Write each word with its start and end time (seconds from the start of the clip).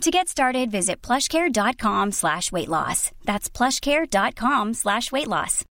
To 0.00 0.10
get 0.10 0.28
started, 0.28 0.70
visit 0.70 1.00
plushcare.com 1.02 2.12
slash 2.12 2.52
weight 2.52 2.68
loss. 2.68 3.10
That's 3.24 3.48
plushcare.com 3.48 4.74
slash 4.74 5.12
weight 5.12 5.28
loss. 5.28 5.64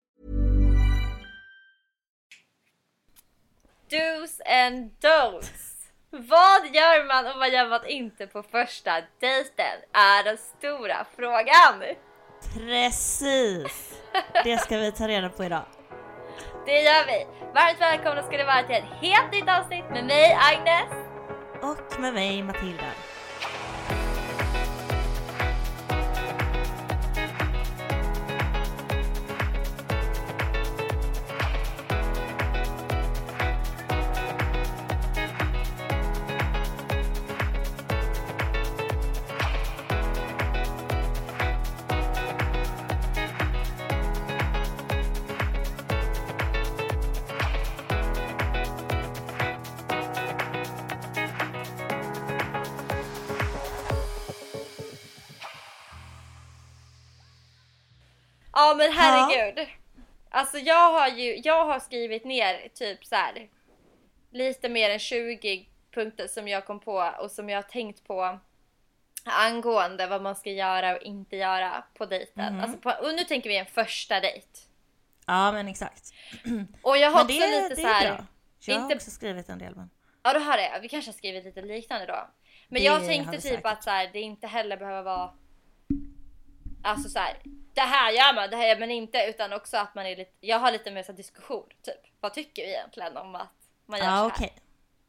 Do's 3.90 4.40
and 4.46 4.92
don'ts. 5.02 5.68
Vad 6.12 6.66
gör 6.76 7.08
man 7.08 7.26
och 7.34 7.40
vad 7.40 7.50
gör 7.54 7.70
man 7.70 7.86
inte 7.88 8.28
på 8.28 8.44
första 8.44 8.92
dejten? 9.20 9.78
Är 9.94 10.24
den 10.24 10.38
stora 10.38 11.06
frågan. 11.16 11.96
Precis! 12.54 13.94
Det 14.44 14.58
ska 14.58 14.78
vi 14.78 14.92
ta 14.92 15.08
reda 15.08 15.30
på 15.30 15.44
idag. 15.44 15.66
Det 16.66 16.82
gör 16.82 17.06
vi. 17.06 17.26
Varmt 17.56 17.82
välkomna 17.82 18.24
ska 18.24 18.38
det 18.38 18.44
vara 18.46 18.64
till 18.64 18.76
ett 18.76 19.02
helt 19.02 19.32
nytt 19.32 19.50
avsnitt 19.50 19.86
med 19.92 20.06
mig 20.06 20.38
Agnes. 20.52 20.92
Och 21.62 22.00
med 22.00 22.14
mig 22.14 22.44
Matilda. 22.44 22.84
Men 58.90 58.98
herregud. 58.98 59.68
Alltså 60.30 60.58
jag 60.58 60.92
har 60.94 61.08
ju, 61.08 61.36
jag 61.44 61.66
har 61.66 61.80
skrivit 61.80 62.26
ner 62.26 62.68
typ 62.74 63.06
så 63.06 63.16
här 63.16 63.48
lite 64.32 64.70
mer 64.70 64.90
än 64.90 65.00
20 65.00 65.66
punkter 65.94 66.28
som 66.28 66.48
jag 66.48 66.66
kom 66.66 66.80
på 66.80 67.14
och 67.20 67.32
som 67.32 67.50
jag 67.50 67.58
har 67.58 67.64
tänkt 67.70 68.08
på 68.08 68.40
angående 69.26 70.08
vad 70.08 70.22
man 70.22 70.36
ska 70.36 70.50
göra 70.52 70.96
och 70.96 71.02
inte 71.02 71.36
göra 71.36 71.84
på 71.98 72.06
dejten. 72.06 72.54
Mhm. 72.56 72.64
Alltså 72.64 72.78
på, 72.78 72.90
och 72.90 73.16
nu 73.16 73.24
tänker 73.24 73.50
vi 73.50 73.58
en 73.58 73.66
första 73.66 74.20
dejt. 74.20 74.48
Ja 75.28 75.52
men 75.52 75.68
exakt. 75.68 76.14
Och 76.82 76.98
jag 76.98 77.12
har 77.12 77.18
Men 77.18 77.26
också 77.26 77.40
det, 77.40 77.62
lite 77.62 77.70
det 77.70 77.76
så 77.82 77.88
här. 77.88 78.06
är 78.06 78.16
bra. 78.16 78.26
Jag 78.60 78.76
har 78.76 78.82
inte- 78.82 78.96
också 78.96 79.12
skrivit 79.12 79.50
en 79.50 79.60
del 79.60 79.76
men. 79.76 79.90
Ja, 80.24 80.34
du 80.34 80.40
har 80.40 80.58
det. 80.58 80.80
Vi 80.82 80.90
kanske 80.90 81.12
har 81.12 81.18
skrivit 81.18 81.44
lite 81.46 81.62
liknande 81.62 82.06
då. 82.06 82.28
Men 82.68 82.80
Det 82.82 82.86
jag 82.86 82.94
har 82.94 83.00
tänkte 83.08 83.32
typ 83.32 83.42
säkert. 83.42 83.66
att 83.66 83.84
så 83.84 83.90
här, 83.90 84.10
det 84.14 84.20
inte 84.22 84.48
heller 84.48 84.78
behöver 84.78 85.02
vara... 85.04 85.34
Alltså 86.84 87.10
så 87.10 87.20
här, 87.20 87.38
det 87.74 87.82
här 87.82 88.12
gör 88.12 88.34
man, 88.36 88.50
det 88.50 88.56
här 88.58 88.68
gör 88.68 88.80
man 88.80 88.92
inte. 88.92 89.26
Utan 89.30 89.54
också 89.54 89.78
att 89.78 89.96
man 89.96 90.06
är 90.06 90.16
lite... 90.16 90.32
Jag 90.40 90.60
har 90.60 90.72
lite 90.72 90.92
mer 90.92 91.04
så 91.04 91.12
diskussion, 91.12 91.66
typ. 91.82 92.02
Vad 92.20 92.34
tycker 92.34 92.62
vi 92.62 92.70
egentligen 92.70 93.18
om 93.18 93.36
att 93.36 93.54
man 93.86 94.00
gör 94.00 94.06
så 94.06 94.12
Ja 94.12 94.16
här? 94.16 94.28
okej. 94.28 94.54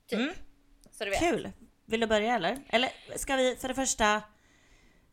Typ. 0.08 0.18
Mm. 0.18 0.34
Så 0.92 1.04
du 1.04 1.10
vet. 1.10 1.18
Kul! 1.20 1.50
Vill 1.86 2.00
du 2.00 2.06
börja 2.06 2.34
eller? 2.34 2.58
Eller 2.68 2.90
ska 3.16 3.36
vi 3.36 3.56
för 3.56 3.68
det 3.68 3.74
första, 3.74 4.22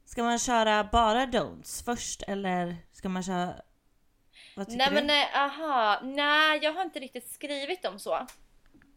ska 0.06 0.24
man 0.24 0.40
köra 0.40 0.84
bara 0.84 1.26
don'ts 1.26 1.86
först 1.86 2.22
eller 2.22 2.76
ska 2.94 3.10
man 3.10 3.24
köra, 3.24 3.54
vad 4.56 4.66
tycker 4.68 4.78
Nej 4.78 4.88
du? 4.90 4.96
men 4.96 5.08
nej, 5.08 5.32
aha. 5.36 6.00
Nej, 6.04 6.60
jag 6.62 6.74
har 6.74 6.82
inte 6.82 7.00
riktigt 7.00 7.30
skrivit 7.32 7.84
dem 7.84 8.00
så. 8.00 8.28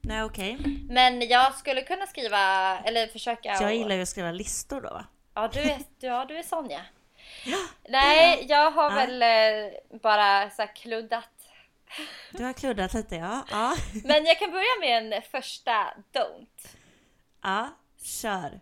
Nej 0.00 0.22
okej. 0.22 0.58
Men 0.90 1.28
jag 1.28 1.54
skulle 1.54 1.82
kunna 1.82 2.06
skriva, 2.06 2.38
eller 2.78 3.06
försöka... 3.06 3.54
Så 3.54 3.64
jag 3.64 3.74
gillar 3.74 3.94
ju 3.96 4.02
att 4.02 4.08
skriva 4.08 4.32
listor 4.32 4.80
då 4.80 4.90
va? 4.90 5.04
Ja, 5.34 5.48
du 5.52 5.60
är, 5.60 5.78
ja, 5.98 6.24
du 6.28 6.36
är 6.38 6.42
sån 6.42 6.70
ja. 6.70 6.80
Nej, 7.88 8.46
jag 8.48 8.70
har 8.70 8.90
Ja. 8.90 9.06
väl 9.06 9.22
eh, 9.22 9.98
bara 10.02 10.50
så 10.50 10.66
kluddat 10.74 11.28
Du 12.30 12.44
har 12.44 12.52
kluddat 12.52 12.94
lite 12.94 13.16
ja. 13.16 13.44
Ja, 13.50 13.76
Men 14.04 14.24
jag 14.24 14.38
kan 14.38 14.50
börja 14.50 14.80
med 14.80 15.14
en 15.14 15.22
första 15.22 15.94
don't. 16.12 16.76
ja. 17.42 17.68
kör. 18.02 18.60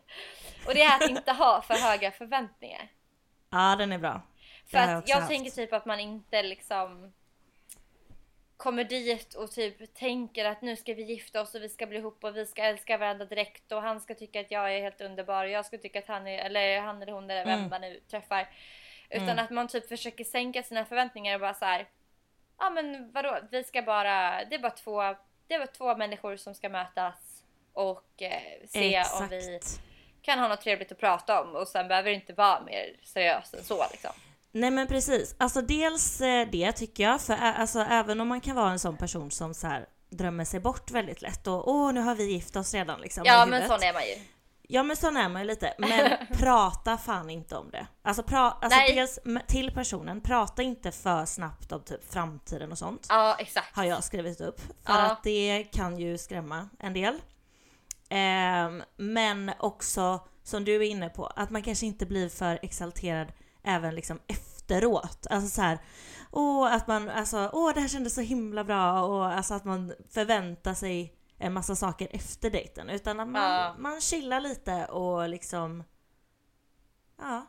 Och 0.66 0.74
det 0.74 0.82
är 0.82 0.96
att 1.04 1.10
inte 1.10 1.32
ha 1.32 1.62
för 1.62 1.74
höga 1.74 2.10
förväntningar. 2.12 2.88
Ja 3.50 3.76
den 3.78 3.92
är 3.92 3.98
bra. 3.98 4.22
Det 4.64 4.70
För 4.70 4.78
jag 4.78 4.98
att 4.98 5.08
jag 5.08 5.16
haft. 5.16 5.28
tänker 5.28 5.50
typ 5.50 5.72
att 5.72 5.86
man 5.86 6.00
inte 6.00 6.42
liksom 6.42 7.12
kommer 8.56 8.84
dit 8.84 9.34
och 9.34 9.50
typ 9.50 9.94
tänker 9.94 10.44
att 10.44 10.62
nu 10.62 10.76
ska 10.76 10.94
vi 10.94 11.02
gifta 11.02 11.40
oss 11.40 11.54
och 11.54 11.62
vi 11.62 11.68
ska 11.68 11.86
bli 11.86 11.98
ihop 11.98 12.24
och 12.24 12.36
vi 12.36 12.46
ska 12.46 12.62
älska 12.62 12.98
varandra 12.98 13.24
direkt 13.24 13.72
och 13.72 13.82
han 13.82 14.00
ska 14.00 14.14
tycka 14.14 14.40
att 14.40 14.50
jag 14.50 14.74
är 14.76 14.80
helt 14.82 15.00
underbar 15.00 15.44
och 15.44 15.50
jag 15.50 15.66
ska 15.66 15.78
tycka 15.78 15.98
att 15.98 16.06
han 16.08 16.26
är, 16.26 16.38
eller 16.44 16.80
han 16.80 17.02
eller 17.02 17.12
hon 17.12 17.30
eller 17.30 17.44
vem 17.44 17.58
Mm. 17.58 17.70
man 17.70 17.80
nu 17.80 18.00
träffar. 18.10 18.48
Utan 19.10 19.28
Mm. 19.28 19.44
att 19.44 19.50
man 19.50 19.68
typ 19.68 19.88
försöker 19.88 20.24
sänka 20.24 20.62
sina 20.62 20.84
förväntningar 20.84 21.34
och 21.34 21.40
bara 21.40 21.54
så 21.54 21.64
här. 21.64 21.86
Ja 22.58 22.70
men 22.70 23.12
vadå, 23.12 23.38
vi 23.50 23.64
ska 23.64 23.82
bara, 23.82 24.44
det 24.44 24.54
är 24.54 24.58
bara 24.58 24.70
två, 24.72 25.02
det 25.46 25.54
är 25.54 25.58
bara 25.58 25.66
två 25.66 25.96
människor 25.96 26.36
som 26.36 26.54
ska 26.54 26.68
mötas 26.68 27.42
och 27.72 28.22
eh, 28.22 28.42
se 28.68 29.02
om 29.20 29.28
vi 29.28 29.56
Exakt. 29.56 29.80
kan 30.22 30.38
ha 30.38 30.48
något 30.48 30.60
trevligt 30.60 30.92
att 30.92 30.98
prata 30.98 31.42
om 31.42 31.56
och 31.56 31.68
sen 31.68 31.88
behöver 31.88 32.10
det 32.10 32.14
inte 32.14 32.32
vara 32.32 32.60
mer 32.60 32.96
seriöst 33.02 33.54
än 33.54 33.64
så 33.64 33.86
liksom. 33.90 34.12
Nej 34.56 34.70
men 34.70 34.86
precis, 34.86 35.34
alltså 35.38 35.60
dels 35.62 36.20
eh, 36.20 36.48
det 36.52 36.72
tycker 36.72 37.02
jag, 37.04 37.20
för 37.20 37.34
alltså, 37.34 37.80
även 37.80 38.20
om 38.20 38.28
man 38.28 38.40
kan 38.40 38.56
vara 38.56 38.70
en 38.70 38.78
sån 38.78 38.96
person 38.96 39.30
som 39.30 39.54
så 39.54 39.66
här 39.66 39.86
drömmer 40.10 40.44
sig 40.44 40.60
bort 40.60 40.90
väldigt 40.90 41.22
lätt 41.22 41.46
och 41.46 41.68
åh 41.68 41.92
nu 41.92 42.00
har 42.00 42.14
vi 42.14 42.32
gift 42.32 42.56
oss 42.56 42.74
redan 42.74 43.00
liksom 43.00 43.22
Ja 43.26 43.46
men 43.46 43.68
sån 43.68 43.82
är 43.82 43.92
man 43.92 44.02
ju. 44.02 44.14
Ja 44.68 44.82
men 44.82 44.96
sån 44.96 45.16
är 45.16 45.28
man 45.28 45.42
ju 45.42 45.48
lite, 45.48 45.74
men 45.78 46.10
prata 46.38 46.98
fan 46.98 47.30
inte 47.30 47.56
om 47.56 47.70
det. 47.70 47.86
Alltså, 48.02 48.22
pra, 48.22 48.38
alltså 48.50 48.78
Nej. 48.78 48.94
dels 48.94 49.18
till 49.48 49.70
personen, 49.70 50.20
prata 50.20 50.62
inte 50.62 50.92
för 50.92 51.24
snabbt 51.24 51.72
om 51.72 51.80
typ 51.82 52.12
framtiden 52.12 52.72
och 52.72 52.78
sånt. 52.78 53.06
Ja 53.08 53.36
exakt. 53.38 53.76
Har 53.76 53.84
jag 53.84 54.04
skrivit 54.04 54.40
upp. 54.40 54.60
För 54.60 54.92
Ja. 54.92 55.10
att 55.10 55.22
det 55.22 55.64
kan 55.72 55.98
ju 55.98 56.18
skrämma 56.18 56.68
en 56.78 56.92
del. 56.92 57.20
Ehm, 58.08 58.82
men 58.96 59.50
också, 59.58 60.20
som 60.44 60.64
du 60.64 60.74
är 60.76 60.80
inne 60.80 61.08
på, 61.08 61.26
att 61.26 61.50
man 61.50 61.62
kanske 61.62 61.86
inte 61.86 62.06
blir 62.06 62.28
för 62.28 62.58
exalterad 62.62 63.32
även 63.66 63.94
liksom 63.94 64.20
efteråt. 64.26 65.26
Alltså 65.30 65.48
så 65.48 65.62
här, 65.62 65.78
åh 66.30 66.74
att 66.74 66.86
man, 66.86 67.08
alltså, 67.10 67.50
åh 67.52 67.74
det 67.74 67.80
här 67.80 67.88
kändes 67.88 68.14
så 68.14 68.20
himla 68.20 68.64
bra 68.64 69.02
och 69.02 69.26
alltså 69.26 69.54
att 69.54 69.64
man 69.64 69.94
förväntar 70.12 70.74
sig 70.74 71.12
en 71.38 71.52
massa 71.52 71.76
saker 71.76 72.08
efter 72.10 72.50
dejten. 72.50 72.90
Utan 72.90 73.20
att 73.20 73.28
man, 73.28 73.42
Ja. 73.42 73.74
man 73.78 74.00
chillar 74.00 74.40
lite 74.40 74.84
och 74.86 75.28
liksom, 75.28 75.84
ja, 77.18 77.46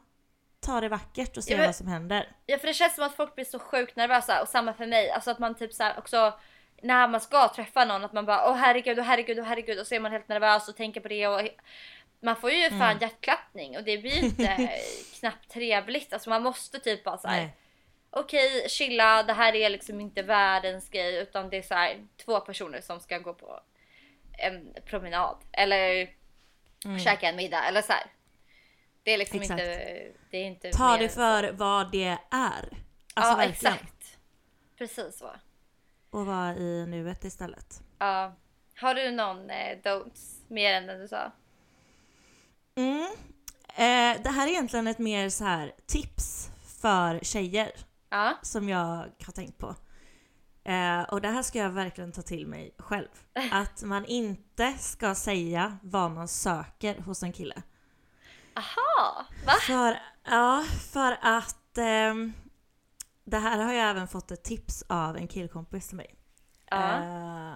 tar 0.59 0.81
det 0.81 0.89
vackert 0.89 1.37
och 1.37 1.43
ser 1.43 1.59
Ja, 1.59 1.65
vad 1.65 1.75
som 1.75 1.87
händer. 1.87 2.35
Ja 2.45 2.57
för 2.57 2.67
det 2.67 2.73
känns 2.73 2.95
som 2.95 3.03
att 3.03 3.15
folk 3.15 3.35
blir 3.35 3.45
så 3.45 3.59
sjukt 3.59 3.95
nervösa 3.95 4.41
och 4.41 4.47
samma 4.47 4.73
för 4.73 4.85
mig. 4.85 5.09
Alltså 5.11 5.31
att 5.31 5.39
man 5.39 5.55
typ 5.55 5.73
så 5.73 5.83
här 5.83 5.97
också 5.99 6.33
när 6.81 7.07
man 7.07 7.21
ska 7.21 7.47
träffa 7.47 7.85
någon 7.85 8.05
att 8.05 8.13
man 8.13 8.25
bara 8.25 8.49
åh 8.49 8.55
herregud 8.55 8.99
och 8.99 9.05
herregud 9.05 9.39
och 9.39 9.45
herregud 9.45 9.79
och 9.79 9.87
så 9.87 9.95
är 9.95 9.99
man 9.99 10.11
helt 10.11 10.27
nervös 10.27 10.69
och 10.69 10.75
tänker 10.75 11.01
på 11.01 11.07
det 11.07 11.27
och 11.27 11.41
man 12.19 12.35
får 12.35 12.51
ju 12.51 12.69
fan 12.69 12.81
Mm. 12.81 12.97
hjärtklappning 13.01 13.77
och 13.77 13.83
det 13.83 13.97
blir 13.97 14.23
inte 14.23 14.69
knappt 15.19 15.49
trevligt. 15.49 16.13
Alltså 16.13 16.29
man 16.29 16.43
måste 16.43 16.79
typ 16.79 17.03
bara 17.03 17.17
så 17.17 17.27
här. 17.27 17.37
Nej. 17.41 17.55
Okej 18.09 18.69
chilla 18.69 19.23
det 19.23 19.33
här 19.33 19.55
är 19.55 19.69
liksom 19.69 20.01
inte 20.01 20.21
världens 20.21 20.89
grej 20.89 21.15
utan 21.17 21.49
det 21.49 21.57
är 21.57 21.61
så 21.61 21.73
här 21.73 22.07
två 22.25 22.39
personer 22.39 22.81
som 22.81 22.99
ska 22.99 23.17
gå 23.17 23.33
på 23.33 23.59
en 24.37 24.73
promenad 24.85 25.37
eller 25.51 26.09
Mm. 26.85 26.99
käka 26.99 27.29
en 27.29 27.35
middag 27.35 27.63
eller 27.67 27.81
så 27.81 27.93
här. 27.93 28.05
Det 29.03 29.11
är 29.11 29.17
liksom 29.17 29.41
Exakt. 29.41 29.59
inte, 29.61 30.11
det 30.31 30.37
är 30.37 30.43
inte 30.45 30.71
Ta 30.71 30.97
det 30.97 31.09
för 31.09 31.51
vad 31.51 31.91
det 31.91 32.17
är. 32.31 32.69
Alltså 33.13 33.31
ja 33.31 33.35
verkligen. 33.35 33.73
exakt. 33.73 34.17
Precis 34.77 35.17
så. 35.17 35.31
Och 36.09 36.25
vara 36.25 36.55
i 36.55 36.85
nuet 36.87 37.23
istället. 37.23 37.81
Ja. 37.99 38.35
Har 38.75 38.95
du 38.95 39.11
någon 39.11 39.49
eh, 39.49 39.77
don'ts 39.83 40.41
mer 40.47 40.73
än 40.73 40.87
den 40.87 40.99
du 40.99 41.07
sa? 41.07 41.31
Mm. 42.77 43.07
Eh, 43.67 44.21
det 44.23 44.29
här 44.29 44.47
är 44.47 44.51
egentligen 44.51 44.87
ett 44.87 44.99
mer 44.99 45.29
så 45.29 45.43
här 45.43 45.71
tips 45.87 46.49
för 46.81 47.19
tjejer 47.23 47.71
Ja. 48.09 48.33
som 48.41 48.69
jag 48.69 48.85
har 49.25 49.31
tänkt 49.35 49.57
på. 49.57 49.75
Eh, 50.63 51.01
och 51.01 51.21
det 51.21 51.27
här 51.27 51.41
ska 51.43 51.59
jag 51.59 51.69
verkligen 51.69 52.11
ta 52.11 52.21
till 52.21 52.47
mig 52.47 52.75
själv. 52.77 53.07
Att 53.51 53.83
man 53.83 54.05
inte 54.05 54.73
ska 54.79 55.15
säga 55.15 55.77
vad 55.81 56.11
man 56.11 56.27
söker 56.27 56.99
hos 57.01 57.23
en 57.23 57.33
kille. 57.33 57.63
Aha! 58.55 59.25
Va? 59.45 59.53
För, 59.61 59.99
ja, 60.23 60.65
för 60.91 61.17
att 61.21 61.77
ehm, 61.77 62.33
det 63.23 63.37
här 63.37 63.57
har 63.63 63.73
jag 63.73 63.89
även 63.89 64.07
fått 64.07 64.31
ett 64.31 64.43
tips 64.43 64.83
av 64.89 65.17
en 65.17 65.27
killkompis 65.27 65.87
till 65.87 65.97
mig. 65.97 66.15
Ja. 66.69 67.55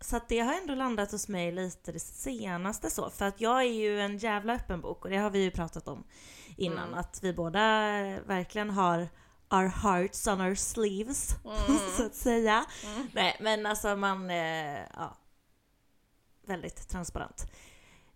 Så 0.00 0.16
att 0.16 0.28
det 0.28 0.40
har 0.40 0.54
ändå 0.54 0.74
landat 0.74 1.12
hos 1.12 1.28
mig 1.28 1.52
lite 1.52 1.92
det 1.92 2.00
senaste 2.00 2.90
så. 2.90 3.10
För 3.10 3.24
att 3.24 3.40
jag 3.40 3.58
är 3.60 3.72
ju 3.72 4.00
en 4.00 4.18
jävla 4.18 4.54
öppen 4.54 4.80
bok 4.80 5.04
och 5.04 5.10
det 5.10 5.16
har 5.16 5.30
vi 5.30 5.38
ju 5.38 5.50
pratat 5.50 5.88
om 5.88 6.04
innan. 6.56 6.88
Mm. 6.88 6.98
Att 6.98 7.22
vi 7.22 7.32
båda 7.32 7.60
verkligen 8.26 8.70
har 8.70 9.08
our 9.50 9.66
hearts 9.66 10.26
on 10.26 10.40
our 10.40 10.54
sleeves, 10.54 11.34
så 11.96 12.06
att 12.06 12.14
säga. 12.14 12.64
Mm. 12.84 13.08
Nej 13.12 13.36
men 13.40 13.66
alltså 13.66 13.96
man, 13.96 14.30
eh, 14.30 14.80
ja. 14.94 15.16
Väldigt 16.46 16.88
transparent. 16.88 17.46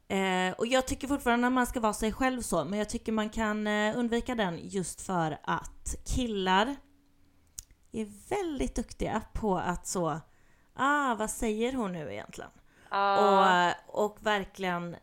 Eh, 0.08 0.52
och 0.58 0.66
jag 0.66 0.86
tycker 0.86 1.08
fortfarande 1.08 1.46
att 1.46 1.52
man 1.52 1.66
ska 1.66 1.80
vara 1.80 1.92
sig 1.92 2.12
själv 2.12 2.42
så, 2.42 2.64
men 2.64 2.78
jag 2.78 2.88
tycker 2.88 3.12
man 3.12 3.30
kan 3.30 3.66
eh, 3.66 3.98
undvika 3.98 4.34
den 4.34 4.58
just 4.62 5.00
för 5.00 5.38
att 5.42 5.96
killar 6.04 6.76
är 7.92 8.28
väldigt 8.28 8.74
duktiga 8.74 9.22
på 9.32 9.58
att 9.58 9.86
så, 9.86 10.20
ah 10.74 11.14
vad 11.14 11.30
säger 11.30 11.72
hon 11.72 11.92
nu 11.92 12.12
egentligen? 12.12 12.50
Ja. 12.90 13.74
Och, 13.94 14.04
och 14.04 14.18
verkligen 14.20 14.96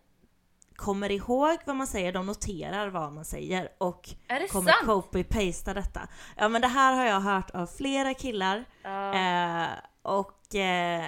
kommer 0.76 1.12
ihåg 1.12 1.58
vad 1.66 1.76
man 1.76 1.88
säger, 1.88 2.14
de 2.14 2.26
noterar 2.26 2.88
vad 2.88 3.14
man 3.14 3.26
säger 3.26 3.70
och 3.78 4.10
kommer 4.52 4.86
copy-pasta 4.86 5.74
detta. 5.74 6.08
Ja 6.38 6.48
men 6.50 6.62
det 6.62 6.68
här 6.68 6.94
har 6.94 7.06
jag 7.06 7.20
hört 7.22 7.50
av 7.52 7.66
flera 7.68 8.14
killar 8.14 8.66
Ja. 8.84 9.14
eh, 9.14 9.68
och 10.02 10.56
eh, 10.56 11.06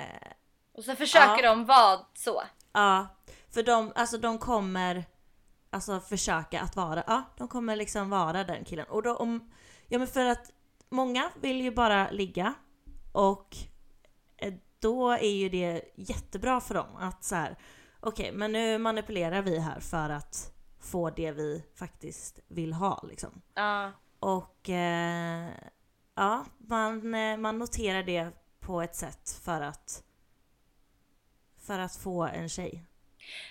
Och 0.78 0.84
så 0.84 0.96
försöker 0.96 1.44
de 1.44 1.66
vara 1.66 2.00
så. 2.14 2.44
ja, 2.74 3.08
för 3.54 3.64
de, 3.64 3.92
alltså 3.96 4.18
de 4.18 4.38
kommer 4.38 5.06
alltså 5.70 6.00
försöka 6.00 6.62
att 6.62 6.76
vara, 6.76 7.04
ja 7.08 7.24
de 7.38 7.48
kommer 7.48 7.76
liksom 7.76 8.10
vara 8.10 8.44
den 8.44 8.66
killen. 8.66 8.86
Och 8.90 9.04
då 9.04 9.16
om, 9.16 9.52
ja 9.88 9.98
men 10.00 10.08
för 10.08 10.26
att 10.26 10.52
många 10.90 11.30
vill 11.42 11.62
ju 11.62 11.72
bara 11.72 12.12
ligga 12.12 12.54
och 13.12 13.56
då 14.82 15.12
är 15.12 15.32
ju 15.32 15.50
det 15.50 15.82
jättebra 15.96 16.62
för 16.62 16.74
dem 16.74 16.96
att 17.00 17.24
så 17.24 17.36
här, 17.36 17.56
okej 18.00 18.32
men 18.32 18.52
nu 18.52 18.78
manipulerar 18.78 19.42
vi 19.42 19.60
här 19.60 19.80
för 19.80 20.10
att 20.10 20.54
få 20.80 21.10
det 21.10 21.32
vi 21.32 21.64
faktiskt 21.76 22.40
vill 22.48 22.74
ha 22.74 23.06
liksom. 23.10 23.42
Ja. 23.54 23.92
Och 24.20 24.70
eh, 24.70 25.50
ja, 26.16 26.46
man, 26.58 27.16
eh, 27.16 27.38
man 27.38 27.60
noterar 27.60 28.04
det 28.04 28.30
på 28.60 28.82
ett 28.82 28.96
sätt 28.96 29.42
för 29.44 29.62
att 29.62 30.04
för 31.68 31.80
att 31.80 31.96
få 31.96 32.24
en 32.24 32.50
tjej. 32.50 32.86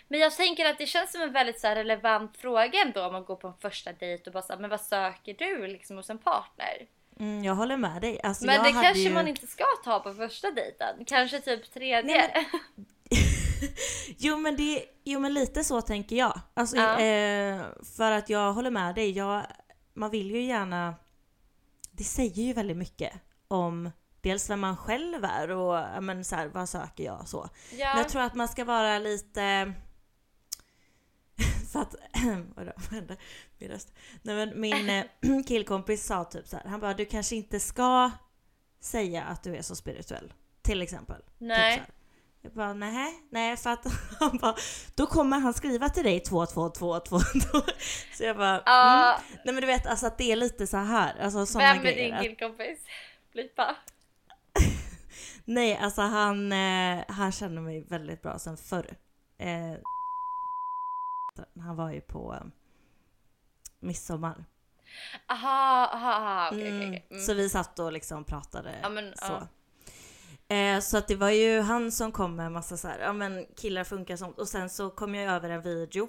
Men 0.09 0.21
jag 0.21 0.37
tänker 0.37 0.67
att 0.67 0.79
det 0.79 0.87
känns 0.87 1.12
som 1.12 1.23
en 1.23 1.33
väldigt 1.33 1.61
så 1.61 1.69
relevant 1.69 2.37
fråga 2.37 2.83
ändå 2.87 3.05
om 3.06 3.12
man 3.12 3.25
går 3.25 3.37
på 3.37 3.49
en 3.49 3.55
första 3.61 3.93
dejt 3.93 4.25
och 4.26 4.33
bara 4.33 4.43
så 4.43 4.53
här, 4.53 4.61
men 4.61 4.71
vad 4.71 4.81
söker 4.81 5.35
du 5.35 5.67
liksom 5.67 5.97
hos 5.97 6.11
en 6.11 6.19
partner? 6.19 6.87
Mm, 7.21 7.45
jag 7.45 7.55
håller 7.55 7.77
med 7.77 8.03
dig. 8.03 8.21
Alltså, 8.23 8.47
men 8.47 8.63
det 8.63 8.73
kanske 8.73 9.03
ju... 9.03 9.11
man 9.11 9.29
inte 9.29 9.47
ska 9.47 9.65
ta 9.85 10.01
på 10.01 10.15
första 10.15 10.51
dejten. 10.51 11.05
Kanske 11.07 11.41
typ 11.41 11.73
tredje. 11.73 12.03
Nej, 12.17 12.49
jo, 14.19 14.37
men 14.37 14.57
det, 14.57 14.85
jo 15.05 15.21
men 15.21 15.35
lite 15.35 15.65
så 15.65 15.81
tänker 15.83 16.17
jag. 16.17 16.41
Alltså, 16.55 16.77
Ja. 16.77 17.01
eh, 17.01 17.63
för 17.97 18.11
att 18.13 18.29
jag 18.29 18.53
håller 18.53 18.71
med 18.71 18.95
dig. 18.95 19.11
Jag, 19.11 19.43
man 19.95 20.11
vill 20.11 20.31
ju 20.31 20.43
gärna... 20.43 20.95
Det 21.91 22.05
säger 22.05 22.43
ju 22.43 22.53
väldigt 22.53 22.77
mycket 22.77 23.13
om 23.49 23.91
dels 24.21 24.51
vem 24.51 24.61
man 24.61 24.77
själv 24.77 25.25
är 25.25 25.51
och 25.51 26.03
men, 26.03 26.25
så 26.25 26.37
här, 26.37 26.49
vad 26.49 26.69
söker 26.69 27.05
jag 27.05 27.29
så. 27.29 27.49
ja. 27.73 27.89
Men 27.89 27.99
jag 27.99 28.09
tror 28.09 28.23
att 28.23 28.35
man 28.35 28.49
ska 28.49 28.65
vara 28.65 28.99
lite... 28.99 29.73
För 31.73 31.81
att... 31.81 31.95
Vadå, 32.57 32.73
vad 32.77 32.93
hände? 32.93 33.17
Min 33.59 33.71
röst. 33.71 33.93
Nej 34.23 34.37
men 34.37 34.61
min 34.61 34.91
eh, 34.91 35.05
killkompis 35.47 36.07
sa 36.07 36.25
typ 36.25 36.47
så 36.47 36.57
här. 36.57 36.65
Han 36.65 36.81
bara, 36.81 36.95
du 36.95 37.05
kanske 37.05 37.37
inte 37.37 37.61
ska 37.61 38.11
säga 38.81 39.25
att 39.25 39.43
du 39.43 39.57
är 39.57 39.63
så 39.63 39.77
spirituell. 39.77 40.33
Till 40.63 40.83
exempel. 40.83 41.23
Nej. 41.39 41.77
Typ 41.77 41.85
så 41.87 41.93
här. 41.93 41.95
Jag 42.43 42.53
bara, 42.53 42.73
nej, 42.73 43.23
nej 43.31 43.57
för 43.57 43.71
att 43.71 43.87
han 44.21 44.39
bara, 44.39 44.55
då 44.95 45.07
kommer 45.07 45.39
han 45.39 45.55
skriva 45.55 45.89
till 45.89 46.05
dig 46.05 46.21
222222. 46.21 47.59
Så 48.17 48.25
jag 48.25 48.37
bara, 48.37 48.63
Ja. 48.67 49.15
mm. 49.15 49.39
nej 49.45 49.55
men 49.55 49.61
du 49.61 49.67
vet 49.67 49.87
alltså 49.87 50.07
att 50.07 50.19
det 50.19 50.33
är 50.33 50.37
lite 50.37 50.67
så 50.67 50.77
här, 50.77 51.21
alltså 51.21 51.47
sådana 51.47 51.75
Vem 51.75 51.87
är 51.87 51.95
din 51.95 52.19
killkompis? 52.23 52.79
Blipa. 53.33 53.77
Nej, 55.45 55.77
alltså 55.77 56.03
han, 56.03 56.53
eh, 56.53 57.05
han 57.09 57.33
känner 57.33 57.63
mig 57.63 57.85
väldigt 57.89 58.23
bra 58.23 58.39
sen 58.39 58.57
förr. 58.57 58.97
Eh, 59.39 59.73
han 61.61 61.77
var 61.77 61.91
ju 61.93 62.01
på 62.01 62.35
eh, 62.35 62.47
midsommar. 63.81 64.45
Aha, 65.29 65.87
aha, 65.93 66.13
aha. 66.13 66.49
Okej, 66.53 66.69
Mm, 66.69 66.89
okej. 66.89 67.07
Mm. 67.11 67.23
Så 67.23 67.35
vi 67.35 67.49
satt 67.49 67.79
och 67.79 67.93
liksom 67.93 68.25
pratade 68.25 68.79
Ja, 68.83 68.89
men, 68.89 69.15
så. 69.17 69.25
ja. 70.49 70.55
Eh, 70.57 70.81
så 70.81 70.97
att 70.99 71.09
det 71.09 71.17
var 71.17 71.31
ju 71.31 71.61
han 71.61 71.93
som 71.93 72.13
kom 72.13 72.37
med 72.37 72.47
en 72.47 72.53
massa 72.53 72.77
så 72.77 72.89
här, 72.89 72.99
ja 72.99 73.13
men 73.13 73.47
killar 73.57 73.85
funkar 73.85 74.17
sånt. 74.17 74.39
Och 74.39 74.49
sen 74.49 74.71
så 74.71 74.91
kom 74.91 75.15
jag 75.15 75.35
över 75.35 75.51
en 75.51 75.63
video. 75.63 76.09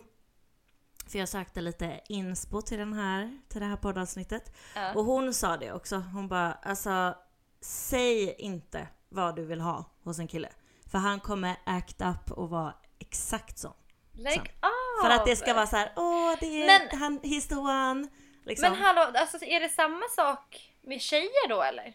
För 1.07 1.19
jag 1.19 1.30
sökte 1.30 1.62
lite 1.62 2.00
inspo 2.10 2.62
till 2.62 2.77
den 2.80 2.94
här, 2.94 3.42
till 3.50 3.60
det 3.62 3.68
här 3.68 3.75
poddavsnittet. 3.77 4.56
Ja. 4.75 4.94
Och 4.94 5.06
hon 5.06 5.34
sa 5.34 5.57
det 5.57 5.72
också. 5.74 5.95
Hon 5.98 6.27
bara, 6.27 6.54
alltså 6.54 7.16
säg 7.62 8.36
inte 8.38 8.88
vad 9.10 9.36
du 9.36 9.45
vill 9.45 9.62
ha 9.62 9.86
hos 10.04 10.19
en 10.19 10.27
kille. 10.27 10.50
För 10.88 10.98
han 10.98 11.19
kommer 11.19 11.56
act 11.66 12.01
up 12.01 12.31
och 12.31 12.50
vara 12.50 12.74
exakt 13.00 13.57
så. 13.60 13.74
Lägg 14.12 14.39
av! 14.62 14.72
För 15.03 15.09
att 15.09 15.25
det 15.25 15.36
ska 15.36 15.53
vara 15.53 15.68
så 15.68 15.75
här, 15.75 15.92
åh 15.95 16.36
det 16.39 16.45
är 16.63 16.65
Men- 16.89 17.00
han, 17.00 17.19
he's 17.19 17.48
the 17.50 17.56
one. 17.56 18.07
Liksom. 18.45 18.71
Men 18.71 18.81
hallå, 18.81 19.01
alltså, 19.15 19.45
är 19.45 19.59
det 19.59 19.69
samma 19.69 20.01
sak 20.15 20.71
med 20.81 21.01
tjejer 21.01 21.50
då 21.50 21.62
eller? 21.62 21.94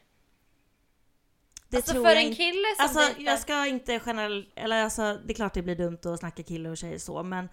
det 1.69 1.76
alltså 1.76 1.93
för 1.93 2.03
jag 2.11 2.23
en 2.25 2.35
kille 2.35 2.69
som 2.76 2.82
Alltså 2.85 2.99
dejtar- 3.00 3.23
jag 3.23 3.38
ska 3.38 3.67
inte 3.67 4.00
generell... 4.00 4.53
Eller 4.56 4.85
alltså 4.85 5.19
det 5.26 5.32
är 5.32 5.35
klart 5.35 5.55
det 5.55 5.62
blir 5.62 5.76
dumt 5.76 5.99
att 6.05 6.19
snacka 6.20 6.43
kille 6.43 6.69
och 6.70 6.76
tjej 6.76 6.99
så 7.00 7.23
men 7.23 7.49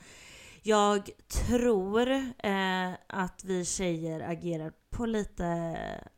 jag 0.64 1.10
tror 1.48 2.12
eh, 2.38 2.92
att 3.08 3.44
vi 3.44 3.66
tjejer 3.66 4.20
agerar 4.30 4.74
på 4.90 5.06
lite 5.06 5.46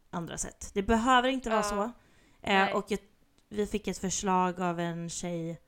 andra 0.09 0.37
sätt. 0.37 0.71
Det 0.73 0.83
behöver 0.83 1.29
inte 1.29 1.49
vara 1.49 1.59
Ja. 1.59 1.63
så. 1.69 1.91
Eh, 2.49 2.75
och 2.75 2.91
ett, 2.91 3.03
vi 3.49 3.67
fick 3.67 3.87
ett 3.87 3.97
förslag 3.97 4.61
av 4.61 4.79
en 4.79 5.09
tjej, 5.09 5.61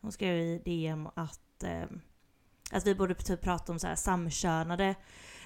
hon 0.00 0.12
skrev 0.12 0.36
i 0.38 0.58
DM 0.64 1.06
att, 1.14 1.62
eh, 1.62 1.84
att 2.72 2.86
vi 2.86 2.94
borde 2.94 3.14
typ 3.14 3.40
prata 3.42 3.72
om 3.72 3.78
så 3.78 3.86
här 3.86 3.94
samkönade 3.94 4.94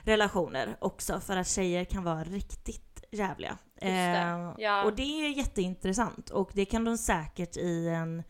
relationer 0.05 0.77
också 0.79 1.21
för 1.21 1.37
att 1.37 1.49
tjejer 1.49 1.85
kan 1.85 2.05
vara 2.05 2.25
riktigt 2.25 3.05
jävliga. 3.11 3.59
det. 3.81 3.89
Eh, 3.89 4.55
Ja. 4.59 4.85
Och 4.85 4.97
det 4.97 5.03
är 5.03 5.29
jätteintressant 5.29 6.31
och 6.31 6.51
det 6.55 6.65
kan 6.65 6.85
de 6.85 6.99
säkert 6.99 7.57
i 7.57 7.89
en 7.89 8.23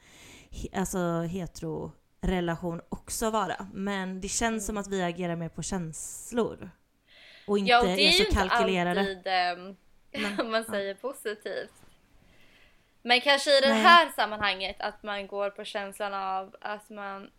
alltså, 0.72 0.98
hetero-relation 1.22 2.80
också 2.88 3.30
vara. 3.30 3.66
Men 3.72 4.20
det 4.20 4.28
känns 4.28 4.66
som 4.66 4.76
att 4.76 4.88
vi 4.88 5.02
agerar 5.02 5.36
mer 5.36 5.48
på 5.48 5.62
känslor. 5.62 6.70
Och 7.46 7.58
inte 7.58 7.70
ja, 7.70 7.80
och 7.80 7.86
det 7.86 7.92
är, 7.92 8.20
är 8.20 8.24
så 8.24 8.32
kalkylerade. 8.34 9.00
alltid, 9.00 9.22
ehm, 9.26 9.76
Men, 10.12 10.40
om 10.40 10.50
man 10.52 10.64
säger 10.64 10.94
positivt. 10.94 11.72
Men 13.02 13.20
kanske 13.20 13.58
i 13.58 13.60
det 13.60 13.68
Nej. 13.68 13.82
här 13.82 14.12
sammanhanget 14.16 14.76
att 14.80 15.02
man 15.02 15.26
går 15.26 15.50
på 15.50 15.64
känslan 15.64 16.14
av 16.14 16.56
att 16.60 16.90
man 16.90 17.30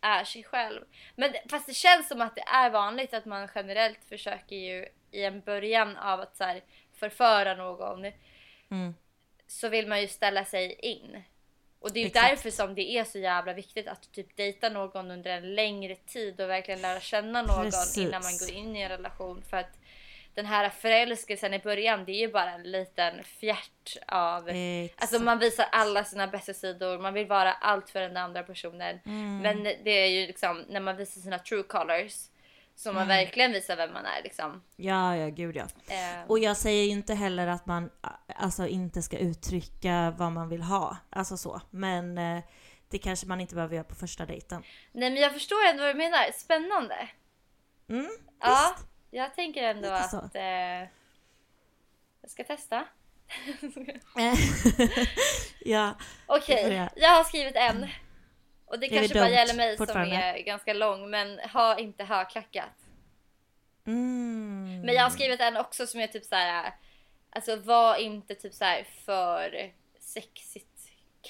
är 0.00 0.24
sig 0.24 0.44
själv. 0.44 0.84
Men 1.14 1.34
fast 1.50 1.66
det 1.66 1.74
känns 1.74 2.08
som 2.08 2.20
att 2.20 2.34
det 2.36 2.44
är 2.46 2.70
vanligt 2.70 3.14
att 3.14 3.24
man 3.24 3.48
generellt 3.54 4.04
försöker 4.08 4.56
ju 4.56 4.88
i 5.10 5.24
en 5.24 5.40
början 5.40 5.96
av 5.96 6.20
att 6.20 6.36
så 6.36 6.44
här, 6.44 6.62
förföra 6.94 7.54
någon 7.54 8.12
Mm. 8.70 8.94
så 9.46 9.68
vill 9.68 9.86
man 9.88 10.00
ju 10.00 10.08
ställa 10.08 10.44
sig 10.44 10.72
in. 10.72 11.22
Och 11.78 11.92
det 11.92 11.98
är 11.98 12.02
ju 12.02 12.06
Exakt. 12.06 12.28
därför 12.28 12.50
som 12.50 12.74
det 12.74 12.90
är 12.90 13.04
så 13.04 13.18
jävla 13.18 13.52
viktigt 13.52 13.88
att 13.88 14.12
typ 14.12 14.36
dejta 14.36 14.68
någon 14.68 15.10
under 15.10 15.30
en 15.30 15.54
längre 15.54 15.96
tid 15.96 16.40
och 16.40 16.48
verkligen 16.48 16.80
lära 16.80 17.00
känna 17.00 17.42
någon 17.42 17.64
Precis. 17.64 17.98
innan 17.98 18.22
man 18.22 18.38
går 18.38 18.50
in 18.50 18.76
i 18.76 18.80
en 18.80 18.88
relation. 18.88 19.42
För 19.50 19.56
att 19.56 19.78
den 20.36 20.46
här 20.46 20.70
förälskelsen 20.70 21.54
i 21.54 21.58
början 21.58 22.04
det 22.04 22.12
är 22.12 22.20
ju 22.20 22.32
bara 22.32 22.50
en 22.50 22.62
liten 22.62 23.24
fjärt 23.24 23.96
av 24.06 24.48
Exakt. 24.48 25.02
Alltså 25.02 25.18
man 25.18 25.38
visar 25.38 25.66
alla 25.72 26.04
sina 26.04 26.26
bästa 26.26 26.54
sidor, 26.54 26.98
man 26.98 27.14
vill 27.14 27.26
vara 27.26 27.52
allt 27.52 27.90
för 27.90 28.00
den 28.00 28.16
andra 28.16 28.42
personen. 28.42 28.98
Mm. 29.06 29.38
Men 29.38 29.62
det 29.62 29.90
är 29.90 30.06
ju 30.06 30.26
liksom 30.26 30.64
när 30.68 30.80
man 30.80 30.96
visar 30.96 31.20
sina 31.20 31.38
true 31.38 31.62
colors 31.62 32.12
som 32.74 32.94
man 32.94 33.02
Mm. 33.04 33.16
verkligen 33.16 33.52
visar 33.52 33.76
vem 33.76 33.92
man 33.92 34.04
är 34.06 34.22
liksom. 34.22 34.62
Ja, 34.76 35.16
ja, 35.16 35.28
gud 35.28 35.56
ja. 35.56 35.66
Eh, 35.88 36.26
Och 36.30 36.38
jag 36.38 36.56
säger 36.56 36.84
ju 36.84 36.90
inte 36.90 37.14
heller 37.14 37.46
att 37.46 37.66
man 37.66 37.90
alltså, 38.36 38.66
inte 38.66 39.02
ska 39.02 39.18
uttrycka 39.18 40.14
vad 40.18 40.32
man 40.32 40.48
vill 40.48 40.62
ha. 40.62 40.96
Alltså 41.10 41.36
så. 41.36 41.60
Men 41.70 42.18
eh, 42.18 42.42
det 42.90 42.98
kanske 42.98 43.26
man 43.26 43.40
inte 43.40 43.54
behöver 43.54 43.74
göra 43.74 43.84
på 43.84 43.94
första 43.94 44.26
dejten. 44.26 44.62
nej 44.92 45.10
men 45.10 45.22
jag 45.22 45.32
förstår 45.32 45.64
ändå 45.70 45.82
vad 45.82 45.94
du 45.94 45.98
menar, 45.98 46.32
spännande. 46.34 47.08
Mm, 47.88 48.08
Ja, 48.40 48.74
visst. 48.76 48.88
Jag 49.10 49.34
tänker 49.34 49.62
ändå 49.62 49.88
att 49.88 50.34
eh, 50.34 50.88
jag 52.20 52.30
ska 52.30 52.44
testa. 52.44 52.84
ja, 55.60 55.94
Okej, 56.26 56.64
får 56.64 56.72
jag. 56.72 56.90
har 57.10 57.24
skrivit 57.24 57.56
en. 57.56 57.86
Och 58.66 58.78
det 58.78 58.88
Det 58.88 58.96
kanske 58.96 59.14
bara 59.14 59.28
gäller 59.28 59.54
mig 59.54 59.76
som 59.76 59.96
är 59.96 60.38
ganska 60.42 60.72
lång, 60.72 61.10
men 61.10 61.38
ha 61.38 61.78
inte 61.78 62.04
högklackat. 62.04 62.74
mm. 63.86 64.80
Men 64.80 64.94
jag 64.94 65.02
har 65.02 65.10
skrivit 65.10 65.40
en 65.40 65.56
också 65.56 65.86
som 65.86 66.00
är 66.00 66.06
typ 66.06 66.24
så 66.24 66.34
här. 66.34 66.74
Alltså 67.30 67.56
var 67.56 67.96
inte 67.96 68.34
typ 68.34 68.54
så 68.54 68.64
här 68.64 68.86
för 69.04 69.72
sexigt 70.00 70.75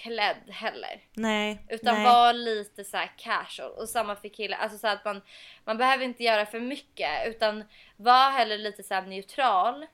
klädd 0.03 0.51
heller. 0.51 1.01
Nej. 1.15 1.59
Utan 1.69 1.95
nej. 1.95 2.05
var 2.05 2.33
lite 2.33 2.85
så 2.85 2.97
här 2.97 3.13
casual. 3.17 3.71
Och 3.71 3.89
samma 3.89 4.17
för 4.17 4.29
killar. 4.29 4.59
Alltså 4.59 4.79
så 4.79 4.89
att 4.89 5.05
man, 5.05 5.23
man 5.65 5.77
behöver 5.77 6.05
inte 6.05 6.25
göra 6.25 6.47
för 6.47 6.61
mycket. 6.61 7.27
Utan 7.27 7.65
var 7.97 8.31
heller 8.31 8.59
lite 8.59 8.83
så 8.83 8.95
här 8.95 9.03
neutral. 9.03 9.87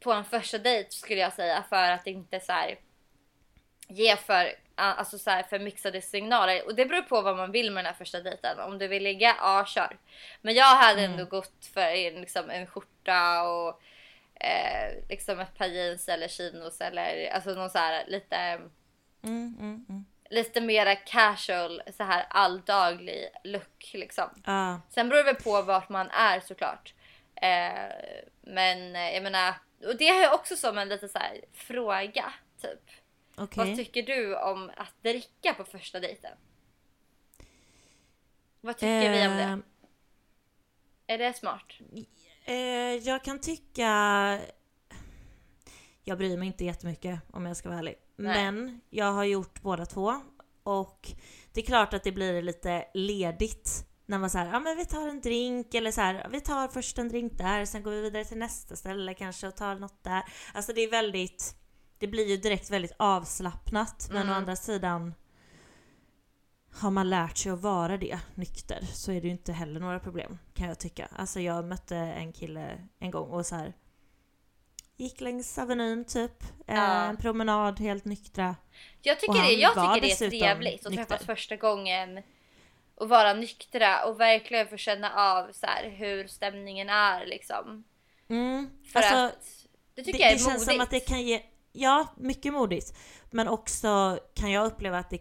På 0.00 0.12
en 0.12 0.24
första 0.24 0.58
dejt 0.58 0.90
skulle 0.90 1.20
jag 1.20 1.32
säga. 1.32 1.64
För 1.68 1.90
att 1.90 2.06
inte 2.06 2.40
så 2.40 2.52
här 2.52 2.78
ge 3.88 4.16
för, 4.16 4.54
alltså 4.74 5.18
så 5.18 5.30
här, 5.30 5.42
för 5.42 5.58
mixade 5.58 6.00
signaler. 6.00 6.66
Och 6.66 6.74
det 6.74 6.86
beror 6.86 7.02
på 7.02 7.20
vad 7.20 7.36
man 7.36 7.52
vill 7.52 7.70
med 7.70 7.84
den 7.84 7.92
här 7.92 7.98
första 7.98 8.20
dejten. 8.20 8.58
Om 8.58 8.78
du 8.78 8.88
vill 8.88 9.02
ligga, 9.02 9.36
ja 9.38 9.64
kör. 9.66 9.98
Men 10.42 10.54
jag 10.54 10.76
hade 10.76 11.02
ändå 11.02 11.24
gått 11.24 11.66
för 11.74 11.80
en, 11.80 12.20
liksom, 12.20 12.50
en 12.50 12.66
skjorta 12.66 13.42
och 13.42 13.82
eh, 14.42 15.08
liksom 15.08 15.40
ett 15.40 15.58
par 15.58 15.66
jeans 15.66 16.08
eller 16.08 16.28
chinos 16.28 16.80
eller 16.80 17.30
alltså 17.30 17.50
någon 17.50 17.70
så 17.70 17.78
här 17.78 18.04
lite 18.06 18.60
Mm, 19.22 19.56
mm, 19.60 19.86
mm. 19.88 20.04
lite 20.30 20.60
mera 20.60 20.96
casual 20.96 21.82
så 21.96 22.02
här 22.02 22.26
alldaglig 22.30 23.28
look 23.44 23.90
liksom. 23.94 24.28
Ja. 24.44 24.80
Sen 24.90 25.08
beror 25.08 25.24
det 25.24 25.34
på 25.34 25.62
vart 25.62 25.88
man 25.88 26.10
är 26.10 26.40
såklart. 26.40 26.94
Eh, 27.34 28.18
men 28.40 28.96
eh, 28.96 29.14
jag 29.14 29.22
menar, 29.22 29.54
och 29.86 29.96
det 29.96 30.04
jag 30.04 30.34
också 30.34 30.56
som 30.56 30.78
en 30.78 30.88
lite 30.88 31.08
så 31.08 31.18
här 31.18 31.40
fråga 31.52 32.32
typ. 32.60 32.90
Okej. 33.36 33.66
Vad 33.66 33.76
tycker 33.76 34.02
du 34.02 34.36
om 34.36 34.70
att 34.76 35.02
dricka 35.02 35.54
på 35.54 35.64
första 35.64 36.00
dejten? 36.00 36.36
Vad 38.60 38.76
tycker 38.76 39.10
vi 39.10 39.28
om 39.28 39.36
det? 39.36 39.42
Ehm, 39.42 39.62
Är 41.06 41.18
det 41.18 41.32
smart? 41.32 41.72
Eh, 42.44 42.54
jag 42.94 43.24
kan 43.24 43.40
tycka... 43.40 44.40
Jag 46.04 46.18
bryr 46.18 46.36
mig 46.36 46.46
inte 46.46 46.64
jättemycket 46.64 47.20
om 47.32 47.46
jag 47.46 47.56
ska 47.56 47.68
vara 47.68 47.78
ärlig. 47.78 47.94
Nej. 48.16 48.52
Men 48.52 48.80
jag 48.90 49.12
har 49.12 49.24
gjort 49.24 49.62
båda 49.62 49.86
två. 49.86 50.20
Och 50.62 51.08
det 51.52 51.60
är 51.60 51.64
klart 51.64 51.94
att 51.94 52.04
det 52.04 52.12
blir 52.12 52.42
lite 52.42 52.84
ledigt. 52.94 53.86
När 54.06 54.18
man 54.18 54.30
säger 54.30 54.52
ja 54.52 54.60
men 54.60 54.76
vi 54.76 54.84
tar 54.84 55.08
en 55.08 55.20
drink 55.20 55.74
eller 55.74 55.92
så 55.92 56.00
här, 56.00 56.28
vi 56.30 56.40
tar 56.40 56.68
först 56.68 56.98
en 56.98 57.08
drink 57.08 57.38
där, 57.38 57.64
sen 57.64 57.82
går 57.82 57.90
vi 57.90 58.00
vidare 58.00 58.24
till 58.24 58.38
nästa 58.38 58.76
ställe 58.76 59.14
kanske 59.14 59.48
och 59.48 59.56
tar 59.56 59.74
något 59.74 60.04
där. 60.04 60.22
Alltså 60.54 60.72
det 60.72 60.80
är 60.80 60.90
väldigt, 60.90 61.54
det 61.98 62.06
blir 62.06 62.28
ju 62.28 62.36
direkt 62.36 62.70
väldigt 62.70 62.92
avslappnat. 62.96 64.08
Men 64.12 64.22
Mm. 64.22 64.32
å 64.34 64.36
andra 64.36 64.56
sidan 64.56 65.14
har 66.74 66.90
man 66.90 67.10
lärt 67.10 67.36
sig 67.36 67.52
att 67.52 67.60
vara 67.60 67.96
det 67.96 68.18
nykter 68.34 68.80
så 68.92 69.12
är 69.12 69.20
det 69.20 69.26
ju 69.26 69.32
inte 69.32 69.52
heller 69.52 69.80
några 69.80 70.00
problem 70.00 70.38
kan 70.54 70.68
jag 70.68 70.78
tycka. 70.78 71.08
Alltså 71.16 71.40
jag 71.40 71.64
mötte 71.64 71.96
en 71.96 72.32
kille 72.32 72.88
en 72.98 73.10
gång 73.10 73.30
och 73.30 73.46
så 73.46 73.54
här 73.54 73.72
gick 75.02 75.20
längs 75.20 75.58
Avenyn 75.58 76.04
typ, 76.04 76.42
eh, 76.66 76.74
Ja. 76.76 77.02
en 77.04 77.16
promenad 77.16 77.80
helt 77.80 78.04
nyktra. 78.04 78.56
Jag 79.02 79.20
tycker, 79.20 79.32
det, 79.42 79.52
jag 79.52 79.72
tycker 79.74 80.00
det 80.00 80.12
är 80.12 80.30
trevligt 80.30 80.86
att 80.86 80.92
nykter. 80.92 81.04
träffas 81.06 81.26
första 81.26 81.56
gången 81.56 82.22
och 82.94 83.08
vara 83.08 83.34
nyktra 83.34 84.04
och 84.04 84.20
verkligen 84.20 84.68
få 84.68 84.76
känna 84.76 85.12
av 85.14 85.52
så 85.52 85.66
här, 85.66 85.90
hur 85.90 86.26
stämningen 86.26 86.88
är 86.88 87.26
liksom. 87.26 87.84
Mm. 88.28 88.70
För 88.92 88.98
Alltså, 89.00 89.16
att 89.16 89.66
det 89.94 90.02
tycker 90.04 90.18
det, 90.18 90.24
jag 90.24 90.32
är 90.32 90.36
det 90.38 90.42
modigt. 90.44 90.52
känns 90.64 90.64
som 90.64 90.80
att 90.80 90.90
det 90.90 91.00
kan 91.00 91.22
ge, 91.22 91.42
ja 91.72 92.06
mycket 92.16 92.52
modigt. 92.52 92.98
Men 93.30 93.48
också 93.48 94.18
kan 94.34 94.50
jag 94.50 94.66
uppleva 94.66 94.98
att 94.98 95.10
det 95.10 95.18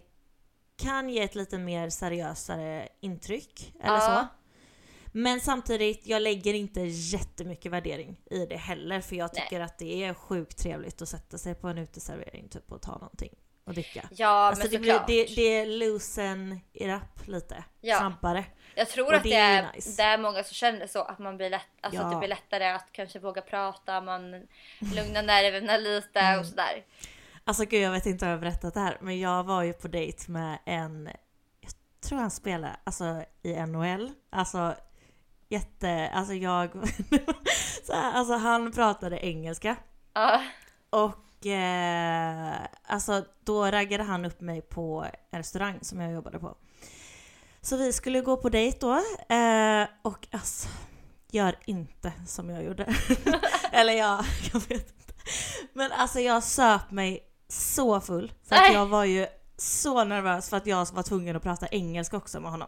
kan 0.75 1.09
ge 1.09 1.21
ett 1.21 1.35
lite 1.35 1.57
mer 1.57 1.89
seriösare 1.89 2.87
intryck. 2.99 3.73
Eller 3.83 3.93
Ja. 3.95 3.99
så. 4.31 4.40
Men 5.11 5.39
samtidigt, 5.39 6.07
jag 6.07 6.21
lägger 6.21 6.53
inte 6.53 6.81
jättemycket 6.81 7.71
värdering 7.71 8.19
i 8.31 8.45
det 8.45 8.57
heller. 8.57 9.01
För 9.01 9.15
jag 9.15 9.29
Nej. 9.33 9.43
tycker 9.43 9.61
att 9.61 9.77
det 9.77 10.03
är 10.03 10.13
sjukt 10.13 10.57
trevligt 10.57 11.01
att 11.01 11.09
sätta 11.09 11.37
sig 11.37 11.55
på 11.55 11.67
en 11.67 11.77
uteservering 11.77 12.49
typ, 12.49 12.71
och 12.71 12.81
ta 12.81 12.91
någonting 12.91 13.33
och 13.63 13.73
dricka. 13.73 14.09
Ja, 14.11 14.27
alltså 14.27 14.63
men 14.63 14.71
det, 14.71 14.79
blir, 14.79 14.91
såklart. 14.91 15.07
det, 15.07 15.25
det 15.35 15.65
loosen 15.65 16.59
it 16.73 16.87
up 16.89 17.27
lite 17.27 17.63
Ja. 17.81 17.97
snabbare. 17.99 18.45
Jag 18.75 18.89
tror 18.89 19.07
och 19.07 19.13
att 19.13 19.23
det 19.23 19.29
det 19.29 19.35
är 19.35 19.63
är, 19.63 19.73
nice. 19.75 19.93
det 19.97 20.03
är 20.03 20.17
många 20.17 20.43
som 20.43 20.53
känner 20.53 20.87
så. 20.87 21.01
Att, 21.01 21.19
man 21.19 21.37
blir 21.37 21.49
lätt, 21.49 21.61
alltså 21.81 22.01
att 22.01 22.09
det 22.09 22.13
Ja. 22.13 22.19
blir 22.19 22.29
lättare 22.29 22.65
att 22.71 22.87
kanske 22.91 23.19
våga 23.19 23.41
prata, 23.41 24.01
man 24.01 24.31
lugnar 24.95 25.23
nerverna 25.23 25.77
lite 25.77 26.19
Mm. 26.19 26.39
och 26.39 26.45
sådär. 26.45 26.85
Alltså 27.43 27.65
gud 27.65 27.81
jag 27.81 27.91
vet 27.91 28.05
inte 28.05 28.25
om 28.25 28.29
jag 28.31 28.37
har 28.37 28.41
berättat 28.41 28.73
det 28.73 28.79
här 28.79 28.97
men 29.01 29.19
jag 29.19 29.43
var 29.43 29.63
ju 29.63 29.73
på 29.73 29.87
dejt 29.87 30.31
med 30.31 30.59
en, 30.65 31.09
jag 31.61 31.71
tror 32.01 32.19
han 32.19 32.31
spelar 32.31 32.79
alltså 32.83 33.23
i 33.41 33.53
NHL, 33.53 34.11
alltså 34.29 34.75
jätte, 35.51 36.09
alltså 36.13 36.33
jag, 36.33 36.71
så 37.83 37.93
här, 37.93 38.13
alltså 38.13 38.33
han 38.33 38.71
pratade 38.71 39.25
engelska 39.25 39.75
Ja, 40.13 40.41
och 40.89 41.45
eh, 41.47 42.55
alltså 42.87 43.25
då 43.43 43.65
raggade 43.65 44.03
han 44.03 44.25
upp 44.25 44.41
mig 44.41 44.61
på 44.61 45.05
en 45.31 45.39
restaurang 45.39 45.79
som 45.81 45.99
jag 45.99 46.13
jobbade 46.13 46.39
på. 46.39 46.57
Så 47.61 47.77
vi 47.77 47.93
skulle 47.93 48.21
gå 48.21 48.37
på 48.37 48.49
dejt 48.49 48.77
då 48.81 48.93
eh, 49.35 49.87
och 50.01 50.27
alltså 50.31 50.69
gör 51.31 51.55
inte 51.65 52.13
som 52.27 52.49
jag 52.49 52.63
gjorde. 52.63 52.95
Eller 53.71 53.93
ja, 53.93 54.25
jag 54.53 54.59
vet 54.59 54.71
inte. 54.71 55.13
Men 55.73 55.91
alltså 55.91 56.19
jag 56.19 56.43
söp 56.43 56.91
mig 56.91 57.19
så 57.47 58.01
full 58.01 58.31
för 58.43 58.55
att 58.55 58.61
Nej. 58.61 58.73
jag 58.73 58.85
var 58.85 59.03
ju 59.05 59.27
så 59.57 60.03
nervös 60.03 60.49
för 60.49 60.57
att 60.57 60.67
jag 60.67 60.87
var 60.93 61.03
tvungen 61.03 61.35
att 61.35 61.43
prata 61.43 61.67
engelska 61.67 62.17
också 62.17 62.39
med 62.39 62.51
honom. 62.51 62.67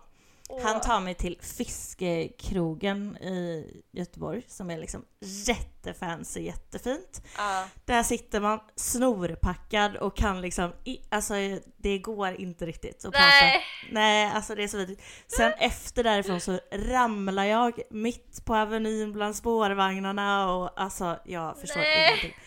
Han 0.64 0.82
tar 0.82 1.00
mig 1.00 1.14
till 1.14 1.38
Fiskekrogen 1.42 3.18
i 3.18 3.68
Göteborg 3.92 4.44
som 4.48 4.70
är 4.70 4.78
liksom 4.78 5.06
jättefancy, 5.22 6.42
jättefint. 6.42 7.22
ja. 7.38 7.66
Där 7.86 8.04
sitter 8.04 8.40
man 8.40 8.60
snorpackad 8.76 9.96
och 9.96 10.18
kan 10.18 10.42
liksom, 10.42 10.74
i, 10.84 11.00
alltså 11.10 11.34
det 11.78 11.98
går 11.98 12.42
inte 12.42 12.66
riktigt 12.66 13.06
att 13.06 13.12
prata. 13.12 13.26
Nej. 13.42 13.62
Nej, 13.92 14.32
alltså 14.34 14.56
det 14.56 14.64
är 14.64 14.68
så 14.68 14.78
vidrigt. 14.78 15.02
Sen 15.28 15.54
efter 15.60 16.04
därifrån 16.04 16.42
så 16.42 16.60
ramlar 16.72 17.44
jag 17.44 17.80
mitt 17.90 18.46
på 18.46 18.56
Avenyn 18.56 19.12
bland 19.14 19.36
spårvagnarna 19.36 20.54
och 20.54 20.82
alltså 20.82 21.20
jag 21.26 21.58
förstår 21.58 21.80
Nej. 21.80 22.08
ingenting. 22.08 22.38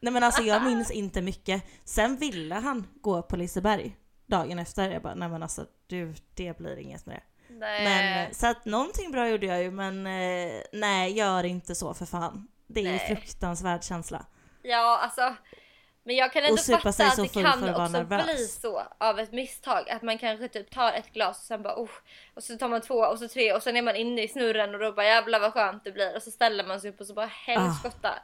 Nej 0.00 0.12
men 0.12 0.22
alltså 0.22 0.42
jag 0.42 0.62
minns 0.62 0.90
inte 0.90 1.22
mycket. 1.22 1.62
Sen 1.84 2.16
ville 2.16 2.54
han 2.54 2.86
gå 3.00 3.22
på 3.22 3.36
Liseberg 3.36 3.96
dagen 4.26 4.58
efter. 4.58 4.90
Jag 4.90 5.02
bara, 5.02 5.14
nej 5.14 5.28
men 5.28 5.42
alltså 5.42 5.66
du, 5.86 6.14
det 6.34 6.58
blir 6.58 6.76
inget 6.76 7.06
med 7.06 7.16
det. 7.16 7.22
Nej. 7.48 7.84
Men, 7.84 8.34
så 8.34 8.46
att 8.46 8.64
någonting 8.64 9.12
bra 9.12 9.28
gjorde 9.28 9.46
jag 9.46 9.62
ju 9.62 9.70
men 9.70 10.06
eh, 10.06 10.62
nej, 10.72 11.12
gör 11.12 11.44
inte 11.44 11.74
så 11.74 11.94
för 11.94 12.06
fan. 12.06 12.48
Det 12.66 12.80
är 12.80 12.84
ju 12.84 12.90
Nej. 12.90 13.06
fruktansvärd 13.06 13.84
känsla. 13.84 14.26
Ja, 14.62 14.98
alltså. 15.02 15.36
Men 16.06 16.16
jag 16.16 16.32
kan 16.32 16.44
ändå 16.44 16.56
fatta 16.56 16.88
att 16.88 17.14
så 17.14 17.22
det 17.22 17.28
kan 17.28 17.68
också 17.68 17.88
nervös. 17.88 18.24
bli 18.24 18.46
så 18.46 18.82
av 18.98 19.18
ett 19.18 19.32
misstag. 19.32 19.90
Att 19.90 20.02
man 20.02 20.18
kanske 20.18 20.48
typ 20.48 20.70
tar 20.70 20.92
ett 20.92 21.12
glas 21.12 21.38
och 21.38 21.44
sen 21.44 21.62
bara 21.62 21.74
oh, 21.76 21.90
och 22.34 22.42
så 22.44 22.58
tar 22.58 22.68
man 22.68 22.80
två 22.80 22.94
och 22.94 23.18
så 23.18 23.28
tre 23.28 23.52
och 23.52 23.62
sen 23.62 23.76
är 23.76 23.82
man 23.82 23.96
inne 23.96 24.22
i 24.22 24.28
snurren 24.28 24.74
och 24.74 24.80
då 24.80 24.92
bara 24.92 25.06
jävlar 25.06 25.40
vad 25.40 25.52
skönt 25.52 25.84
det 25.84 25.92
blir 25.92 26.16
och 26.16 26.22
så 26.22 26.30
ställer 26.30 26.64
man 26.64 26.80
sig 26.80 26.90
upp 26.90 27.00
och 27.00 27.06
så 27.06 27.14
bara 27.14 27.26
helskotta. 27.26 28.14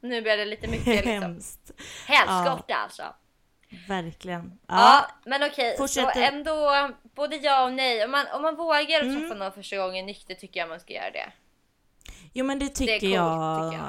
Nu 0.00 0.22
blir 0.22 0.36
det 0.36 0.44
lite 0.44 0.66
mycket 0.66 0.86
liksom. 0.86 1.12
Hemskt. 1.12 1.72
Helskotta 2.06 2.74
alltså. 2.74 3.02
Verkligen. 3.88 4.58
Ja, 4.66 4.74
Ja, 4.74 5.10
men 5.24 5.42
okej. 5.42 5.76
Så 5.76 5.82
Fortsätter. 5.82 6.22
ändå 6.22 6.90
både 7.14 7.36
ja 7.36 7.64
och 7.64 7.72
nej. 7.72 8.04
Om 8.04 8.10
man, 8.10 8.26
om 8.34 8.42
man 8.42 8.56
vågar 8.56 9.02
Mm. 9.02 9.20
träffa 9.20 9.34
någon 9.34 9.52
första 9.52 9.76
gången 9.76 10.06
nykter 10.06 10.34
tycker 10.34 10.60
jag 10.60 10.68
man 10.68 10.80
ska 10.80 10.92
göra 10.92 11.10
det. 11.10 11.32
jo 12.32 12.44
men 12.44 12.58
det 12.58 12.68
tycker 12.68 13.00
coolt, 13.00 13.12
jag. 13.14 13.72
tycker 13.72 13.84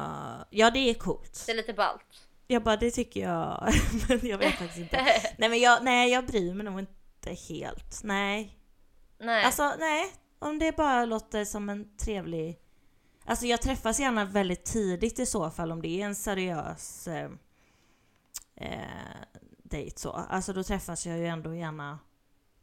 Ja 0.50 0.72
det 0.72 0.89
är 0.89 0.94
coolt. 0.94 1.44
Det 1.46 1.51
är 1.51 1.55
lite 1.55 1.74
ballt. 1.74 2.05
Jag 2.48 2.63
bara 2.63 2.77
det 2.77 2.91
tycker 2.91 3.20
jag. 3.22 3.74
men 4.10 4.20
jag 4.27 4.38
vet 4.38 4.53
faktiskt 4.53 4.77
inte. 4.79 4.98
Nej 5.38 5.50
men 5.50 5.60
jag, 5.60 5.84
nej, 5.84 6.12
jag 6.12 6.25
bryr 6.25 6.53
mig 6.53 6.65
nog 6.65 6.79
inte 6.79 7.34
helt. 7.50 8.03
Nej. 8.03 8.58
Nej. 9.20 9.44
Alltså 9.44 9.74
nej. 9.79 10.05
Om 10.39 10.60
det 10.60 10.77
bara 10.77 11.05
låter 11.05 11.46
som 11.46 11.70
en 11.70 11.98
trevlig... 11.98 12.60
Alltså 13.25 13.46
jag 13.46 13.62
träffas 13.62 14.00
gärna 14.00 14.25
väldigt 14.25 14.65
tidigt 14.65 15.20
i 15.20 15.25
så 15.25 15.50
fall 15.50 15.72
om 15.72 15.82
det 15.82 16.01
är 16.01 16.05
en 16.05 16.15
seriös 16.15 17.08
eh, 17.08 17.29
eh, 18.55 18.79
dejt 19.63 20.00
så. 20.00 20.12
Alltså 20.12 20.53
då 20.53 20.63
träffas 20.63 21.05
jag 21.05 21.17
ju 21.17 21.27
ändå 21.27 21.55
gärna 21.55 22.00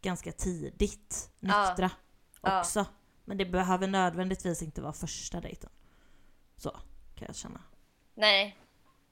ganska 0.02 0.32
tidigt 0.32 1.30
nyktra 1.40 1.90
Ja. 2.42 2.60
också. 2.60 2.86
Men 3.24 3.36
det 3.38 3.44
behöver 3.46 3.86
nödvändigtvis 3.86 4.62
inte 4.62 4.82
vara 4.82 4.92
första 4.92 5.40
dejten. 5.40 5.70
Så 6.56 6.70
kan 7.14 7.26
jag 7.26 7.36
känna. 7.36 7.60
Nej. 8.14 8.56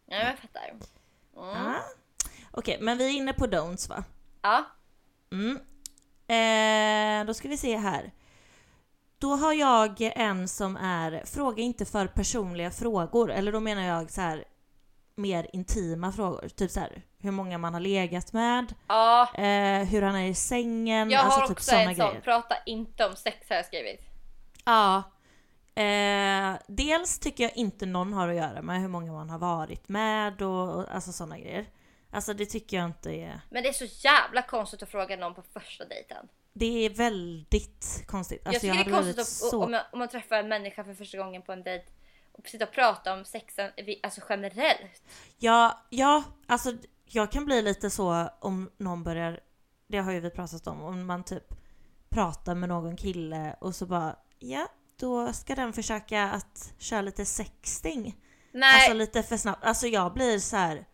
Ja, 0.06 0.16
jag 0.16 0.38
fattar. 0.38 0.68
Mm. 1.36 1.66
Ah. 1.66 1.74
Okej, 2.50 2.78
men 2.80 2.98
vi 2.98 3.06
är 3.06 3.10
inne 3.18 3.32
på 3.32 3.46
don'ts 3.46 3.88
va? 3.88 4.04
Ja. 4.42 4.64
Mm. 5.32 5.58
Eh, 6.26 7.26
då 7.26 7.34
ska 7.34 7.48
vi 7.48 7.56
se 7.56 7.76
här. 7.76 8.12
Då 9.18 9.34
har 9.36 9.52
jag 9.52 10.00
en 10.00 10.48
som 10.48 10.76
är 10.76 11.24
fråga 11.26 11.62
inte 11.62 11.84
för 11.84 12.06
personliga 12.06 12.70
frågor. 12.70 13.30
Eller 13.30 13.52
då 13.52 13.60
menar 13.60 13.82
jag 13.82 14.10
så 14.10 14.20
här 14.20 14.44
mer 15.20 15.46
intima 15.52 16.12
frågor. 16.12 16.48
Typ 16.48 16.70
så 16.70 16.80
här 16.80 17.02
hur 17.22 17.30
många 17.30 17.58
man 17.58 17.74
har 17.74 17.80
legat 17.80 18.32
med, 18.32 18.74
Ja. 18.88 19.22
eh, 19.34 19.84
hur 19.88 20.02
han 20.02 20.16
är 20.16 20.28
i 20.28 20.34
sängen, 20.34 21.10
Jag 21.10 21.20
alltså 21.20 21.40
har 21.40 21.46
typ 21.46 21.56
också 21.56 21.70
såna 21.70 21.82
en 21.82 21.96
sån. 21.96 22.20
Prata 22.20 22.56
inte 22.66 23.06
om 23.06 23.16
sex 23.16 23.48
har 23.48 23.56
jag 23.56 23.66
skrivit. 23.66 24.00
Ja. 24.64 25.02
Eh, 25.82 26.58
dels 26.66 27.18
tycker 27.18 27.44
jag 27.44 27.56
inte 27.56 27.86
någon 27.86 28.12
har 28.12 28.28
att 28.28 28.34
göra 28.36 28.62
med 28.62 28.80
hur 28.80 28.88
många 28.88 29.12
man 29.12 29.30
har 29.30 29.38
varit 29.38 29.88
med 29.88 30.42
och, 30.42 30.74
och 30.74 30.94
alltså 30.94 31.12
sådana 31.12 31.38
grejer. 31.38 31.66
Alltså 32.10 32.34
det 32.34 32.46
tycker 32.46 32.76
jag 32.76 32.86
inte 32.86 33.10
är... 33.10 33.40
Men 33.50 33.62
det 33.62 33.68
är 33.68 33.72
så 33.72 34.06
jävla 34.08 34.42
konstigt 34.42 34.82
att 34.82 34.90
fråga 34.90 35.16
någon 35.16 35.34
på 35.34 35.42
första 35.42 35.84
dejten. 35.84 36.28
Det 36.52 36.86
är 36.86 36.90
väldigt 36.90 38.04
konstigt. 38.06 38.46
Alltså 38.46 38.66
jag 38.66 38.76
tycker 38.76 38.90
det 38.90 38.96
är 38.96 39.02
konstigt 39.02 39.26
så... 39.26 39.64
om, 39.64 39.70
man, 39.70 39.80
om 39.92 39.98
man 39.98 40.08
träffar 40.08 40.36
en 40.36 40.48
människa 40.48 40.84
för 40.84 40.94
första 40.94 41.18
gången 41.18 41.42
på 41.42 41.52
en 41.52 41.62
dejt 41.62 41.84
och 42.32 42.48
sitta 42.48 42.64
och 42.64 42.72
prata 42.72 43.12
om 43.12 43.24
sexen 43.24 43.70
alltså 44.02 44.20
generellt. 44.28 45.02
Ja, 45.38 45.86
ja, 45.90 46.22
alltså 46.46 46.72
jag 47.04 47.32
kan 47.32 47.44
bli 47.44 47.62
lite 47.62 47.90
så 47.90 48.28
om 48.40 48.70
någon 48.76 49.04
börjar, 49.04 49.40
det 49.86 49.98
har 49.98 50.12
ju 50.12 50.20
vi 50.20 50.30
pratat 50.30 50.66
om, 50.66 50.82
om 50.82 51.06
man 51.06 51.24
typ 51.24 51.44
pratar 52.10 52.54
med 52.54 52.68
någon 52.68 52.96
kille 52.96 53.56
och 53.60 53.74
så 53.74 53.86
bara 53.86 54.16
ja, 54.38 54.68
då 54.96 55.32
ska 55.32 55.54
den 55.54 55.72
försöka 55.72 56.22
att 56.22 56.72
köra 56.78 57.00
lite 57.00 57.24
sexting. 57.24 58.16
Nej. 58.52 58.74
Alltså 58.74 58.92
lite 58.92 59.22
för 59.22 59.36
snabbt. 59.36 59.64
Alltså 59.64 59.86
jag 59.86 60.12
blir 60.12 60.38
så 60.38 60.56
här. 60.56 60.76
Uh. 60.76 60.84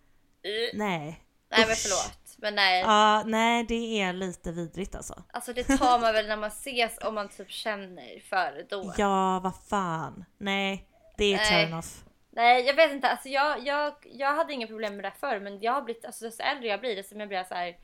nej. 0.74 1.22
Nej 1.50 1.66
men 1.66 1.76
förlåt. 1.76 2.36
Men 2.38 2.54
nej. 2.54 2.80
Ja, 2.80 3.22
nej 3.26 3.64
det 3.64 4.00
är 4.00 4.12
lite 4.12 4.52
vidrigt 4.52 4.94
alltså. 4.94 5.22
Alltså 5.32 5.52
det 5.52 5.64
tar 5.64 5.98
man 5.98 6.12
väl 6.12 6.26
när 6.26 6.36
man 6.36 6.48
ses 6.48 6.98
om 6.98 7.14
man 7.14 7.28
typ 7.28 7.50
känner 7.50 8.20
för 8.20 8.52
det 8.52 8.66
då. 8.70 8.94
Ja, 8.98 9.40
vad 9.40 9.56
fan. 9.68 10.24
Nej, 10.38 10.85
det 11.16 11.34
är 11.34 11.38
turn 11.38 11.74
off. 11.74 12.04
Nej, 12.30 12.66
jag 12.66 12.74
vet 12.74 12.92
inte. 12.92 13.08
Alltså 13.08 13.28
jag, 13.28 13.66
jag, 13.66 13.94
jag 14.02 14.34
hade 14.34 14.52
inga 14.52 14.66
problem 14.66 14.96
med 14.96 15.04
det 15.04 15.12
förr, 15.20 15.40
men 15.40 15.60
jag 15.60 15.72
har 15.72 15.82
blivit, 15.82 16.04
alltså 16.04 16.24
desto 16.24 16.42
äldre 16.42 16.68
jag 16.68 16.80
blir, 16.80 16.96
desto 16.96 17.16
mer 17.16 17.26
blir 17.26 17.38
jag 17.38 17.46
så 17.46 17.54
här 17.54 17.76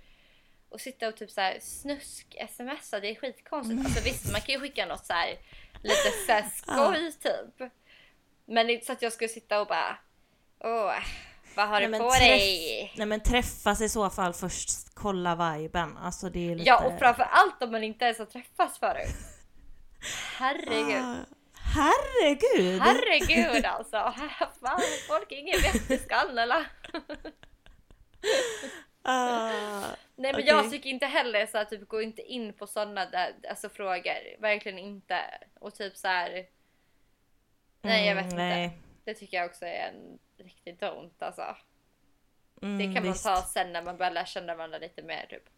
och 0.68 0.80
sitta 0.80 1.08
och 1.08 1.16
typ 1.16 1.30
så 1.30 1.40
här 1.40 1.58
snusk-smsa, 1.60 3.00
det 3.00 3.10
är 3.10 3.14
skitkonstigt. 3.14 3.72
Mm. 3.72 3.86
Alltså 3.86 4.00
visst, 4.04 4.32
man 4.32 4.40
kan 4.40 4.54
ju 4.54 4.60
skicka 4.60 4.86
något 4.86 5.06
så 5.06 5.12
här 5.12 5.38
lite 5.82 6.10
så 6.26 6.32
här 6.32 6.48
skoj 6.56 7.12
typ. 7.12 7.70
Men 8.46 8.66
det 8.66 8.72
är 8.72 8.74
inte 8.74 8.86
så 8.86 8.92
att 8.92 9.02
jag 9.02 9.12
skulle 9.12 9.28
sitta 9.28 9.60
och 9.60 9.66
bara 9.66 9.98
åh, 10.60 10.94
vad 11.56 11.68
har 11.68 11.80
du 11.80 11.98
på 11.98 12.10
träff, 12.10 12.20
dig? 12.20 12.92
Nej 12.96 13.06
men 13.06 13.20
träffas 13.20 13.80
i 13.80 13.88
så 13.88 14.10
fall 14.10 14.32
först, 14.32 14.70
kolla 14.94 15.56
viben. 15.56 15.96
Alltså 15.96 16.28
det 16.30 16.50
är 16.50 16.54
lite... 16.54 16.68
Ja 16.68 16.84
och 16.84 16.98
framförallt 16.98 17.62
om 17.62 17.70
man 17.70 17.84
inte 17.84 18.04
ens 18.04 18.18
har 18.18 18.26
träffats 18.26 18.78
förut. 18.78 19.16
Herregud. 20.38 21.04
Ah, 21.04 21.16
herregud! 21.72 22.80
Herregud 22.80 23.64
alltså! 23.66 24.14
Fan, 24.60 24.80
folk 25.08 25.32
är 25.32 25.36
ingen 25.36 25.60
vettig 25.60 26.12
eller? 26.38 26.60
Uh, 29.08 29.86
Nej 30.16 30.32
men 30.32 30.34
okay. 30.34 30.46
jag 30.46 30.70
tycker 30.70 30.90
inte 30.90 31.06
heller 31.06 31.46
så 31.46 31.58
att 31.58 31.70
typ 31.70 31.88
gå 31.88 32.02
inte 32.02 32.22
in 32.22 32.52
på 32.52 32.66
sådana 32.66 33.06
där, 33.06 33.34
alltså, 33.48 33.68
frågor. 33.68 34.40
Verkligen 34.40 34.78
inte. 34.78 35.20
Och 35.60 35.74
typ 35.74 35.96
så 35.96 36.08
här. 36.08 36.46
Nej 37.82 38.06
jag 38.06 38.14
vet 38.14 38.32
mm, 38.32 38.62
inte. 38.62 38.78
Det 39.04 39.14
tycker 39.14 39.36
jag 39.36 39.46
också 39.46 39.64
är 39.64 39.88
en 39.88 40.18
riktig 40.44 40.78
don't 40.78 41.12
alltså. 41.18 41.56
Mm, 42.62 42.78
det 42.78 42.94
kan 42.94 43.02
visst. 43.02 43.24
man 43.24 43.34
ta 43.34 43.42
sen 43.42 43.72
när 43.72 43.82
man 43.82 43.96
börjar 43.96 44.12
lära 44.12 44.26
känna 44.26 44.54
varandra 44.54 44.78
lite 44.78 45.02
mer 45.02 45.26
typ. 45.30 45.48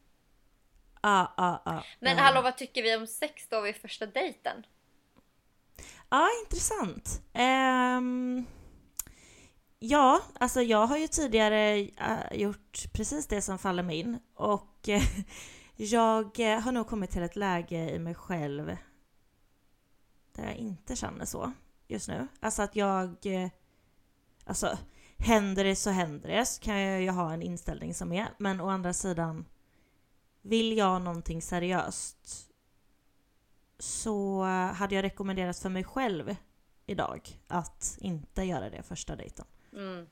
Ah, 1.00 1.26
ah, 1.36 1.62
ah, 1.64 1.82
Men 1.98 2.12
mm. 2.12 2.24
hallå 2.24 2.42
vad 2.42 2.56
tycker 2.56 2.82
vi 2.82 2.96
om 2.96 3.06
sex 3.06 3.48
då 3.48 3.60
vid 3.60 3.76
första 3.76 4.06
dejten? 4.06 4.66
Ja, 6.08 6.28
intressant. 6.44 7.22
Um... 7.34 8.46
Ja, 9.78 10.20
alltså 10.40 10.62
jag 10.62 10.86
har 10.86 10.96
ju 10.96 11.08
tidigare 11.08 11.78
eh, 11.78 12.32
gjort 12.32 12.92
precis 12.92 13.26
det 13.26 13.42
som 13.42 13.58
faller 13.58 13.82
mig 13.82 13.98
in 13.98 14.18
och 14.34 14.88
jag 15.76 16.40
eh, 16.40 16.60
har 16.60 16.72
nog 16.72 16.86
kommit 16.86 17.10
till 17.10 17.22
ett 17.22 17.36
läge 17.36 17.90
i 17.90 17.98
mig 17.98 18.14
själv 18.14 18.76
där 20.32 20.44
jag 20.44 20.56
inte 20.56 20.96
känner 20.96 21.24
så 21.24 21.52
just 21.88 22.08
nu. 22.08 22.28
Alltså 22.40 22.62
att 22.62 22.76
jag... 22.76 23.26
Eh, 23.26 23.48
alltså, 24.44 24.78
händer 25.18 25.64
det 25.64 25.76
så 25.76 25.90
händer 25.90 26.28
det 26.28 26.46
så 26.46 26.62
kan 26.62 26.78
jag 26.78 27.02
ju 27.02 27.10
ha 27.10 27.32
en 27.32 27.42
inställning 27.42 27.94
som 27.94 28.12
är. 28.12 28.28
Men 28.38 28.60
å 28.60 28.68
andra 28.68 28.92
sidan, 28.92 29.44
vill 30.42 30.76
jag 30.76 31.02
någonting 31.02 31.42
seriöst 31.42 32.50
så 33.84 34.42
hade 34.74 34.94
jag 34.94 35.02
rekommenderat 35.02 35.58
för 35.58 35.68
mig 35.68 35.84
själv 35.84 36.36
idag 36.86 37.28
att 37.48 37.96
inte 38.00 38.42
göra 38.42 38.70
det 38.70 38.82
första 38.82 39.16
dejten. 39.16 39.46
Mm. 39.72 40.06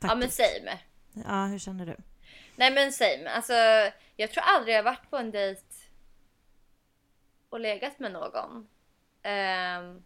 Ja 0.00 0.14
men 0.14 0.30
same. 0.30 0.78
Ja, 1.12 1.46
hur 1.46 1.58
känner 1.58 1.86
du? 1.86 1.96
Nej 2.56 2.70
men 2.70 2.92
same. 2.92 3.28
Alltså, 3.28 3.52
jag 4.16 4.30
tror 4.30 4.44
aldrig 4.44 4.76
jag 4.76 4.82
varit 4.82 5.10
på 5.10 5.16
en 5.16 5.30
dejt 5.30 5.62
och 7.48 7.60
legat 7.60 7.98
med 7.98 8.12
någon. 8.12 8.68
Um, 9.24 10.04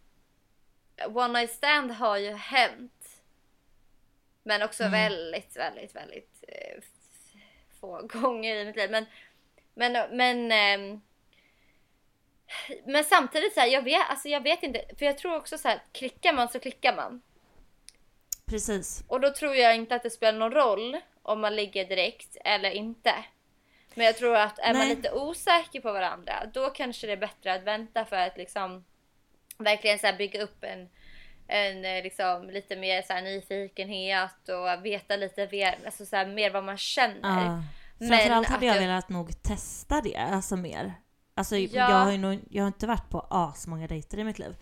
one 1.16 1.40
night 1.40 1.50
stand 1.50 1.90
har 1.90 2.16
ju 2.16 2.32
hänt. 2.32 3.22
Men 4.42 4.62
också 4.62 4.84
mm. 4.84 4.92
väldigt, 4.92 5.56
väldigt, 5.56 5.94
väldigt 5.94 6.44
eh, 6.48 6.82
få 7.80 8.02
gånger 8.06 8.56
i 8.56 8.64
mitt 8.64 8.76
liv. 8.76 8.90
Men, 8.90 9.06
men, 9.74 10.16
men, 10.16 10.52
eh, 10.52 11.00
men 12.86 13.04
samtidigt 13.04 13.54
så 13.54 13.60
här, 13.60 13.68
jag 13.68 13.82
vet, 13.82 14.10
alltså 14.10 14.28
jag 14.28 14.40
vet 14.40 14.62
inte. 14.62 14.84
För 14.98 15.06
jag 15.06 15.18
tror 15.18 15.36
också 15.36 15.58
så 15.58 15.68
här, 15.68 15.82
klickar 15.92 16.32
man 16.32 16.48
så 16.48 16.60
klickar 16.60 16.96
man. 16.96 17.22
Precis. 18.46 19.04
Och 19.08 19.20
då 19.20 19.30
tror 19.30 19.54
jag 19.54 19.76
inte 19.76 19.94
att 19.94 20.02
det 20.02 20.10
spelar 20.10 20.38
någon 20.38 20.52
roll 20.52 20.96
om 21.22 21.40
man 21.40 21.56
ligger 21.56 21.84
direkt 21.84 22.36
eller 22.44 22.70
inte. 22.70 23.14
Men 23.94 24.06
jag 24.06 24.16
tror 24.16 24.36
att 24.36 24.58
är 24.58 24.72
Nej. 24.72 24.74
man 24.74 24.88
lite 24.88 25.12
osäker 25.12 25.80
på 25.80 25.92
varandra, 25.92 26.46
då 26.54 26.70
kanske 26.70 27.06
det 27.06 27.12
är 27.12 27.16
bättre 27.16 27.54
att 27.54 27.62
vänta 27.62 28.04
för 28.04 28.16
att 28.16 28.36
liksom 28.36 28.84
verkligen 29.58 29.98
så 29.98 30.12
bygga 30.18 30.42
upp 30.42 30.64
en, 30.64 30.88
en 31.48 31.84
eh, 31.84 32.02
liksom, 32.02 32.50
lite 32.50 32.76
mer 32.76 33.02
så 33.02 33.14
nyfikenhet 33.20 34.48
och 34.48 34.84
veta 34.84 35.16
lite 35.16 35.48
mer, 35.52 35.78
alltså 35.84 36.06
så 36.06 36.26
mer 36.26 36.50
vad 36.50 36.64
man 36.64 36.78
känner. 36.78 37.44
Ja. 37.44 37.62
Framförallt 38.08 38.48
hade 38.48 38.66
jag, 38.66 38.76
jag 38.76 38.80
velat 38.80 39.08
nog 39.08 39.42
testa 39.42 40.00
det, 40.00 40.16
alltså 40.16 40.56
mer. 40.56 40.94
Alltså 41.40 41.56
ja. 41.56 41.90
jag 41.90 41.96
har 41.96 42.12
ju 42.12 42.18
nog, 42.18 42.40
jag 42.50 42.62
har 42.62 42.66
inte 42.66 42.86
varit 42.86 43.10
på 43.10 43.26
asmånga 43.30 43.86
dejter 43.86 44.18
i 44.18 44.24
mitt 44.24 44.38
liv. 44.38 44.56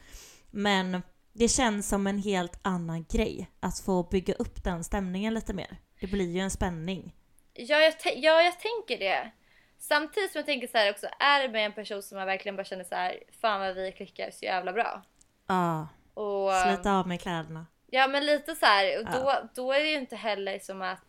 Men 0.50 1.02
det 1.32 1.48
känns 1.48 1.88
som 1.88 2.06
en 2.06 2.18
helt 2.18 2.58
annan 2.62 3.04
grej 3.04 3.50
att 3.60 3.78
få 3.80 4.02
bygga 4.02 4.34
upp 4.34 4.64
den 4.64 4.84
stämningen 4.84 5.34
lite 5.34 5.52
mer. 5.52 5.76
Det 6.00 6.06
blir 6.06 6.30
ju 6.30 6.40
en 6.40 6.50
spänning. 6.50 7.14
Ja, 7.54 7.76
jag, 7.76 7.94
ja, 8.16 8.42
jag 8.42 8.54
tänker 8.60 8.98
det. 8.98 9.30
Samtidigt 9.78 10.32
som 10.32 10.38
jag 10.38 10.46
tänker 10.46 10.66
så 10.66 10.78
här 10.78 10.90
också, 10.90 11.06
är 11.18 11.42
det 11.42 11.48
med 11.48 11.66
en 11.66 11.72
person 11.72 12.02
som 12.02 12.18
man 12.18 12.26
verkligen 12.26 12.56
bara 12.56 12.64
känner 12.64 12.84
så 12.84 12.94
här, 12.94 13.22
fan 13.40 13.60
vad 13.60 13.74
vi 13.74 13.92
klickar 13.92 14.30
så 14.30 14.44
jävla 14.44 14.72
bra. 14.72 15.02
Ja. 15.46 15.88
Och, 16.14 16.50
Slita 16.66 16.92
av 16.92 17.08
med 17.08 17.20
kläderna. 17.20 17.66
Ja, 17.86 18.08
men 18.08 18.26
lite 18.26 18.54
så 18.54 18.66
här, 18.66 18.98
och 18.98 19.04
då, 19.04 19.48
då 19.54 19.72
är 19.72 19.80
det 19.80 19.90
ju 19.90 19.96
inte 19.98 20.16
heller 20.16 20.58
som 20.58 20.82
att 20.82 21.07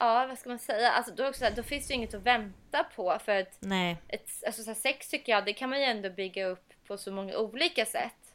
Ja, 0.00 0.26
vad 0.26 0.38
ska 0.38 0.48
man 0.48 0.58
säga? 0.58 0.90
Alltså, 0.90 1.14
då, 1.14 1.28
också, 1.28 1.50
då 1.56 1.62
finns 1.62 1.86
det 1.86 1.92
ju 1.92 1.96
inget 1.96 2.14
att 2.14 2.22
vänta 2.22 2.84
på 2.84 3.18
för 3.24 3.40
att 3.40 3.56
Nej. 3.60 3.96
Ett, 4.08 4.30
alltså, 4.46 4.62
så 4.62 4.70
här, 4.70 4.74
sex 4.74 5.08
tycker 5.08 5.32
jag, 5.32 5.44
det 5.44 5.52
kan 5.52 5.70
man 5.70 5.78
ju 5.78 5.84
ändå 5.84 6.10
bygga 6.10 6.46
upp 6.46 6.72
på 6.86 6.98
så 6.98 7.12
många 7.12 7.38
olika 7.38 7.86
sätt. 7.86 8.34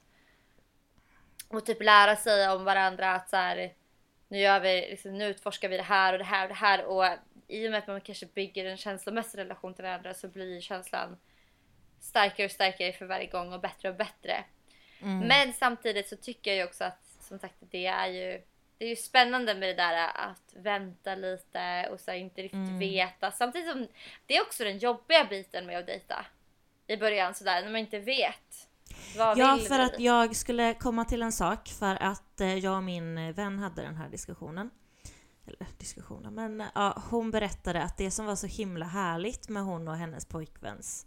Och 1.47 1.65
typ 1.65 1.83
lära 1.83 2.15
sig 2.15 2.49
om 2.49 2.63
varandra 2.63 3.11
att 3.11 3.29
så 3.29 3.35
här, 3.35 3.73
nu, 4.27 4.39
gör 4.39 4.59
vi, 4.59 4.87
liksom, 4.89 5.17
nu 5.17 5.25
utforskar 5.25 5.69
vi 5.69 5.77
det 5.77 5.83
här 5.83 6.13
och 6.13 6.19
det 6.19 6.25
här 6.25 6.43
och 6.43 6.49
det 6.49 6.55
här. 6.55 6.85
Och 6.85 7.05
i 7.47 7.67
och 7.67 7.71
med 7.71 7.77
att 7.77 7.87
man 7.87 8.01
kanske 8.01 8.25
bygger 8.25 8.65
en 8.65 8.77
känslomässig 8.77 9.37
relation 9.37 9.73
till 9.73 9.83
varandra 9.83 10.13
så 10.13 10.27
blir 10.27 10.61
känslan 10.61 11.17
starkare 11.99 12.45
och 12.45 12.51
starkare 12.51 12.93
för 12.93 13.05
varje 13.05 13.27
gång 13.27 13.53
och 13.53 13.61
bättre 13.61 13.89
och 13.89 13.95
bättre. 13.95 14.43
Mm. 15.01 15.19
Men 15.19 15.53
samtidigt 15.53 16.07
så 16.09 16.15
tycker 16.15 16.51
jag 16.51 16.57
ju 16.57 16.63
också 16.63 16.83
att 16.83 17.05
som 17.19 17.39
sagt 17.39 17.55
det 17.59 17.85
är 17.85 18.07
ju 18.07 18.41
det 18.77 18.85
är 18.85 18.89
ju 18.89 18.95
spännande 18.95 19.55
med 19.55 19.69
det 19.69 19.73
där 19.73 20.07
att 20.15 20.53
vänta 20.55 21.15
lite 21.15 21.89
och 21.91 21.99
så 21.99 22.13
inte 22.13 22.41
riktigt 22.41 22.53
mm. 22.53 22.79
veta. 22.79 23.31
Samtidigt 23.31 23.71
som 23.71 23.87
det 24.25 24.37
är 24.37 24.41
också 24.41 24.63
den 24.63 24.77
jobbiga 24.77 25.25
biten 25.25 25.65
med 25.65 25.79
att 25.79 25.85
dejta 25.85 26.25
i 26.87 26.97
början 26.97 27.33
sådär 27.33 27.61
när 27.61 27.71
man 27.71 27.81
inte 27.81 27.99
vet. 27.99 28.69
Vad 29.17 29.37
ja, 29.37 29.55
vill 29.55 29.67
för 29.67 29.79
att 29.79 29.99
jag 29.99 30.35
skulle 30.35 30.73
komma 30.73 31.05
till 31.05 31.21
en 31.21 31.31
sak 31.31 31.69
för 31.69 32.03
att 32.03 32.41
eh, 32.41 32.55
jag 32.55 32.77
och 32.77 32.83
min 32.83 33.33
vän 33.33 33.59
hade 33.59 33.81
den 33.81 33.95
här 33.95 34.09
diskussionen. 34.09 34.69
Eller 35.47 35.67
diskussionen, 35.77 36.35
men 36.35 36.63
ja, 36.75 37.03
hon 37.09 37.31
berättade 37.31 37.83
att 37.83 37.97
det 37.97 38.11
som 38.11 38.25
var 38.25 38.35
så 38.35 38.47
himla 38.47 38.85
härligt 38.85 39.49
med 39.49 39.63
hon 39.63 39.87
och 39.87 39.95
hennes 39.95 40.25
pojkväns 40.25 41.05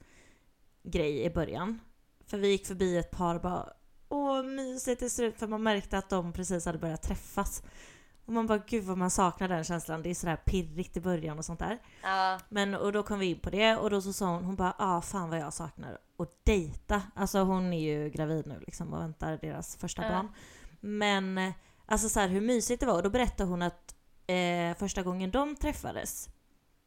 grej 0.83 1.25
i 1.25 1.31
början. 1.31 1.81
För 2.27 2.39
vi 2.39 2.49
gick 2.49 2.67
förbi 2.67 2.97
ett 2.97 3.11
par 3.11 3.35
och 3.35 3.41
bara 3.41 3.73
Åh, 4.09 4.42
mysigt 4.42 4.99
till 4.99 5.11
slut, 5.11 5.38
för 5.38 5.47
man 5.47 5.62
märkte 5.62 5.99
att 5.99 6.11
de 6.11 6.33
precis 6.33 6.66
hade 6.66 6.79
börjat 6.79 7.03
träffas. 7.03 7.62
Och 8.27 8.33
man 8.33 8.47
bara 8.47 8.59
gud 8.59 8.85
vad 8.85 8.99
man 8.99 9.11
saknar 9.11 9.49
den 9.49 9.64
känslan. 9.64 10.03
Det 10.03 10.11
är 10.11 10.14
sådär 10.14 10.37
pirrigt 10.37 10.97
i 10.97 11.01
början 11.01 11.38
och 11.38 11.44
sånt 11.44 11.59
där. 11.59 11.79
Ja. 12.03 12.40
Men 12.49 12.75
och 12.75 12.92
då 12.92 13.03
kom 13.03 13.18
vi 13.18 13.27
in 13.27 13.38
på 13.38 13.51
det 13.51 13.77
och 13.77 13.90
då 13.90 14.01
så 14.01 14.12
sa 14.12 14.27
hon, 14.27 14.44
hon 14.44 14.57
bara 14.57 14.75
ah 14.79 15.01
fan 15.01 15.31
vad 15.31 15.38
jag 15.38 15.53
saknar 15.53 15.99
att 16.18 16.44
dejta. 16.44 17.03
Alltså 17.14 17.38
hon 17.38 17.73
är 17.73 17.81
ju 17.81 18.11
gravid 18.11 18.47
nu 18.47 18.61
liksom 18.66 18.92
och 18.92 19.01
väntar 19.01 19.38
deras 19.42 19.77
första 19.77 20.03
ja. 20.03 20.11
barn. 20.11 20.29
Men 20.81 21.53
alltså 21.87 22.09
så 22.09 22.21
här, 22.21 22.29
hur 22.29 22.40
mysigt 22.40 22.81
det 22.81 22.87
var. 22.87 22.94
Och 22.94 23.03
då 23.03 23.11
berättade 23.11 23.51
hon 23.51 23.62
att 23.62 23.94
eh, 24.27 24.77
första 24.79 25.03
gången 25.03 25.31
de 25.31 25.57
träffades, 25.57 26.29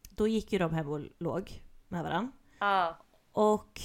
då 0.09 0.27
gick 0.27 0.53
ju 0.53 0.59
de 0.59 0.73
hem 0.73 0.89
och 0.89 1.01
låg 1.19 1.63
med 1.87 2.03
varandra. 2.03 2.31
Ja. 2.59 2.97
Och 3.31 3.81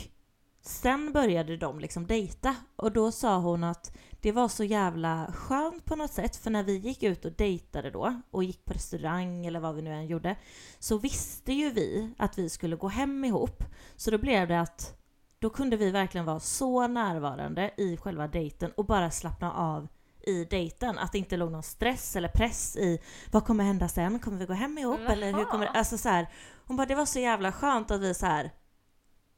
sen 0.66 1.12
började 1.12 1.56
de 1.56 1.80
liksom 1.80 2.06
dejta 2.06 2.56
och 2.76 2.92
då 2.92 3.12
sa 3.12 3.38
hon 3.38 3.64
att 3.64 3.96
det 4.20 4.32
var 4.32 4.48
så 4.48 4.64
jävla 4.64 5.32
skönt 5.34 5.84
på 5.84 5.96
något 5.96 6.12
sätt 6.12 6.36
för 6.36 6.50
när 6.50 6.62
vi 6.62 6.76
gick 6.76 7.02
ut 7.02 7.24
och 7.24 7.32
dejtade 7.32 7.90
då 7.90 8.20
och 8.30 8.44
gick 8.44 8.64
på 8.64 8.74
restaurang 8.74 9.46
eller 9.46 9.60
vad 9.60 9.74
vi 9.74 9.82
nu 9.82 9.92
än 9.92 10.06
gjorde 10.06 10.36
så 10.78 10.98
visste 10.98 11.52
ju 11.52 11.70
vi 11.70 12.14
att 12.18 12.38
vi 12.38 12.48
skulle 12.48 12.76
gå 12.76 12.88
hem 12.88 13.24
ihop. 13.24 13.64
Så 13.96 14.10
då 14.10 14.18
blev 14.18 14.48
det 14.48 14.60
att 14.60 14.96
då 15.38 15.50
kunde 15.50 15.76
vi 15.76 15.90
verkligen 15.90 16.26
vara 16.26 16.40
så 16.40 16.86
närvarande 16.86 17.70
i 17.76 17.96
själva 17.96 18.28
dejten 18.28 18.72
och 18.76 18.84
bara 18.84 19.10
slappna 19.10 19.52
av 19.52 19.88
i 20.26 20.44
dejten. 20.44 20.98
Att 20.98 21.12
det 21.12 21.18
inte 21.18 21.36
låg 21.36 21.52
någon 21.52 21.62
stress 21.62 22.16
eller 22.16 22.28
press 22.28 22.76
i 22.76 22.98
vad 23.30 23.44
kommer 23.44 23.64
hända 23.64 23.88
sen? 23.88 24.18
Kommer 24.18 24.38
vi 24.38 24.46
gå 24.46 24.52
hem 24.52 24.78
ihop? 24.78 25.00
Jaha. 25.02 25.12
Eller 25.12 25.32
hur 25.32 25.44
kommer 25.44 25.64
det? 25.64 25.70
Alltså 25.70 25.98
så 25.98 26.08
här, 26.08 26.26
hon 26.66 26.76
bara 26.76 26.86
det 26.86 26.94
var 26.94 27.06
så 27.06 27.18
jävla 27.18 27.52
skönt 27.52 27.90
att 27.90 28.00
vi 28.00 28.14
så 28.14 28.26
här 28.26 28.50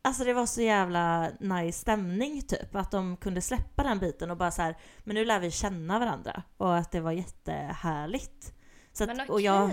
Alltså 0.02 0.24
det 0.24 0.32
var 0.32 0.46
så 0.46 0.62
jävla 0.62 1.30
nice 1.40 1.78
stämning 1.78 2.42
typ, 2.42 2.74
att 2.74 2.90
de 2.90 3.16
kunde 3.16 3.40
släppa 3.40 3.82
den 3.82 3.98
biten 3.98 4.30
och 4.30 4.36
bara 4.36 4.50
så 4.50 4.62
här, 4.62 4.76
men 4.98 5.14
nu 5.14 5.24
lär 5.24 5.40
vi 5.40 5.50
känna 5.50 5.98
varandra 5.98 6.42
och 6.56 6.76
att 6.76 6.90
det 6.90 7.00
var 7.00 7.12
jättehärligt. 7.12 8.54
Så 8.92 9.04
att, 9.04 9.08
Men 9.08 9.20
okej. 9.20 9.32
och 9.32 9.40
jag, 9.40 9.70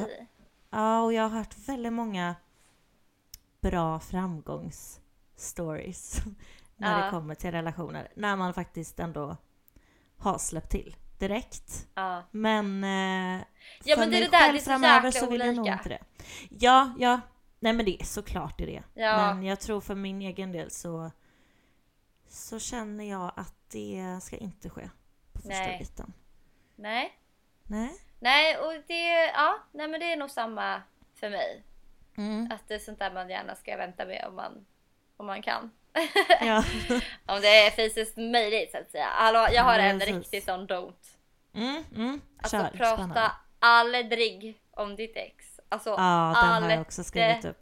ja, 0.70 1.02
och 1.02 1.14
jag 1.14 1.24
har 1.24 1.30
hört 1.38 1.58
väldigt 1.68 1.94
många 1.94 2.36
bra 3.62 4.00
framgångsstories 4.00 6.22
när 6.78 7.00
det 7.00 7.06
Ja. 7.06 7.12
kommer 7.12 7.36
till 7.36 7.52
relationer, 7.52 8.08
när 8.16 8.36
man 8.36 8.54
faktiskt 8.54 9.00
ändå 9.00 9.38
har 10.18 10.38
släppt 10.38 10.72
till 10.72 10.96
direkt. 11.20 11.88
Ja. 11.94 12.24
Men, 12.32 12.84
eh, 12.84 13.42
Ja, 13.84 13.96
för 13.96 14.02
men 14.02 14.10
det 14.12 14.18
är 14.18 14.22
det 14.22 14.28
där, 14.32 14.40
själv 14.40 14.54
det 14.54 14.60
är 14.60 14.64
så 14.64 14.70
framöver 14.70 15.06
jäkla 15.06 15.20
så 15.22 15.30
vill 15.30 15.40
jag 15.40 15.48
nog 15.56 15.60
olika. 15.60 15.74
inte 15.78 15.90
det. 15.90 16.00
Ja, 16.50 16.94
ja. 17.00 17.20
Nej 17.60 17.74
men 17.74 17.86
det 17.86 18.02
är 18.02 18.06
såklart 18.06 18.58
det 18.58 18.64
är 18.64 18.68
det. 18.68 18.84
Ja. 18.94 19.34
Men 19.34 19.44
jag 19.44 19.60
tror 19.60 19.82
för 19.82 19.96
min 19.96 20.22
egen 20.22 20.52
del 20.52 20.72
så, 20.72 21.12
så 22.28 22.60
känner 22.60 23.10
jag 23.10 23.32
att 23.36 23.56
det 23.72 24.20
ska 24.22 24.38
inte 24.38 24.70
ske 24.70 24.90
på 25.34 25.40
första 25.40 25.60
Nej. 25.60 25.80
biten. 25.80 26.14
Nej. 26.76 27.20
Nej. 27.64 27.94
Nej, 28.20 28.58
och 28.58 28.74
det, 28.88 29.26
ja, 29.26 29.60
nej 29.72 29.88
men 29.88 30.00
det 30.00 30.12
är 30.12 30.18
nog 30.18 30.30
samma 30.32 30.82
för 31.14 31.30
mig. 31.30 31.64
Mm. 32.18 32.52
Att 32.52 32.68
det 32.68 32.76
är 32.76 32.80
sånt 32.80 33.00
där 33.00 33.12
man 33.14 33.30
gärna 33.30 33.56
ska 33.56 33.78
vänta 33.78 34.06
med 34.06 34.26
om 34.28 34.36
man, 34.36 34.66
om 35.18 35.26
man 35.26 35.42
kan. 35.42 35.72
Ja. 36.42 36.64
Om 37.26 37.42
det 37.42 37.48
är 37.68 37.72
fysiskt 37.72 38.18
möjligt 38.18 38.72
så 38.72 38.78
att 38.78 38.92
säga. 38.92 39.08
Hallå, 39.08 39.48
jag 39.52 39.64
har 39.64 39.80
en 39.80 40.00
precis. 40.00 40.16
riktig 40.16 40.44
sån 40.44 40.68
don't. 40.68 41.18
Mm, 41.54 41.84
mm. 41.96 42.22
Alltså 42.38 42.58
Kör, 42.58 42.70
prata 42.70 42.96
spännande. 42.96 43.32
aldrig 43.60 44.62
om 44.72 44.96
ditt 44.96 45.16
ex. 45.16 45.55
Alltså 45.70 45.90
Ja, 45.90 46.38
den 46.44 46.64
har 46.64 46.70
jag 46.70 46.82
också 46.82 47.04
skrivit 47.04 47.46
upp. 47.46 47.58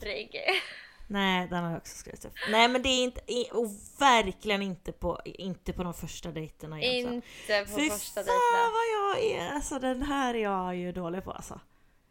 Nej, 1.08 1.48
den 1.48 1.64
har 1.64 1.72
jag 1.72 1.78
också 1.78 1.96
skrivit 1.98 2.26
upp. 2.26 2.34
Nej 2.52 2.68
men 2.68 2.82
det 2.82 2.90
är 2.90 3.04
inte, 3.04 3.22
och 3.52 3.68
verkligen 4.00 4.62
inte 4.62 4.92
på, 4.92 5.20
inte 5.26 5.74
på 5.74 5.84
de 5.84 5.94
första 5.94 6.32
dejterna 6.32 6.82
egentligen. 6.82 7.14
Inte 7.14 7.72
på 7.72 7.80
Fy 7.80 7.90
första 7.90 8.14
fan 8.24 8.26
dejten. 8.26 8.72
vad 8.74 9.18
jag 9.18 9.24
är, 9.32 9.54
alltså 9.56 9.80
den 9.80 10.02
här 10.02 10.34
är 10.34 10.40
jag 10.44 10.76
ju 10.76 10.92
dålig 10.92 11.24
på 11.24 11.32
alltså. 11.32 11.60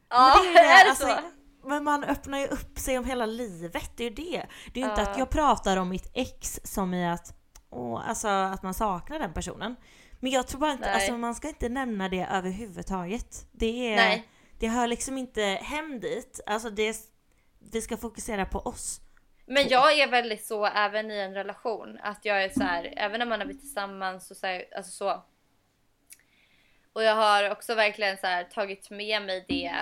Ja, 0.08 0.34
Men 0.44 0.54
det 0.54 0.58
är, 0.60 0.64
ju 0.64 0.68
är 0.80 0.84
det, 0.84 0.90
det 0.90 0.96
så? 0.96 1.06
alltså, 1.06 1.22
Men 1.64 1.84
man 1.84 2.04
öppnar 2.04 2.38
ju 2.38 2.46
upp 2.46 2.78
sig 2.78 2.98
om 2.98 3.04
hela 3.04 3.26
livet, 3.26 3.90
det 3.96 4.04
är 4.04 4.08
ju 4.10 4.14
det. 4.14 4.46
Det 4.74 4.80
är 4.80 4.84
ju 4.84 4.90
inte 4.90 5.02
Ja. 5.02 5.08
att 5.10 5.18
jag 5.18 5.30
pratar 5.30 5.76
om 5.76 5.88
mitt 5.88 6.10
ex 6.14 6.60
som 6.64 6.94
i 6.94 7.08
att, 7.08 7.34
åh, 7.70 8.08
alltså 8.08 8.28
att 8.28 8.62
man 8.62 8.74
saknar 8.74 9.18
den 9.18 9.32
personen. 9.32 9.76
Men 10.20 10.30
jag 10.30 10.46
tror 10.46 10.60
bara 10.60 10.72
inte, 10.72 10.84
Nej. 10.84 10.94
alltså 10.94 11.12
man 11.12 11.34
ska 11.34 11.48
inte 11.48 11.68
nämna 11.68 12.08
det 12.08 12.26
överhuvudtaget. 12.32 13.46
Det 13.52 13.92
är, 13.92 13.96
Nej. 13.96 14.28
Det 14.62 14.68
hör 14.68 14.86
liksom 14.86 15.18
inte 15.18 15.42
hem 15.42 16.00
dit. 16.00 16.40
Alltså 16.46 16.70
det, 16.70 16.96
vi 17.72 17.82
ska 17.82 17.96
fokusera 17.96 18.46
på 18.46 18.58
oss. 18.58 19.00
Men 19.46 19.68
jag 19.68 19.98
är 19.98 20.08
väldigt 20.08 20.46
så 20.46 20.66
även 20.66 21.10
i 21.10 21.18
en 21.18 21.34
relation 21.34 21.98
att 22.02 22.24
jag 22.24 22.44
är 22.44 22.48
så 22.48 22.62
här, 22.62 22.94
även 22.96 23.18
när 23.18 23.26
man 23.26 23.40
har 23.40 23.46
blivit 23.46 23.62
tillsammans 23.62 24.30
och 24.30 24.36
så, 24.36 24.46
här, 24.46 24.64
alltså 24.76 24.92
så. 24.92 25.24
Och 26.92 27.02
jag 27.02 27.14
har 27.14 27.50
också 27.50 27.74
verkligen 27.74 28.18
så 28.18 28.26
här, 28.26 28.44
tagit 28.44 28.90
med 28.90 29.22
mig 29.22 29.44
det 29.48 29.74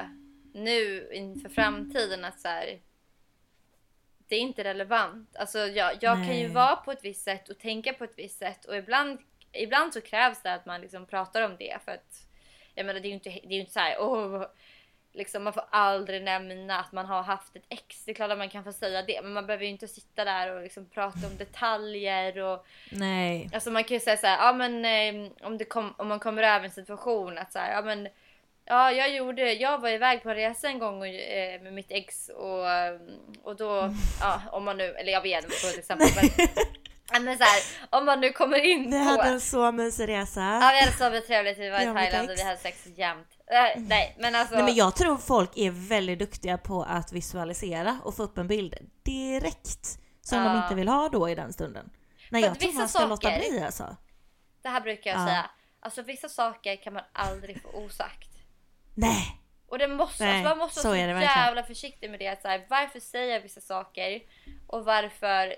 nu 0.54 1.10
inför 1.12 1.48
framtiden 1.48 2.24
att 2.24 2.40
så 2.40 2.48
här, 2.48 2.80
det 4.28 4.36
är 4.36 4.40
inte 4.40 4.64
relevant. 4.64 5.36
Alltså 5.36 5.58
jag, 5.58 5.92
jag 6.00 6.16
kan 6.16 6.38
ju 6.38 6.48
vara 6.48 6.76
på 6.76 6.92
ett 6.92 7.04
visst 7.04 7.24
sätt 7.24 7.48
och 7.48 7.58
tänka 7.58 7.92
på 7.92 8.04
ett 8.04 8.18
visst 8.18 8.38
sätt 8.38 8.64
och 8.64 8.76
ibland, 8.76 9.18
ibland 9.52 9.92
så 9.92 10.00
krävs 10.00 10.42
det 10.42 10.54
att 10.54 10.66
man 10.66 10.80
liksom 10.80 11.06
pratar 11.06 11.42
om 11.42 11.56
det 11.58 11.78
för 11.84 11.92
att 11.92 12.30
jag 12.74 12.86
menar 12.86 13.00
det 13.00 13.06
är 13.06 13.10
ju 13.10 13.14
inte, 13.14 13.30
det 13.30 13.54
är 13.54 13.60
inte 13.60 13.72
så 13.72 13.80
här, 13.80 14.00
åh, 14.00 14.46
liksom, 15.12 15.44
man 15.44 15.52
får 15.52 15.64
aldrig 15.70 16.22
nämna 16.22 16.78
att 16.80 16.92
man 16.92 17.06
har 17.06 17.22
haft 17.22 17.56
ett 17.56 17.64
ex. 17.68 18.04
Det 18.04 18.10
är 18.10 18.14
klart 18.14 18.30
att 18.30 18.38
man 18.38 18.50
kan 18.50 18.64
få 18.64 18.72
säga 18.72 19.02
det, 19.02 19.22
men 19.22 19.32
man 19.32 19.46
behöver 19.46 19.64
ju 19.64 19.70
inte 19.70 19.88
sitta 19.88 20.24
där 20.24 20.54
och 20.54 20.62
liksom 20.62 20.86
prata 20.86 21.26
om 21.26 21.36
detaljer 21.36 22.38
och 22.38 22.66
Nej. 22.90 23.50
alltså 23.54 23.70
man 23.70 23.84
kan 23.84 23.94
ju 23.94 24.00
säga 24.00 24.16
så 24.16 24.26
här, 24.26 24.46
ja 24.46 24.52
men 24.52 24.84
eh, 24.84 25.30
om, 25.42 25.58
det 25.58 25.64
kom, 25.64 25.94
om 25.98 26.08
man 26.08 26.20
kommer 26.20 26.42
över 26.42 26.64
en 26.64 26.70
situation 26.70 27.38
att 27.38 27.52
så 27.52 27.58
här, 27.58 27.72
ja 27.72 27.82
men 27.82 28.08
Ja, 28.64 28.92
jag 28.92 29.14
gjorde, 29.14 29.52
jag 29.52 29.78
var 29.78 29.88
iväg 29.88 30.22
på 30.22 30.30
en 30.30 30.36
resa 30.36 30.68
en 30.68 30.78
gång 30.78 31.00
och, 31.00 31.06
eh, 31.06 31.60
med 31.62 31.72
mitt 31.72 31.90
ex 31.90 32.28
och, 32.28 32.70
eh, 32.70 33.00
och 33.42 33.56
då, 33.56 33.94
ja 34.20 34.42
om 34.52 34.64
man 34.64 34.76
nu, 34.76 34.84
eller 34.84 35.12
jag 35.12 35.22
vet 35.22 35.44
inte 35.44 35.56
på 35.62 35.68
ett 35.68 35.78
exempel 35.78 36.08
men, 36.16 36.46
men 37.18 37.38
så 37.38 37.44
här, 37.44 37.62
om 37.90 38.04
man 38.04 38.20
nu 38.20 38.32
kommer 38.32 38.64
in 38.64 38.90
på 38.90 38.96
hade 38.96 39.28
en 39.28 39.40
så 39.40 39.72
mysig 39.72 40.08
resa. 40.08 40.40
Ja 40.40 40.70
vi 40.74 40.80
hade 40.80 41.20
så 41.20 41.26
trevligt, 41.26 41.58
vi 41.58 41.70
var 41.70 41.80
i 41.80 41.84
Thailand 41.84 42.30
och 42.30 42.36
vi 42.36 42.42
hade 42.42 42.56
sex 42.56 42.86
jämt. 42.96 43.26
Eh, 43.46 43.80
nej 43.82 44.16
men 44.18 44.34
alltså. 44.34 44.54
Nej 44.54 44.64
men 44.64 44.74
jag 44.74 44.96
tror 44.96 45.16
folk 45.16 45.50
är 45.56 45.70
väldigt 45.70 46.18
duktiga 46.18 46.58
på 46.58 46.82
att 46.82 47.12
visualisera 47.12 47.98
och 48.04 48.16
få 48.16 48.22
upp 48.22 48.38
en 48.38 48.46
bild 48.48 48.74
direkt. 49.02 49.98
Som 50.22 50.38
de 50.38 50.44
Ja. 50.44 50.62
inte 50.62 50.74
vill 50.74 50.88
ha 50.88 51.08
då 51.08 51.28
i 51.28 51.34
den 51.34 51.52
stunden. 51.52 51.90
Nej 52.30 52.42
jag 52.42 52.60
tror 52.60 52.72
man 52.72 52.88
ska 52.88 53.06
låta 53.06 53.28
saker- 53.30 53.50
bli 53.50 53.62
alltså. 53.64 53.96
Det 54.62 54.68
här 54.68 54.80
brukar 54.80 55.10
jag 55.10 55.20
Ja. 55.20 55.26
säga. 55.26 55.50
Alltså 55.80 56.02
vissa 56.02 56.28
saker 56.28 56.76
kan 56.76 56.92
man 56.92 57.02
aldrig 57.12 57.62
få 57.62 57.68
osagt. 57.68 58.28
Nej! 58.94 59.36
Och 59.68 59.78
det 59.78 59.88
måste, 59.88 60.24
Nej, 60.24 60.34
alltså 60.34 60.48
man 60.48 60.58
måste 60.58 60.80
så 60.80 60.88
vara 60.88 60.98
så 60.98 61.06
verkligen. 61.06 61.22
jävla 61.22 61.62
försiktig 61.62 62.10
med 62.10 62.18
det. 62.20 62.42
Så 62.42 62.48
här, 62.48 62.66
varför 62.70 63.00
säger 63.00 63.32
jag 63.32 63.40
vissa 63.40 63.60
saker? 63.60 64.20
Och 64.66 64.84
varför, 64.84 65.54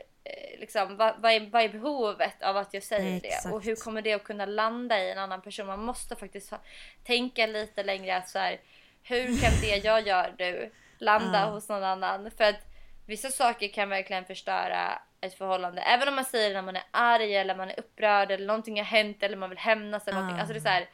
liksom, 0.59 0.97
vad, 0.97 1.15
vad, 1.19 1.33
är, 1.33 1.51
vad 1.51 1.63
är 1.63 1.69
behovet 1.69 2.43
av 2.43 2.57
att 2.57 2.75
jag 2.75 2.83
säger 2.83 3.21
det? 3.21 3.29
Exakt. 3.29 3.55
Och 3.55 3.65
hur 3.65 3.77
kommer 3.77 4.03
det 4.03 4.13
att 4.13 4.25
kunna 4.25 4.47
landa 4.47 4.99
i 4.99 5.11
en 5.13 5.19
annan 5.19 5.43
person? 5.43 5.67
Man 5.67 5.83
måste 5.85 6.17
faktiskt 6.17 6.51
ha, 6.51 6.59
tänka 7.05 7.47
lite 7.47 7.83
längre. 7.83 8.17
Att 8.17 8.29
så 8.29 8.39
här, 8.39 8.61
hur 9.03 9.25
kan 9.41 9.53
det 9.61 9.77
jag 9.85 10.07
gör 10.07 10.35
nu 10.39 10.71
landa 10.99 11.41
Ja. 11.41 11.47
hos 11.51 11.69
någon 11.69 11.85
annan? 11.85 12.31
För 12.31 12.45
att 12.45 12.61
vissa 13.07 13.31
saker 13.31 13.69
kan 13.69 13.89
verkligen 13.89 14.25
förstöra 14.25 15.03
ett 15.21 15.35
förhållande. 15.35 15.83
Även 15.83 16.09
om 16.09 16.15
man 16.15 16.25
säger 16.25 16.49
det 16.49 16.55
när 16.55 16.63
man 16.63 16.77
är 16.77 16.83
arg 16.91 17.37
eller 17.37 17.55
man 17.57 17.71
är 17.71 17.81
upprörd 17.81 18.31
eller 18.31 18.47
någonting 18.47 18.77
har 18.79 18.85
hänt 18.85 19.23
eller 19.23 19.37
man 19.37 19.49
vill 19.51 19.59
hämnas 19.59 20.07
eller 20.09 20.15
någonting. 20.19 20.37
Ja. 20.37 20.41
Alltså 20.43 20.53
det 20.53 20.59
är 20.59 20.63
så 20.63 20.69
här, 20.69 20.89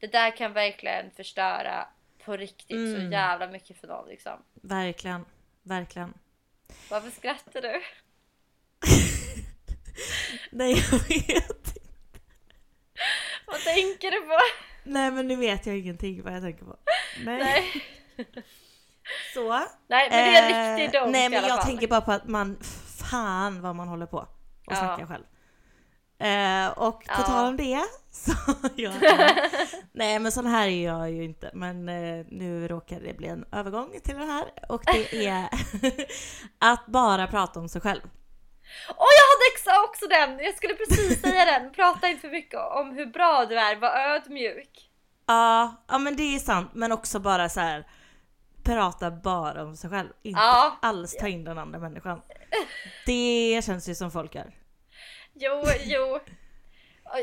det 0.00 0.06
där 0.06 0.36
kan 0.36 0.52
verkligen 0.52 1.10
förstöra 1.10 1.88
på 2.24 2.36
riktigt 2.36 2.68
så 2.94 2.96
Mm. 2.96 3.12
jävla 3.12 3.46
mycket 3.46 3.80
för 3.80 3.86
någon 3.86 4.08
liksom. 4.08 4.42
Verkligen. 4.54 5.24
Verkligen. 5.62 6.14
Varför 6.90 7.10
skrattar 7.10 7.62
du? 7.62 7.82
Nej 10.50 10.72
jag 10.90 10.98
vet 11.08 11.74
Vad 13.46 13.60
tänker 13.60 14.10
du 14.10 14.20
på? 14.20 14.38
Nej 14.84 15.10
men 15.10 15.28
nu 15.28 15.36
vet 15.36 15.66
jag 15.66 15.78
ingenting 15.78 16.22
vad 16.22 16.32
jag 16.34 16.42
tänker 16.42 16.64
på. 16.64 16.76
Nej. 17.24 17.38
Nej, 17.38 17.84
Så. 19.34 19.48
Nej 19.88 20.10
men 20.10 20.10
det 20.10 20.38
är 20.38 20.52
en 20.52 20.74
Eh, 20.74 20.76
riktig 20.82 21.00
donk 21.00 21.12
Nej 21.12 21.28
men 21.28 21.44
jag 21.44 21.62
tänker 21.62 21.88
bara 21.88 22.00
på 22.00 22.12
att 22.12 22.28
man, 22.28 22.58
fan 23.10 23.60
vad 23.62 23.76
man 23.76 23.88
håller 23.88 24.06
på 24.06 24.16
och 24.18 24.28
Ja. 24.66 24.76
snackar 24.76 25.06
själv. 25.06 25.24
Eh, 26.18 26.68
och 26.78 27.04
på 27.04 27.12
Ja. 27.18 27.22
tal 27.22 27.46
om 27.48 27.56
det 27.56 27.80
så, 28.10 28.32
ja, 28.76 28.92
ja. 29.00 29.28
Nej 29.92 30.18
men 30.18 30.32
sån 30.32 30.46
här 30.46 30.68
är 30.68 30.84
jag 30.84 31.10
ju 31.10 31.24
inte 31.24 31.50
men 31.54 31.88
eh, 31.88 32.26
nu 32.28 32.68
råkar 32.68 33.00
det 33.00 33.14
bli 33.14 33.28
en 33.28 33.44
övergång 33.52 34.00
till 34.04 34.16
det 34.16 34.24
här 34.24 34.44
och 34.68 34.82
det 34.84 35.26
är 35.26 35.48
att 36.58 36.86
bara 36.86 37.26
prata 37.26 37.60
om 37.60 37.68
sig 37.68 37.80
själv. 37.80 38.00
Åh 38.88 39.06
jag 39.18 39.26
hade 39.32 39.54
exa 39.54 39.82
också 39.84 40.06
den! 40.06 40.44
Jag 40.44 40.56
skulle 40.56 40.74
precis 40.74 41.20
säga 41.22 41.44
den. 41.44 41.72
Prata 41.72 42.08
inte 42.08 42.20
för 42.20 42.28
mycket 42.28 42.60
om 42.60 42.90
hur 42.90 43.06
bra 43.06 43.44
du 43.48 43.58
är, 43.58 43.76
var 43.76 43.90
ödmjuk. 43.96 44.90
Ja, 45.26 45.84
ja 45.88 45.98
men 45.98 46.16
det 46.16 46.22
är 46.34 46.38
sant 46.38 46.70
men 46.74 46.92
också 46.92 47.18
bara 47.18 47.48
så 47.48 47.60
här 47.60 47.86
prata 48.64 49.10
bara 49.10 49.62
om 49.62 49.76
sig 49.76 49.90
själv. 49.90 50.08
Inte 50.22 50.40
Ja. 50.40 50.78
alls 50.82 51.16
ta 51.16 51.28
in 51.28 51.44
den 51.44 51.58
andra 51.58 51.78
människan. 51.78 52.22
Det 53.06 53.60
känns 53.64 53.88
ju 53.88 53.94
som 53.94 54.10
folk 54.10 54.34
gör. 54.34 54.52
Jo, 55.34 55.62
jo. 55.84 56.20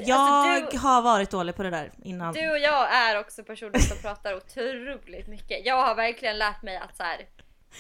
Jag 0.04 0.19
Alltså, 0.19 0.71
du, 0.71 0.77
har 0.77 1.01
varit 1.01 1.32
dålig 1.32 1.56
på 1.56 1.63
det 1.63 1.69
där 1.69 1.91
innan. 2.04 2.34
du 2.34 2.51
och 2.51 2.58
jag 2.60 2.93
är 2.93 3.19
också 3.19 3.43
personer 3.43 3.80
som 3.80 3.97
pratar 3.97 4.36
otroligt 4.36 5.27
mycket. 5.27 5.65
Jag 5.65 5.75
har 5.86 5.95
verkligen 5.95 6.38
lärt 6.38 6.62
mig 6.62 6.77
att 6.77 6.97
så 6.97 7.04
här, 7.04 7.25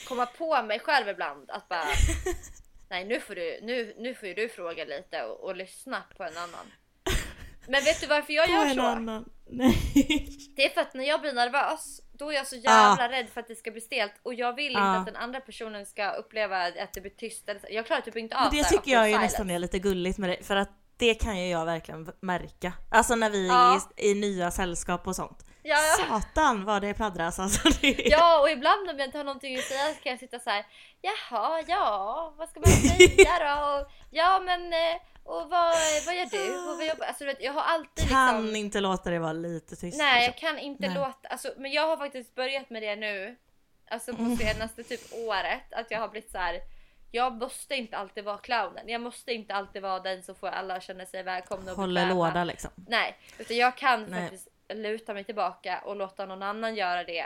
komma 0.07 0.25
på 0.25 0.61
mig 0.63 0.79
själv 0.79 1.09
ibland 1.09 1.49
att 1.51 1.69
bara 1.69 1.83
Nej 2.91 3.05
nu 3.05 3.19
får 3.19 3.35
du, 3.35 3.59
nu, 3.61 3.93
nu 3.97 4.15
får 4.15 4.27
ju 4.27 4.33
du 4.33 4.49
fråga 4.49 4.85
lite 4.85 5.23
och, 5.23 5.43
och 5.43 5.55
lyssna 5.55 6.03
på 6.17 6.23
en 6.23 6.37
annan. 6.37 6.65
Men 7.67 7.83
vet 7.83 8.01
du 8.01 8.07
varför 8.07 8.33
jag 8.33 8.45
På 8.45 8.51
gör 8.51 8.65
en 8.65 8.75
så? 8.75 8.81
annan. 8.81 9.29
Nej. 9.49 9.77
Det 10.55 10.65
är 10.65 10.69
för 10.69 10.81
att 10.81 10.93
när 10.93 11.03
jag 11.03 11.21
blir 11.21 11.33
nervös 11.33 12.01
då 12.13 12.29
är 12.31 12.35
jag 12.35 12.47
så 12.47 12.55
jävla 12.55 13.09
rädd 13.09 13.29
för 13.29 13.41
att 13.41 13.47
det 13.47 13.55
ska 13.55 13.71
bli 13.71 13.81
stelt 13.81 14.11
och 14.23 14.33
jag 14.33 14.55
vill 14.55 14.67
inte 14.71 14.79
Ja. 14.81 14.95
att 14.97 15.05
den 15.05 15.15
andra 15.15 15.39
personen 15.41 15.85
ska 15.85 16.11
uppleva 16.11 16.57
att 16.65 16.93
det 16.93 17.01
blir 17.01 17.11
tyst. 17.11 17.49
Jag 17.69 17.85
klarar 17.85 18.01
typ 18.01 18.15
inte 18.17 18.35
av 18.37 18.41
Men 18.41 18.51
det 18.51 18.57
här 18.63 18.69
tycker 18.69 18.91
jag 18.91 19.01
är 19.01 19.05
awkward 19.05 19.21
nästan 19.21 19.49
är 19.49 19.59
lite 19.59 19.79
gulligt 19.79 20.17
med 20.17 20.29
det, 20.29 20.43
för 20.45 20.55
att 20.55 20.69
det 20.97 21.13
kan 21.13 21.39
ju 21.39 21.49
jag 21.49 21.65
verkligen 21.65 22.11
märka. 22.19 22.73
Alltså 22.91 23.15
när 23.15 23.29
vi 23.29 23.47
Ja. 23.47 23.81
är 23.97 24.03
i, 24.05 24.11
i 24.11 24.13
nya 24.15 24.51
sällskap 24.51 25.07
och 25.07 25.15
sånt. 25.15 25.45
Ja, 25.63 25.77
ja. 25.99 26.05
Satan 26.21 26.65
vad 26.65 26.81
det 26.81 26.93
pladdras 26.93 27.39
alltså. 27.39 27.69
Det 27.81 28.07
är... 28.07 28.11
Ja 28.11 28.39
och 28.41 28.49
ibland 28.49 28.89
om 28.89 28.99
jag 28.99 29.07
inte 29.07 29.17
har 29.17 29.25
någonting 29.25 29.57
att 29.57 29.63
säga 29.63 29.93
så 29.93 30.01
kan 30.01 30.09
jag 30.09 30.19
sitta 30.19 30.39
så 30.39 30.49
här. 30.49 30.65
Jaha, 31.01 31.61
ja, 31.67 32.33
vad 32.37 32.49
ska 32.49 32.59
man 32.59 32.69
säga 32.69 33.39
då? 33.39 33.89
Ja 34.09 34.39
men, 34.45 34.73
eh, 34.73 35.01
och 35.23 35.49
vad, 35.49 35.75
vad 36.05 36.15
gör 36.15 36.25
du? 36.31 36.69
Och 36.71 36.77
vad 36.77 36.87
jobbar? 36.87 37.05
Alltså 37.05 37.23
jag 37.39 37.53
har 37.53 37.61
alltid 37.61 38.09
Kan 38.09 38.35
liksom... 38.43 38.55
inte 38.55 38.79
låta 38.79 39.09
det 39.09 39.19
vara 39.19 39.33
lite 39.33 39.75
tyst. 39.75 39.97
Nej 39.97 40.23
jag 40.23 40.31
liksom. 40.31 40.47
kan 40.47 40.59
inte 40.59 40.87
Nej. 40.87 40.95
låta, 40.95 41.27
alltså, 41.29 41.53
men 41.57 41.71
jag 41.71 41.87
har 41.87 41.97
faktiskt 41.97 42.35
börjat 42.35 42.69
med 42.69 42.81
det 42.83 42.95
nu. 42.95 43.35
Alltså 43.91 44.11
Mm. 44.11 44.37
på 44.37 44.43
senaste 44.43 44.83
typ 44.83 45.01
året. 45.13 45.73
Att 45.73 45.91
jag 45.91 45.99
har 45.99 46.07
blivit 46.07 46.31
så 46.31 46.37
här. 46.37 46.59
Jag 47.13 47.33
måste 47.33 47.75
inte 47.75 47.97
alltid 47.97 48.23
vara 48.23 48.37
clownen. 48.37 48.89
Jag 48.89 49.01
måste 49.01 49.33
inte 49.33 49.53
alltid 49.53 49.81
vara 49.81 49.99
den 49.99 50.23
som 50.23 50.35
får 50.35 50.47
alla 50.47 50.75
att 50.75 50.83
känna 50.83 51.05
sig 51.05 51.23
välkomna 51.23 51.71
och 51.71 51.77
Håller 51.77 52.01
bekväma. 52.01 52.27
låda 52.27 52.43
liksom. 52.43 52.71
Nej, 52.87 53.17
utan 53.37 53.57
jag 53.57 53.77
kan 53.77 54.03
Nej. 54.05 54.21
faktiskt 54.21 54.47
luta 54.73 55.13
mig 55.13 55.23
tillbaka 55.23 55.81
och 55.85 55.95
låta 55.95 56.25
någon 56.25 56.43
annan 56.43 56.75
göra 56.75 57.03
det. 57.03 57.25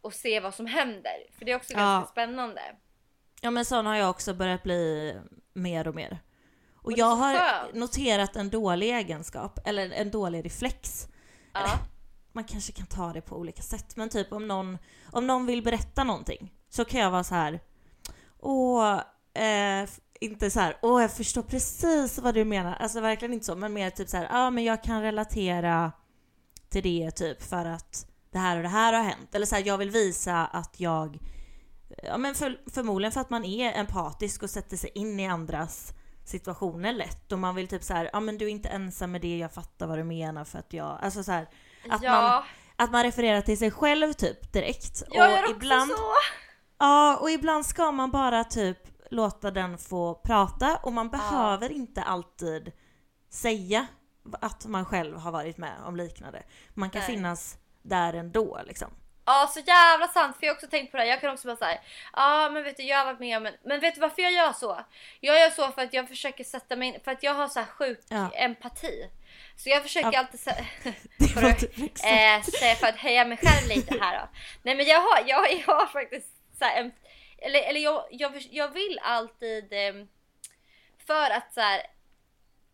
Och 0.00 0.14
se 0.14 0.40
vad 0.40 0.54
som 0.54 0.66
händer. 0.66 1.12
För 1.38 1.44
det 1.44 1.52
är 1.52 1.56
också 1.56 1.72
Ja. 1.72 1.78
ganska 1.78 2.10
spännande. 2.12 2.62
Ja 3.40 3.50
men 3.50 3.64
sån 3.64 3.86
har 3.86 3.96
jag 3.96 4.10
också 4.10 4.34
börjat 4.34 4.62
bli 4.62 5.14
mer 5.52 5.88
och 5.88 5.94
mer. 5.94 6.18
Och, 6.82 6.92
är 6.92 6.98
jag 6.98 7.16
har 7.16 7.34
skönt. 7.34 7.74
noterat 7.74 8.36
en 8.36 8.50
dålig 8.50 8.90
egenskap, 8.94 9.58
eller 9.66 9.90
en 9.90 10.10
dålig 10.10 10.44
reflex. 10.44 11.08
Ja. 11.52 11.66
Man 12.32 12.44
kanske 12.44 12.72
kan 12.72 12.86
ta 12.86 13.12
det 13.12 13.20
på 13.20 13.36
olika 13.36 13.62
sätt, 13.62 13.96
men 13.96 14.08
typ 14.08 14.32
om 14.32 14.48
någon, 14.48 14.78
om 15.12 15.26
någon 15.26 15.46
vill 15.46 15.62
berätta 15.62 16.04
någonting 16.04 16.52
så 16.68 16.84
kan 16.84 17.00
jag 17.00 17.10
vara 17.10 17.24
så 17.24 17.34
här. 17.34 17.60
Åh, 18.38 19.00
eh, 19.34 19.88
inte 20.20 20.50
så 20.50 20.60
här, 20.60 20.76
åh 20.82 21.02
jag 21.02 21.12
förstår 21.12 21.42
precis 21.42 22.18
vad 22.18 22.34
du 22.34 22.44
menar. 22.44 22.76
Alltså 22.80 23.00
verkligen 23.00 23.34
inte 23.34 23.46
så, 23.46 23.56
men 23.56 23.72
mer 23.72 23.90
typ 23.90 24.08
så 24.08 24.16
här, 24.16 24.28
ja 24.32 24.50
men 24.50 24.64
jag 24.64 24.82
kan 24.82 25.02
relatera 25.02 25.92
till 26.82 27.00
det 27.00 27.10
typ 27.10 27.42
för 27.42 27.64
att 27.64 28.06
det 28.32 28.38
här 28.38 28.56
och 28.56 28.62
det 28.62 28.68
här 28.68 28.92
har 28.92 29.02
hänt. 29.02 29.34
Eller 29.34 29.46
så 29.46 29.54
här, 29.54 29.62
jag 29.66 29.78
vill 29.78 29.90
visa 29.90 30.46
att 30.46 30.80
jag 30.80 31.18
Ja 32.02 32.18
men 32.18 32.34
för, 32.34 32.60
förmodligen 32.74 33.12
för 33.12 33.20
att 33.20 33.30
man 33.30 33.44
är 33.44 33.72
empatisk 33.72 34.42
och 34.42 34.50
sätter 34.50 34.76
sig 34.76 34.90
in 34.94 35.20
i 35.20 35.26
andras 35.26 35.92
situationer 36.24 36.92
lätt 36.92 37.32
och 37.32 37.38
man 37.38 37.54
vill 37.54 37.68
typ 37.68 37.82
så 37.82 37.94
här, 37.94 38.10
ja 38.12 38.20
men 38.20 38.38
du 38.38 38.44
är 38.44 38.48
inte 38.48 38.68
ensam 38.68 39.12
med 39.12 39.20
det, 39.20 39.38
jag 39.38 39.52
fattar 39.52 39.86
vad 39.86 39.98
du 39.98 40.04
menar 40.04 40.44
för 40.44 40.58
att 40.58 40.72
jag, 40.72 40.98
alltså 41.02 41.22
så 41.22 41.32
här, 41.32 41.48
att, 41.90 42.02
ja, 42.02 42.12
man, 42.12 42.42
att 42.76 42.92
man 42.92 43.02
refererar 43.02 43.40
till 43.40 43.58
sig 43.58 43.70
själv 43.70 44.12
typ 44.12 44.52
direkt. 44.52 45.02
jag 45.10 45.30
gör 45.30 45.36
och 45.36 45.42
också 45.42 45.56
ibland, 45.56 45.90
så. 45.90 45.96
ja 46.78 47.16
och 47.16 47.30
ibland 47.30 47.66
ska 47.66 47.92
man 47.92 48.10
bara 48.10 48.44
typ 48.44 48.78
låta 49.10 49.50
den 49.50 49.78
få 49.78 50.14
prata 50.14 50.76
och 50.82 50.92
man 50.92 51.10
behöver 51.10 51.72
inte 51.72 52.02
alltid 52.02 52.72
säga 53.30 53.86
att 54.40 54.66
man 54.66 54.84
själv 54.84 55.16
har 55.18 55.32
varit 55.32 55.58
med 55.58 55.74
om 55.84 55.96
liknande. 55.96 56.42
Man 56.74 56.90
kan 56.90 56.98
Nej. 57.00 57.06
finnas 57.06 57.56
där 57.82 58.12
ändå 58.12 58.60
liksom. 58.66 58.90
Ja 59.28 59.50
så 59.54 59.60
jävla 59.60 60.08
sant 60.08 60.36
för 60.36 60.46
jag 60.46 60.52
har 60.52 60.56
också 60.56 60.66
tänkt 60.66 60.90
på 60.90 60.96
det 60.96 61.02
här. 61.02 61.10
Jag 61.10 61.20
kan 61.20 61.32
också 61.32 61.46
bara 61.48 61.56
säga 61.56 61.78
ja 62.12 62.50
men 62.52 62.62
vet 62.62 62.76
du 62.76 62.82
jag 62.82 62.98
har 62.98 63.04
varit 63.04 63.20
med 63.20 63.36
om 63.36 63.46
en... 63.46 63.54
Men 63.64 63.80
vet 63.80 63.94
du 63.94 64.00
varför 64.00 64.22
jag 64.22 64.32
gör 64.32 64.52
så? 64.52 64.80
Jag 65.20 65.40
gör 65.40 65.50
så 65.50 65.72
för 65.72 65.82
att 65.82 65.92
jag 65.92 66.08
försöker 66.08 66.44
sätta 66.44 66.76
mig 66.76 66.88
in, 66.88 67.00
för 67.04 67.10
att 67.10 67.22
jag 67.22 67.34
har 67.34 67.48
så 67.48 67.58
här 67.60 67.66
sjuk 67.66 68.00
Ja. 68.08 68.30
empati. 68.34 69.10
Så 69.56 69.68
jag 69.68 69.82
försöker 69.82 70.12
Ja. 70.12 70.18
alltid 70.18 70.40
sä- 70.40 70.64
Det 71.18 71.28
för, 71.28 71.42
att, 71.42 71.62
eh, 71.62 72.42
säga 72.60 72.74
för 72.74 72.86
att 72.86 72.96
höja 72.96 73.24
mig 73.24 73.36
själv 73.42 73.68
lite 73.68 73.98
här 74.00 74.18
då. 74.20 74.28
Nej 74.62 74.76
men 74.76 74.86
jag 74.86 75.00
har, 75.00 75.22
jag, 75.26 75.52
jag 75.52 75.74
har 75.74 75.86
faktiskt 75.86 76.28
så 76.58 76.64
här, 76.64 76.90
eller, 77.38 77.62
eller 77.62 77.80
jag, 77.80 78.04
jag, 78.10 78.32
jag 78.50 78.68
vill 78.68 78.98
alltid 79.02 79.72
eh, 79.72 79.94
för 81.06 81.30
att 81.30 81.54
så 81.54 81.60
här, 81.60 81.82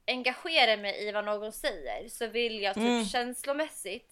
engagera 0.06 0.76
mig 0.76 1.08
i 1.08 1.12
vad 1.12 1.24
någon 1.24 1.52
säger 1.52 2.08
så 2.08 2.26
vill 2.26 2.62
jag 2.62 2.74
typ 2.74 2.82
Mm. 2.84 3.04
känslomässigt 3.04 4.08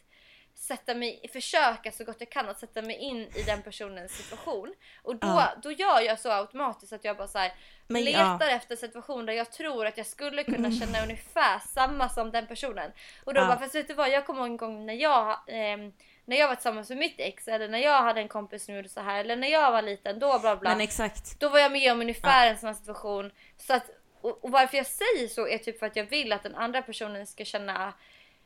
sätta 0.54 0.94
mig, 0.94 1.28
försöka 1.32 1.92
så 1.92 2.04
gott 2.04 2.16
jag 2.18 2.30
kan 2.30 2.48
att 2.48 2.58
sätta 2.58 2.82
mig 2.82 2.96
in 2.96 3.16
i 3.36 3.42
den 3.46 3.62
personens 3.62 4.12
situation. 4.12 4.74
Och 5.02 5.16
då, 5.16 5.26
Ja. 5.28 5.48
då 5.62 5.72
gör 5.72 6.00
jag 6.00 6.18
så 6.20 6.30
automatiskt 6.30 6.92
att 6.92 7.04
jag 7.04 7.16
bara 7.16 7.28
så 7.28 7.38
här, 7.38 7.52
Men 7.86 8.04
letar 8.04 8.38
ja. 8.40 8.50
efter 8.50 8.76
situation 8.76 9.26
där 9.26 9.32
jag 9.32 9.52
tror 9.52 9.86
att 9.86 9.96
jag 9.96 10.06
skulle 10.06 10.44
kunna 10.44 10.70
känna 10.72 11.02
ungefär 11.02 11.58
samma 11.58 12.08
som 12.08 12.30
den 12.32 12.46
personen. 12.46 12.92
Och 13.24 13.34
då 13.34 13.40
Ja. 13.40 13.46
bara, 13.46 13.58
fast 13.58 13.74
vet 13.74 13.88
du 13.88 13.94
vad, 13.94 14.10
jag 14.10 14.26
kommer 14.26 14.40
ihåg 14.40 14.48
en 14.50 14.56
gång 14.56 14.86
när 14.86 14.94
jag, 14.94 15.38
ehm, 15.46 15.92
när 16.24 16.36
jag 16.36 16.48
var 16.48 16.54
tillsammans 16.54 16.88
med 16.88 16.98
mitt 16.98 17.20
ex 17.20 17.48
eller 17.48 17.68
när 17.68 17.78
jag 17.78 18.02
hade 18.02 18.20
en 18.20 18.28
kompis 18.28 18.64
som 18.64 18.74
gjorde 18.74 18.88
så 18.88 19.00
här 19.00 19.20
eller 19.20 19.36
när 19.36 19.48
jag 19.48 19.72
var 19.72 19.82
liten 19.82 20.18
då 20.18 20.38
bla 20.38 20.56
bla. 20.56 20.70
Men 20.70 20.80
exakt. 20.80 21.40
Då 21.40 21.48
var 21.48 21.58
jag 21.58 21.72
med 21.72 21.92
om 21.92 22.00
ungefär 22.00 22.46
en 22.50 22.58
sån 22.58 22.66
här 22.66 22.74
situation. 22.74 23.32
Så 23.56 23.74
att, 23.74 23.90
och, 24.22 24.44
och 24.44 24.50
varför 24.50 24.76
jag 24.76 24.86
säger 24.86 25.28
så 25.28 25.48
är 25.48 25.58
typ 25.58 25.78
för 25.78 25.86
att 25.86 25.96
jag 25.96 26.04
vill 26.04 26.32
att 26.32 26.42
den 26.42 26.54
andra 26.54 26.82
personen 26.82 27.26
ska 27.26 27.44
känna 27.44 27.94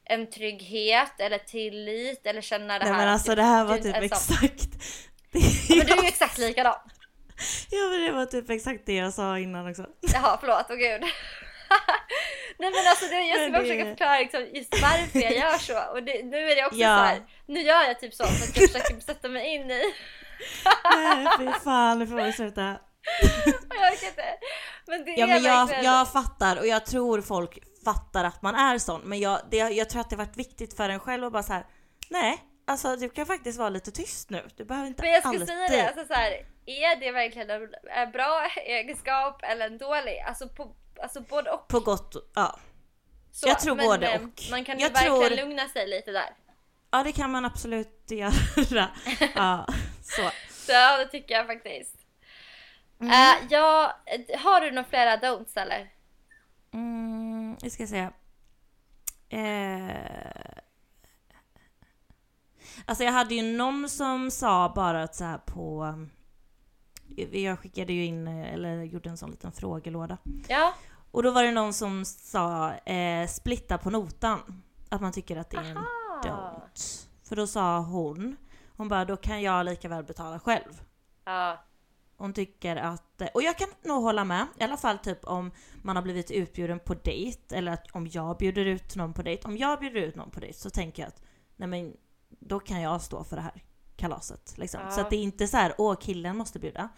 en 0.05 0.31
trygghet 0.31 1.13
eller 1.21 1.39
tillit 1.39 2.27
eller 2.27 2.41
känna 2.41 2.79
det 2.79 2.85
Nej 2.85 2.93
här. 2.93 2.99
men 2.99 3.09
att 3.09 3.13
alltså 3.15 3.31
du- 3.31 3.35
det 3.37 3.43
här 3.43 3.65
var 3.65 3.77
typ 3.79 3.97
ensam. 3.97 4.37
exakt. 4.45 4.71
Det, 5.33 5.77
Men 5.77 5.87
du 5.87 5.93
är 5.93 6.03
ju 6.03 6.09
exakt 6.09 6.39
likadan. 6.39 6.77
ja 7.71 7.89
men 7.91 8.01
det 8.03 8.13
var 8.13 8.27
typ 8.27 8.51
exakt 8.51 8.87
det 8.87 8.95
jag 8.95 9.15
sa 9.15 9.39
innan 9.39 9.71
också. 9.71 9.87
Jaha 10.01 10.37
förlåt, 10.41 10.67
åh 10.71 10.77
gud. 10.77 11.01
Nej 12.59 12.71
men 12.71 12.87
alltså 12.89 13.07
det, 13.07 13.21
jag 13.23 13.35
ska 13.37 13.43
Men 13.43 13.53
bara 13.53 13.63
försöka 13.63 13.85
förklara 13.85 14.19
liksom, 14.19 14.47
just 14.53 14.83
varför 14.83 15.19
jag 15.21 15.33
gör 15.37 15.59
så. 15.59 15.79
Och 15.93 16.03
det, 16.03 16.23
nu 16.25 16.51
är 16.51 16.57
det 16.57 16.65
också 16.67 16.79
Ja. 16.79 16.89
så 16.99 17.05
här. 17.05 17.23
nu 17.47 17.61
gör 17.61 17.83
jag 17.83 18.01
typ 18.01 18.15
så 18.15 18.25
för 18.25 18.45
att 18.45 18.57
jag 18.57 18.71
försöker 18.71 19.01
sätta 19.01 19.29
mig 19.29 19.55
in 19.55 19.71
i. 19.71 19.83
Nej 20.95 21.27
fy 21.39 21.47
fan, 21.65 21.99
nu 21.99 22.07
får 22.07 22.17
vi 22.17 22.33
sluta. 22.33 22.63
Jag 23.45 23.93
orkar 23.93 24.09
inte. 24.09 24.25
Men 24.87 25.05
det 25.05 25.11
Ja 25.11 25.27
är 25.27 25.29
men 25.35 25.43
jag, 25.43 25.67
verkligen... 25.67 25.85
jag 25.85 26.13
fattar 26.13 26.57
och 26.57 26.67
jag 26.67 26.87
tror 26.87 27.21
folk 27.21 27.59
fattar 27.85 28.25
att 28.25 28.43
man 28.43 28.55
är 28.55 28.79
sån. 28.79 29.01
Men 29.01 29.21
jag, 29.21 29.41
det, 29.51 29.57
jag 29.57 29.91
tror 29.91 30.01
att 30.01 30.11
det 30.11 30.17
har 30.17 30.25
varit 30.27 30.37
viktigt 30.37 30.77
för 30.77 30.89
en 30.89 31.01
själv 31.01 31.25
att 31.25 31.33
bara 31.33 31.43
så 31.43 31.53
här. 31.53 31.67
nej 32.09 32.39
alltså 32.67 32.97
du 32.97 33.09
kan 33.09 33.27
faktiskt 33.27 33.59
vara 33.59 33.69
lite 33.69 33.91
tyst 33.91 34.31
nu. 34.31 34.49
Du 34.57 34.65
behöver 34.65 34.87
inte 34.89 35.03
Men 35.03 35.13
jag 35.13 35.23
skulle 35.23 35.35
alltid. 35.41 35.49
säga 35.57 35.69
det, 35.69 35.89
alltså 35.89 36.07
så 36.07 36.15
här, 36.15 36.31
är 36.67 36.97
det 37.01 37.13
verkligen 37.13 37.51
en, 37.51 38.11
bra 38.13 38.47
egenskap 38.67 39.41
eller 39.43 39.67
en 39.67 39.79
dålig? 39.79 40.19
Alltså, 40.29 40.49
på, 40.49 40.75
alltså 41.03 41.21
både 41.21 41.51
och. 41.51 41.69
På 41.69 41.81
gott 41.81 42.15
och, 42.15 42.23
ja. 42.35 42.59
Så, 43.33 43.49
Jag 43.49 43.59
tror 43.61 43.75
men, 43.77 43.87
både 43.87 44.07
eh, 44.07 44.23
och. 44.23 44.43
Man 44.51 44.65
kan 44.65 44.79
ju 44.79 44.85
Jag 44.85 44.91
verkligen 44.91 45.21
tror- 45.21 45.37
lugna 45.47 45.69
sig 45.69 45.87
lite 45.89 46.11
där. 46.11 46.31
Ja 46.91 47.03
det 47.03 47.13
kan 47.13 47.31
man 47.31 47.45
absolut 47.45 48.05
göra. 48.11 48.89
Ja, 49.35 49.67
så. 50.03 50.23
Så 50.67 50.73
det 50.73 51.09
tycker 51.11 51.35
jag 51.35 51.47
faktiskt. 51.47 51.95
Mm. 53.05 53.11
Eh, 53.11 53.47
ja, 53.51 53.97
eh, 54.07 54.41
har 54.41 54.61
du 54.61 54.71
några 54.71 54.89
flera 54.89 55.17
don'ts 55.17 55.59
eller? 55.59 55.91
Mm, 56.73 57.57
vi 57.63 57.71
ska 57.71 57.87
se. 57.87 58.09
Eh... 59.29 59.97
Alltså 62.87 63.05
jag 63.05 63.13
hade 63.13 63.35
ju 63.35 63.57
någon 63.57 63.89
som 63.89 64.31
sa 64.31 64.73
bara 64.75 65.03
att 65.03 65.15
så 65.15 65.25
här 65.25 65.39
på... 65.39 65.95
Jag 67.33 67.59
skickade 67.59 67.93
ju 67.93 68.05
in, 68.05 68.29
eh, 68.29 68.55
eller 68.55 68.83
gjorde 68.83 69.11
en 69.11 69.17
sån 69.17 69.31
liten 69.31 69.53
frågelåda. 69.53 70.19
Ja, 70.49 70.75
Och 71.11 71.23
då 71.23 71.31
var 71.31 71.43
det 71.43 71.53
någon 71.53 71.73
som 71.73 72.05
sa 72.05 72.73
eh, 72.75 73.29
splitta 73.29 73.79
på 73.79 73.91
notan. 73.91 74.63
Att 74.89 75.01
man 75.01 75.13
tycker 75.13 75.37
att 75.37 75.51
det 75.51 75.57
är 75.57 75.65
en 75.65 75.77
Aha. 75.77 76.21
don't. 76.25 77.07
För 77.29 77.37
då 77.37 77.47
sa 77.47 77.79
hon, 77.79 78.37
hon 78.77 78.89
bara 78.89 79.05
då 79.05 79.17
kan 79.17 79.43
jag 79.43 79.65
lika 79.67 79.89
väl 79.89 80.05
betala 80.05 80.39
själv. 80.41 80.83
ja, 81.25 81.65
Hon 82.17 82.33
tycker 82.33 82.77
att, 82.77 83.23
och 83.35 83.43
jag 83.43 83.59
kan 83.59 83.69
nog 83.83 84.03
hålla 84.03 84.25
med, 84.25 84.47
i 84.59 84.65
alla 84.65 84.77
fall 84.77 84.99
typ 84.99 85.25
om 85.25 85.51
man 85.83 85.97
har 85.97 86.03
blivit 86.03 86.31
utbjuden 86.31 86.79
på 86.81 86.95
dejt 86.95 87.57
eller 87.57 87.73
att 87.73 87.91
om 87.93 88.07
jag 88.07 88.37
bjuder 88.37 88.65
ut 88.65 88.97
någon 88.97 89.13
på 89.13 89.23
dejt. 89.23 89.49
Om 89.49 89.57
jag 89.57 89.81
bjuder 89.81 90.01
ut 90.01 90.15
någon 90.15 90.31
på 90.31 90.41
dejt 90.41 90.59
så 90.59 90.71
tänker 90.71 91.03
jag 91.03 91.09
att 91.09 91.23
nej 91.57 91.69
men 91.69 91.97
då 92.29 92.61
kan 92.61 92.81
jag 92.81 93.03
stå 93.03 93.25
för 93.25 93.37
det 93.37 93.43
här 93.43 93.63
kalaset. 93.97 94.59
Liksom. 94.59 94.81
Ja. 94.81 94.91
Så 94.91 95.01
att 95.01 95.11
det 95.11 95.17
är 95.17 95.23
inte 95.23 95.49
så 95.49 95.57
här, 95.57 95.75
åh 95.79 95.97
killen 95.97 96.37
måste 96.37 96.59
bjuda. 96.59 96.89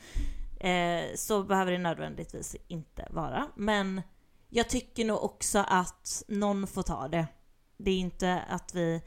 Eh, 0.60 1.04
så 1.14 1.42
behöver 1.42 1.72
det 1.72 1.78
nödvändigtvis 1.78 2.56
inte 2.68 3.08
vara. 3.10 3.48
Men 3.54 4.02
jag 4.48 4.68
tycker 4.68 5.04
nog 5.04 5.24
också 5.24 5.64
att 5.68 6.22
någon 6.28 6.66
får 6.66 6.82
ta 6.82 7.08
det. 7.08 7.26
Det 7.76 7.90
är 7.90 7.98
inte 7.98 8.42
att 8.48 8.74
vi, 8.74 9.02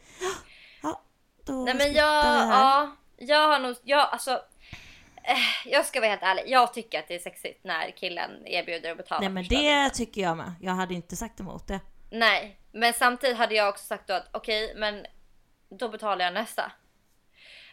ja 0.84 1.02
då 1.46 1.64
Nej 1.64 1.76
men 1.76 1.94
jag, 1.94 2.26
ja, 2.26 2.96
jag 3.18 3.48
har 3.48 3.60
nog, 3.60 3.76
jag 3.84 4.10
alltså. 4.12 4.42
Eh, 5.30 5.72
Jag 5.72 5.86
ska 5.86 6.00
vara 6.00 6.10
helt 6.10 6.24
ärlig, 6.24 6.44
jag 6.48 6.74
tycker 6.74 7.00
att 7.00 7.08
det 7.08 7.16
är 7.16 7.20
sexigt 7.20 7.64
när 7.64 7.92
killen 7.92 8.48
erbjuder 8.48 8.92
att 8.92 8.98
betala. 8.98 9.20
Nej 9.20 9.30
men 9.30 9.44
det 9.44 9.90
tycker 9.90 10.22
jag 10.22 10.38
med. 10.38 10.54
Jag 10.62 10.72
hade 10.72 10.94
inte 10.94 11.16
sagt 11.16 11.40
emot 11.40 11.68
det. 11.68 11.80
Nej, 12.12 12.58
men 12.72 12.94
samtidigt 12.94 13.38
hade 13.38 13.56
jag 13.56 13.70
också 13.70 13.86
sagt 13.86 14.08
då 14.08 14.14
att 14.14 14.30
okej, 14.32 14.74
men 14.76 15.06
då 15.70 15.90
betalar 15.90 16.26
jag 16.26 16.34
nästa. 16.34 16.72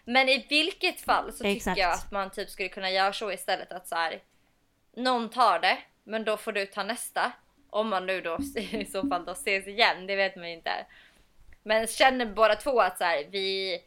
Men 0.04 0.28
i 0.28 0.46
vilket 0.48 1.00
fall 1.00 1.32
så 1.32 1.44
Exakt. 1.44 1.74
tycker 1.74 1.88
jag 1.88 1.94
att 1.94 2.10
man 2.12 2.30
typ 2.30 2.50
skulle 2.50 2.68
kunna 2.68 2.90
göra 2.90 3.12
så 3.12 3.32
istället 3.32 3.72
att 3.72 3.88
så 3.88 3.94
här. 3.94 4.22
Någon 4.96 5.28
tar 5.28 5.58
det, 5.58 5.78
men 6.04 6.24
då 6.24 6.36
får 6.36 6.52
du 6.52 6.66
ta 6.66 6.82
nästa. 6.82 7.32
Om 7.70 7.88
man 7.88 8.06
nu 8.06 8.20
då 8.20 8.38
i 8.56 8.84
så 8.84 9.08
fall 9.08 9.24
då 9.24 9.32
ses 9.32 9.66
igen, 9.66 10.06
det 10.06 10.16
vet 10.16 10.36
man 10.36 10.48
ju 10.48 10.54
inte. 10.54 10.86
Men 11.62 11.86
känner 11.86 12.26
båda 12.26 12.56
två 12.56 12.80
att 12.80 12.98
så 12.98 13.04
här, 13.04 13.26
vi 13.30 13.78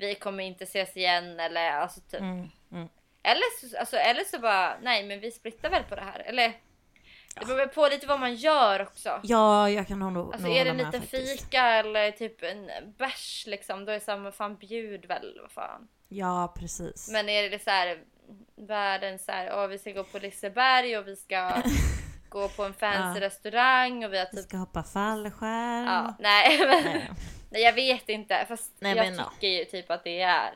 vi 0.00 0.14
kommer 0.14 0.44
inte 0.44 0.64
ses 0.64 0.96
igen 0.96 1.40
eller 1.40 1.70
alltså 1.70 2.00
typ. 2.00 2.20
Mm, 2.20 2.50
mm. 2.72 2.88
Eller, 3.22 3.68
så, 3.68 3.78
alltså, 3.78 3.96
eller 3.96 4.24
så 4.24 4.38
bara, 4.38 4.76
nej 4.82 5.04
men 5.06 5.20
vi 5.20 5.30
splittar 5.30 5.70
väl 5.70 5.82
på 5.84 5.94
det 5.94 6.02
här. 6.02 6.18
Eller 6.20 6.52
det 7.34 7.46
beror 7.46 7.56
väl 7.56 7.68
på 7.68 7.88
lite 7.88 8.06
vad 8.06 8.20
man 8.20 8.34
gör 8.34 8.82
också. 8.82 9.20
Ja, 9.22 9.70
jag 9.70 9.88
kan 9.88 9.98
nog 9.98 10.32
Alltså 10.32 10.46
nog 10.48 10.56
är 10.56 10.64
det 10.64 10.70
hålla 10.70 10.82
med 10.82 10.92
faktiskt. 10.94 11.40
fika 11.42 11.62
eller 11.66 12.10
typ 12.10 12.42
en 12.42 12.70
bärs 12.98 13.44
liksom, 13.46 13.84
då 13.84 13.92
är 13.92 13.94
det 13.94 14.04
samma 14.04 14.32
fan 14.32 14.56
bjud 14.56 15.06
väl, 15.06 15.38
vad 15.42 15.50
fan. 15.52 15.88
Ja, 16.08 16.54
precis. 16.58 17.08
Men 17.12 17.28
är 17.28 17.50
det 17.50 17.62
så 17.64 17.70
här 17.70 17.98
världens 18.56 19.24
så 19.24 19.32
här, 19.32 19.50
åh 19.54 19.66
vi 19.66 19.78
ska 19.78 19.90
gå 19.92 20.04
på 20.04 20.18
Liseberg 20.18 20.98
och 20.98 21.08
vi 21.08 21.16
ska 21.16 21.52
gå 22.28 22.48
på 22.48 22.64
en 22.64 22.74
fancy 22.74 23.20
Ja. 23.20 23.26
restaurang 23.26 24.04
och 24.04 24.12
vi 24.12 24.18
har 24.18 24.26
Vi 24.32 24.36
typ 24.36 24.48
ska 24.48 24.56
hoppa 24.56 24.82
fallskärm. 24.82 25.86
Ja, 25.86 26.14
nej, 26.18 26.58
men, 26.66 26.84
Nej. 26.84 27.10
nej 27.50 27.62
jag 27.62 27.72
vet 27.72 28.08
inte. 28.08 28.44
Fast 28.48 28.72
Nej, 28.80 28.96
jag 28.96 29.06
men 29.06 29.14
ja. 29.14 29.30
tycker 29.34 29.48
ju 29.48 29.64
typ 29.64 29.90
att 29.90 30.04
det 30.04 30.20
är 30.20 30.52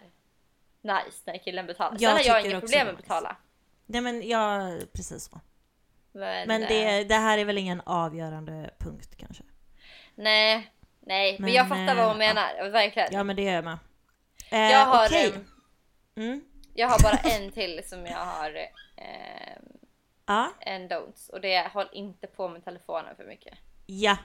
nice 0.85 1.23
när 1.25 1.39
killen 1.39 1.67
betalar. 1.67 1.91
Sen 1.97 2.03
Jag 2.03 2.11
har 2.11 2.21
jag 2.21 2.45
inga 2.47 2.61
problem 2.61 2.79
det 2.79 2.85
med 2.85 2.95
att 2.95 3.01
betala. 3.03 3.37
Nej 3.87 4.01
men 4.01 4.29
ja, 4.29 4.73
precis 4.93 5.25
så. 5.25 5.41
Men, 6.13 6.49
Men 6.49 6.63
eh, 6.63 6.69
det, 6.69 7.05
det 7.05 7.15
här 7.15 7.39
är 7.39 7.45
väl 7.45 7.59
ingen 7.59 7.81
avgörande 7.87 8.71
punkt 8.79 9.15
kanske? 9.19 9.43
Nej, 10.15 10.73
nej, 11.01 11.33
men, 11.33 11.43
Men, 11.43 11.55
jag 11.55 11.69
fattar 11.69 11.95
vad 11.97 12.05
hon 12.07 12.13
eh, 12.23 12.35
menar. 12.35 12.69
Verkligen. 12.71 13.09
Ja 13.13 13.25
men 13.25 13.37
det 13.37 13.49
är 13.49 13.55
jag 13.55 13.65
med. 13.65 13.79
Eh, 14.51 14.59
jag, 14.61 14.87
har, 14.87 15.07
okej. 15.07 15.27
ehm, 15.35 15.45
Mm. 16.17 16.45
jag 16.75 16.89
har 16.89 17.03
bara 17.03 17.17
en 17.35 17.53
till 17.53 17.83
som 17.87 18.07
jag 18.07 18.19
har 18.19 18.55
eh, 18.97 19.57
Ja. 20.27 20.51
en 20.61 20.89
don'ts 20.89 21.31
och 21.31 21.41
det 21.41 21.55
är 21.55 21.69
håll 21.69 21.89
inte 21.93 22.27
på 22.27 22.49
med 22.49 22.65
telefonen 22.65 23.17
för 23.17 23.25
mycket. 23.25 23.59
Ja. 23.87 24.17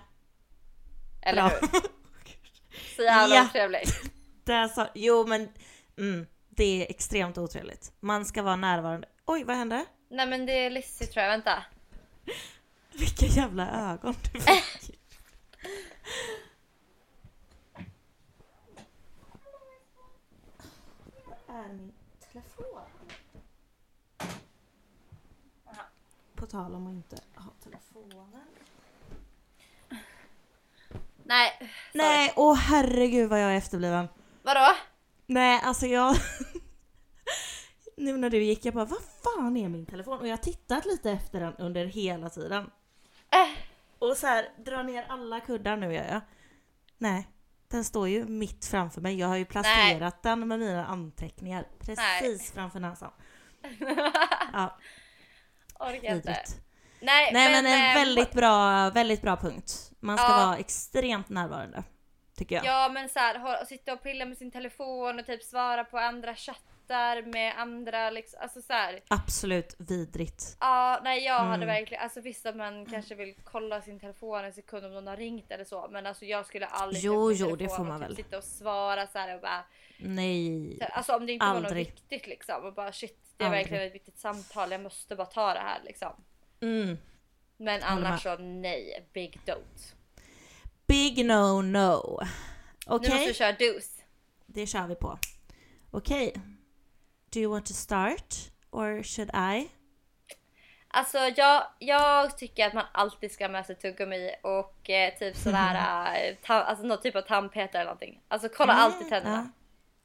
Eller 1.22 1.42
Bra. 1.50 1.58
hur? 1.62 1.70
Så 2.96 3.02
jävla 3.02 3.36
Ja. 3.36 3.46
otrevligt. 3.46 4.02
Där 4.46 4.68
sa, 4.68 4.88
jo 4.94 5.26
men 5.28 5.50
mm, 5.98 6.28
det 6.50 6.64
är 6.64 6.92
extremt 6.92 7.38
otrevligt. 7.38 7.92
Man 8.00 8.26
ska 8.26 8.44
vara 8.44 8.56
närvarande. 8.56 9.08
Oj, 9.26 9.44
vad 9.44 9.56
hände? 9.56 9.86
Nej 10.10 10.28
men 10.28 10.46
det 10.46 10.66
är 10.66 10.70
Lizzie 10.70 11.08
tror 11.08 11.24
jag, 11.24 11.32
vänta. 11.32 11.64
Vilka 12.94 13.26
jävla 13.26 13.92
ögon 13.92 14.16
du 14.34 14.40
fick. 14.40 15.00
är 21.50 21.74
min 21.74 21.94
telefon? 22.32 22.82
På 26.36 26.46
tal 26.46 26.76
om 26.76 26.88
att 26.88 26.94
inte 26.94 27.18
ha 27.36 27.52
telefonen. 27.64 28.46
Nej, 31.24 31.58
sorry. 31.60 31.70
Nej, 31.94 32.34
åh 32.36 32.56
herregud 32.56 33.30
vad 33.30 33.42
jag 33.42 33.52
är 33.52 33.58
efterbliven. 33.58 34.08
Vadå? 34.44 34.76
Nej, 35.30 35.60
alltså 35.64 35.86
jag... 35.86 36.16
nu 37.98 38.18
när 38.18 38.30
du 38.30 38.44
gick, 38.44 38.66
jag 38.66 38.74
bara 38.74 38.86
vad 38.86 39.02
fan 39.24 39.58
är 39.58 39.70
min 39.70 39.86
telefon? 39.86 40.20
Och 40.20 40.28
jag 40.28 40.32
har 40.32 40.38
tittat 40.44 40.86
lite 40.86 41.12
efter 41.12 41.40
den 41.40 41.56
under 41.56 41.86
hela 41.86 42.30
tiden. 42.30 42.72
Äh, 43.32 43.64
Och 44.00 44.18
så 44.18 44.28
här, 44.28 44.50
drar 44.66 44.84
ner 44.84 45.06
alla 45.10 45.40
kuddar 45.40 45.78
nu 45.78 45.94
gör 45.94 46.06
jag. 46.12 46.22
Nej, 46.98 47.28
den 47.68 47.84
står 47.84 48.08
ju 48.10 48.26
mitt 48.26 48.66
framför 48.66 49.02
mig. 49.02 49.16
Jag 49.20 49.28
har 49.28 49.36
ju 49.38 49.46
placerat 49.46 50.24
den 50.24 50.48
med 50.48 50.60
mina 50.60 50.86
anteckningar 50.86 51.68
precis 51.80 51.98
Nej. 52.22 52.40
framför 52.54 52.80
näsan. 52.80 53.12
Ja, 54.54 54.78
orkar 55.80 56.16
inte. 56.16 56.44
Nej, 57.02 57.34
Nej 57.34 57.52
men 57.52 57.66
en 57.66 57.90
eh, 57.90 57.96
väldigt 57.96 58.32
bra, 58.32 58.90
väldigt 58.90 59.22
bra 59.22 59.38
punkt. 59.38 59.92
Man 60.00 60.18
ska 60.18 60.28
Ja. 60.28 60.46
vara 60.46 60.58
extremt 60.58 61.30
närvarande. 61.30 61.84
Tycker 62.40 62.56
jag. 62.56 62.66
Ja 62.66 62.90
men 62.94 63.10
så 63.10 63.20
här, 63.20 63.40
hålla- 63.40 63.66
sitta 63.66 63.94
och 63.94 64.04
pilla 64.04 64.26
med 64.26 64.38
sin 64.38 64.52
telefon 64.52 65.20
och 65.20 65.26
typ 65.26 65.44
svara 65.44 65.84
på 65.84 65.98
andra 65.98 66.36
chattar 66.36 67.22
med 67.22 67.54
andra 67.60 68.10
liksom, 68.10 68.40
alltså 68.42 68.62
så 68.62 68.74
här. 68.74 69.00
Absolut 69.08 69.76
vidrigt. 69.80 70.58
Ja, 70.60 71.00
nej 71.04 71.24
jag 71.24 71.40
hade 71.40 71.54
Mm. 71.64 71.68
verkligen, 71.68 72.04
alltså 72.04 72.22
visst 72.22 72.46
att 72.46 72.56
man 72.56 72.86
kanske 72.86 73.16
vill 73.16 73.36
kolla 73.44 73.82
sin 73.82 74.00
telefon 74.00 74.46
en 74.46 74.54
sekund 74.54 74.86
om 74.86 74.94
någon 74.94 75.08
har 75.08 75.18
ringt 75.18 75.52
eller 75.52 75.64
så, 75.64 75.88
men 75.92 76.06
alltså 76.06 76.26
jag 76.26 76.46
skulle 76.46 76.66
aldrig 76.66 77.04
Jo, 77.04 77.32
jo, 77.32 77.56
det 77.56 77.70
får 77.70 77.84
man 77.84 77.92
och 78.04 78.10
typ 78.10 78.10
väl. 78.10 78.16
sitta 78.16 78.38
och 78.38 78.44
svara 78.44 79.08
så 79.08 79.18
här 79.20 79.36
och 79.36 79.42
bara, 79.42 79.64
Nej. 79.98 80.80
alltså 80.92 81.16
om 81.16 81.26
det 81.26 81.34
inte 81.34 81.46
var 81.46 81.54
något 81.54 81.66
Aldrig. 81.66 81.86
viktigt 81.86 82.28
liksom 82.28 82.64
och 82.66 82.74
bara 82.74 82.92
shit, 82.92 83.20
det 83.38 83.44
är 83.44 83.48
Aldrig. 83.48 83.62
verkligen 83.64 83.88
ett 83.88 83.96
viktigt 83.96 84.18
samtal, 84.20 84.72
jag 84.72 84.82
måste 84.82 85.16
bara 85.16 85.28
ta 85.28 85.54
det 85.54 85.60
här 85.60 85.80
liksom. 85.86 86.12
Mm. 86.62 86.98
Men 87.58 87.84
annars 87.84 88.24
så 88.24 88.38
nej, 88.38 89.06
big 89.14 89.40
don't. 89.46 89.94
Big 90.90 91.26
no 91.26 91.62
no. 91.62 92.20
Okej, 92.88 93.10
Nu 93.10 93.16
måste 93.16 93.28
du 93.28 93.34
köra 93.34 93.52
dos. 93.52 93.86
det 94.46 94.68
kör 94.68 94.88
vi 94.88 94.96
på. 94.96 95.18
Okej. 95.92 96.34
Do 97.34 97.40
you 97.40 97.52
want 97.52 97.66
to 97.66 97.74
start? 97.74 98.36
Or 98.72 99.04
should 99.04 99.30
I? 99.36 99.70
Alltså 100.88 101.18
jag, 101.18 101.64
jag 101.80 102.38
tycker 102.38 102.68
att 102.68 102.74
man 102.74 102.86
alltid 102.92 103.32
ska 103.32 103.44
ha 103.44 103.52
med 103.52 103.66
sig 103.66 103.76
tuggummi 103.76 104.32
och 104.44 104.90
eh, 104.90 105.14
typ 105.20 105.36
sådär, 105.38 105.76
eh, 106.16 106.36
ta, 106.44 106.54
alltså 106.54 106.86
någon 106.86 107.02
typ 107.02 107.16
av 107.16 107.22
tandpetare 107.22 107.82
eller 107.82 107.86
någonting. 107.92 108.22
Alltså 108.28 108.50
kolla 108.50 108.74
alltid 108.74 109.10
tänderna. 109.10 109.50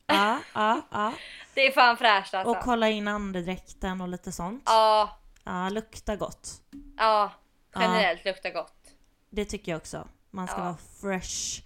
Ja, 0.06 0.40
ja, 0.54 0.80
ja. 0.90 1.12
Det 1.54 1.66
är 1.66 1.72
fan 1.72 1.96
fräscht 1.96 2.34
alltså. 2.34 2.50
Och 2.50 2.60
kolla 2.64 2.88
in 2.88 3.08
andedräkten 3.08 4.00
och 4.00 4.08
lite 4.08 4.32
sånt. 4.32 4.62
Ja, 4.66 5.18
Ja, 5.44 5.68
lukta 5.68 6.16
gott. 6.16 6.48
ja. 6.96 7.32
Generellt 7.74 8.24
luktar 8.24 8.50
gott. 8.50 8.74
Det 9.30 9.44
tycker 9.44 9.72
jag 9.72 9.76
också. 9.76 10.08
Man 10.34 10.46
ska 10.46 10.56
Ja. 10.56 10.62
vara 10.64 10.76
fresh. 11.00 11.62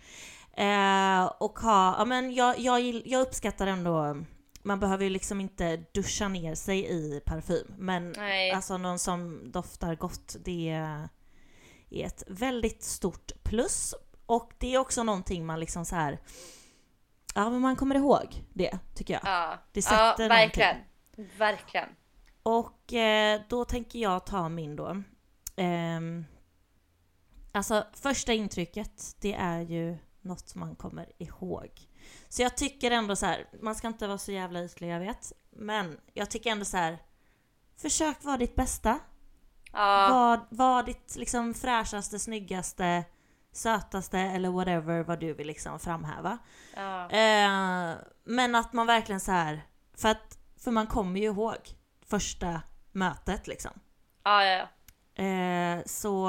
Eh, 0.63 1.25
och 1.39 1.59
ha, 1.59 1.95
ja 1.99 2.05
men 2.05 2.35
jag, 2.35 2.59
jag, 2.59 2.81
jag 3.07 3.21
uppskattar 3.21 3.67
ändå, 3.67 4.17
man 4.63 4.81
behöver 4.81 5.05
ju 5.05 5.11
liksom 5.11 5.41
inte 5.41 5.77
duscha 5.95 6.29
ner 6.29 6.55
sig 6.55 6.87
i 6.91 7.21
parfym. 7.27 7.75
Men 7.79 8.13
Nej. 8.17 8.51
alltså 8.51 8.79
någon 8.79 8.99
som 8.99 9.51
doftar 9.53 9.95
gott, 9.95 10.37
det 10.45 10.69
är 10.71 11.09
ett 12.07 12.25
väldigt 12.29 12.83
stort 12.83 13.33
plus. 13.45 13.95
Och 14.27 14.53
det 14.59 14.75
är 14.75 14.79
också 14.79 15.03
någonting 15.03 15.47
man 15.47 15.61
liksom 15.61 15.85
så 15.85 15.97
här. 15.97 16.19
ja 17.35 17.51
men 17.51 17.61
man 17.61 17.77
kommer 17.77 17.95
ihåg 17.95 18.45
det, 18.55 18.79
tycker 18.95 19.15
jag. 19.15 19.23
Ja, 19.25 19.59
Det 19.73 19.81
ja 19.91 19.91
sätter 20.17 20.29
verkligen. 20.29 20.77
Verkligen. 21.39 21.89
Och 22.43 22.93
eh, 22.93 23.41
då 23.49 23.65
tänker 23.65 23.99
jag 23.99 24.27
ta 24.27 24.49
min 24.49 24.77
då. 24.77 25.03
Ehm, 25.57 26.25
alltså 27.53 27.87
första 27.93 28.33
intrycket, 28.33 29.17
det 29.21 29.35
är 29.35 29.61
ju 29.61 29.99
något 30.21 30.55
man 30.55 30.77
kommer 30.77 31.13
ihåg. 31.19 31.71
Så 32.29 32.43
jag 32.43 32.57
tycker 32.57 32.91
ändå 32.91 33.17
så 33.17 33.27
här, 33.27 33.47
man 33.63 33.75
ska 33.75 33.89
inte 33.89 34.07
vara 34.07 34.19
så 34.19 34.33
jävla 34.33 34.65
ytlig 34.65 34.89
jag 34.89 35.01
vet. 35.01 35.33
Men 35.51 36.01
jag 36.15 36.31
tycker 36.31 36.51
ändå 36.51 36.65
så 36.65 36.77
här, 36.77 36.99
försök 37.77 38.25
vara 38.25 38.37
ditt 38.37 38.55
bästa. 38.55 38.99
Ja, 39.73 40.09
Var, 40.11 40.57
var 40.57 40.83
ditt 40.83 41.17
liksom 41.17 41.55
fräschaste, 41.55 42.19
snyggaste, 42.19 43.05
sötaste 43.53 44.19
eller 44.19 44.49
whatever 44.51 45.03
vad 45.03 45.21
du 45.21 45.33
vill 45.35 45.47
liksom 45.47 45.79
framhäva. 45.79 46.39
ja. 46.77 47.11
Eh, 47.11 47.97
men 48.25 48.55
att 48.55 48.73
man 48.73 48.87
verkligen 48.87 49.21
så 49.21 49.33
här, 49.33 49.63
för 49.97 50.09
att 50.09 50.39
för 50.61 50.71
man 50.71 50.87
kommer 50.87 51.21
ju 51.21 51.27
ihåg 51.27 51.57
första 52.07 52.63
mötet 52.93 53.47
liksom. 53.47 53.73
ja, 54.25 54.45
ja, 54.45 54.69
ja. 55.15 55.23
Eh, 55.25 55.83
så 55.87 56.29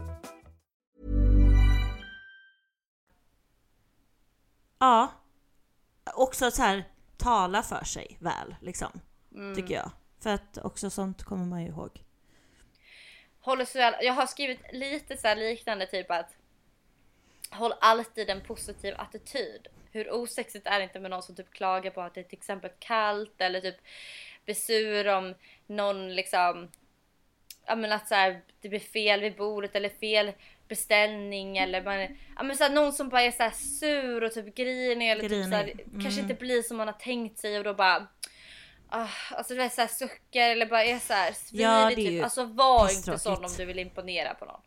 Ja, 4.81 5.11
också 6.15 6.51
så 6.51 6.61
här 6.61 6.83
tala 7.17 7.63
för 7.63 7.83
sig 7.85 8.17
väl 8.19 8.55
liksom. 8.61 9.01
Mm. 9.35 9.55
Tycker 9.55 9.73
jag. 9.73 9.91
För 10.19 10.29
att 10.29 10.57
också 10.57 10.89
sånt 10.89 11.23
kommer 11.23 11.45
man 11.45 11.61
ju 11.61 11.67
ihåg. 11.67 12.03
Håller 13.39 13.67
jag 14.03 14.13
har 14.13 14.25
skrivit 14.25 14.59
lite 14.73 15.17
så 15.17 15.27
här 15.27 15.35
liknande 15.35 15.87
typ 15.87 16.11
att 16.11 16.35
Håll 17.49 17.73
alltid 17.81 18.29
en 18.29 18.41
positiv 18.41 18.95
attityd. 18.97 19.67
Hur 19.91 20.11
osexigt 20.11 20.67
är 20.67 20.77
det 20.79 20.83
inte 20.83 20.99
med 20.99 21.11
någon 21.11 21.23
som 21.23 21.35
typ 21.35 21.51
klagar 21.51 21.91
på 21.91 22.01
att 22.01 22.13
det 22.13 22.19
är 22.19 22.23
till 22.23 22.37
exempel 22.37 22.71
kallt 22.79 23.41
eller 23.41 23.61
typ 23.61 23.77
blir 24.45 24.55
sur 24.55 25.07
om 25.07 25.35
någon 25.67 26.15
liksom 26.15 26.69
Ja 27.65 27.75
men 27.75 27.91
att 27.91 28.07
så 28.07 28.15
här, 28.15 28.41
det 28.61 28.69
blir 28.69 28.79
fel 28.79 29.21
vid 29.21 29.35
bordet 29.35 29.75
eller 29.75 29.89
fel 29.89 30.31
beställning 30.71 31.57
eller 31.57 31.83
man, 31.83 32.17
ja 32.37 32.43
men 32.43 32.57
så 32.57 32.69
någon 32.69 32.93
som 32.93 33.09
bara 33.09 33.21
är 33.21 33.31
så 33.31 33.43
här 33.43 33.51
sur 33.51 34.23
och 34.23 34.31
typ 34.31 34.55
grinig 34.55 35.11
eller 35.11 35.21
typ 35.29 35.31
så 35.31 35.55
här, 35.55 35.63
Grinig. 35.65 35.85
kanske 35.91 36.19
Mm. 36.21 36.31
inte 36.31 36.33
blir 36.33 36.61
som 36.61 36.77
man 36.77 36.87
har 36.87 36.93
tänkt 36.93 37.39
sig 37.39 37.57
och 37.57 37.63
då 37.63 37.73
bara 37.73 38.07
Ah, 38.93 39.07
alltså 39.31 39.53
du 39.53 39.59
vet 39.59 39.73
såhär 39.73 39.87
suckar 39.87 40.49
eller 40.49 40.65
bara 40.65 40.83
är 40.83 40.99
såhär 40.99 41.31
svirig 41.33 41.65
Ja, 41.65 41.85
det 41.95 42.01
är 42.01 42.09
typ. 42.09 42.23
Alltså 42.23 42.45
var 42.45 42.89
inte 42.97 43.19
sån 43.19 43.45
om 43.45 43.51
du 43.57 43.65
vill 43.65 43.79
imponera 43.79 44.33
på 44.33 44.45
någon. 44.45 44.61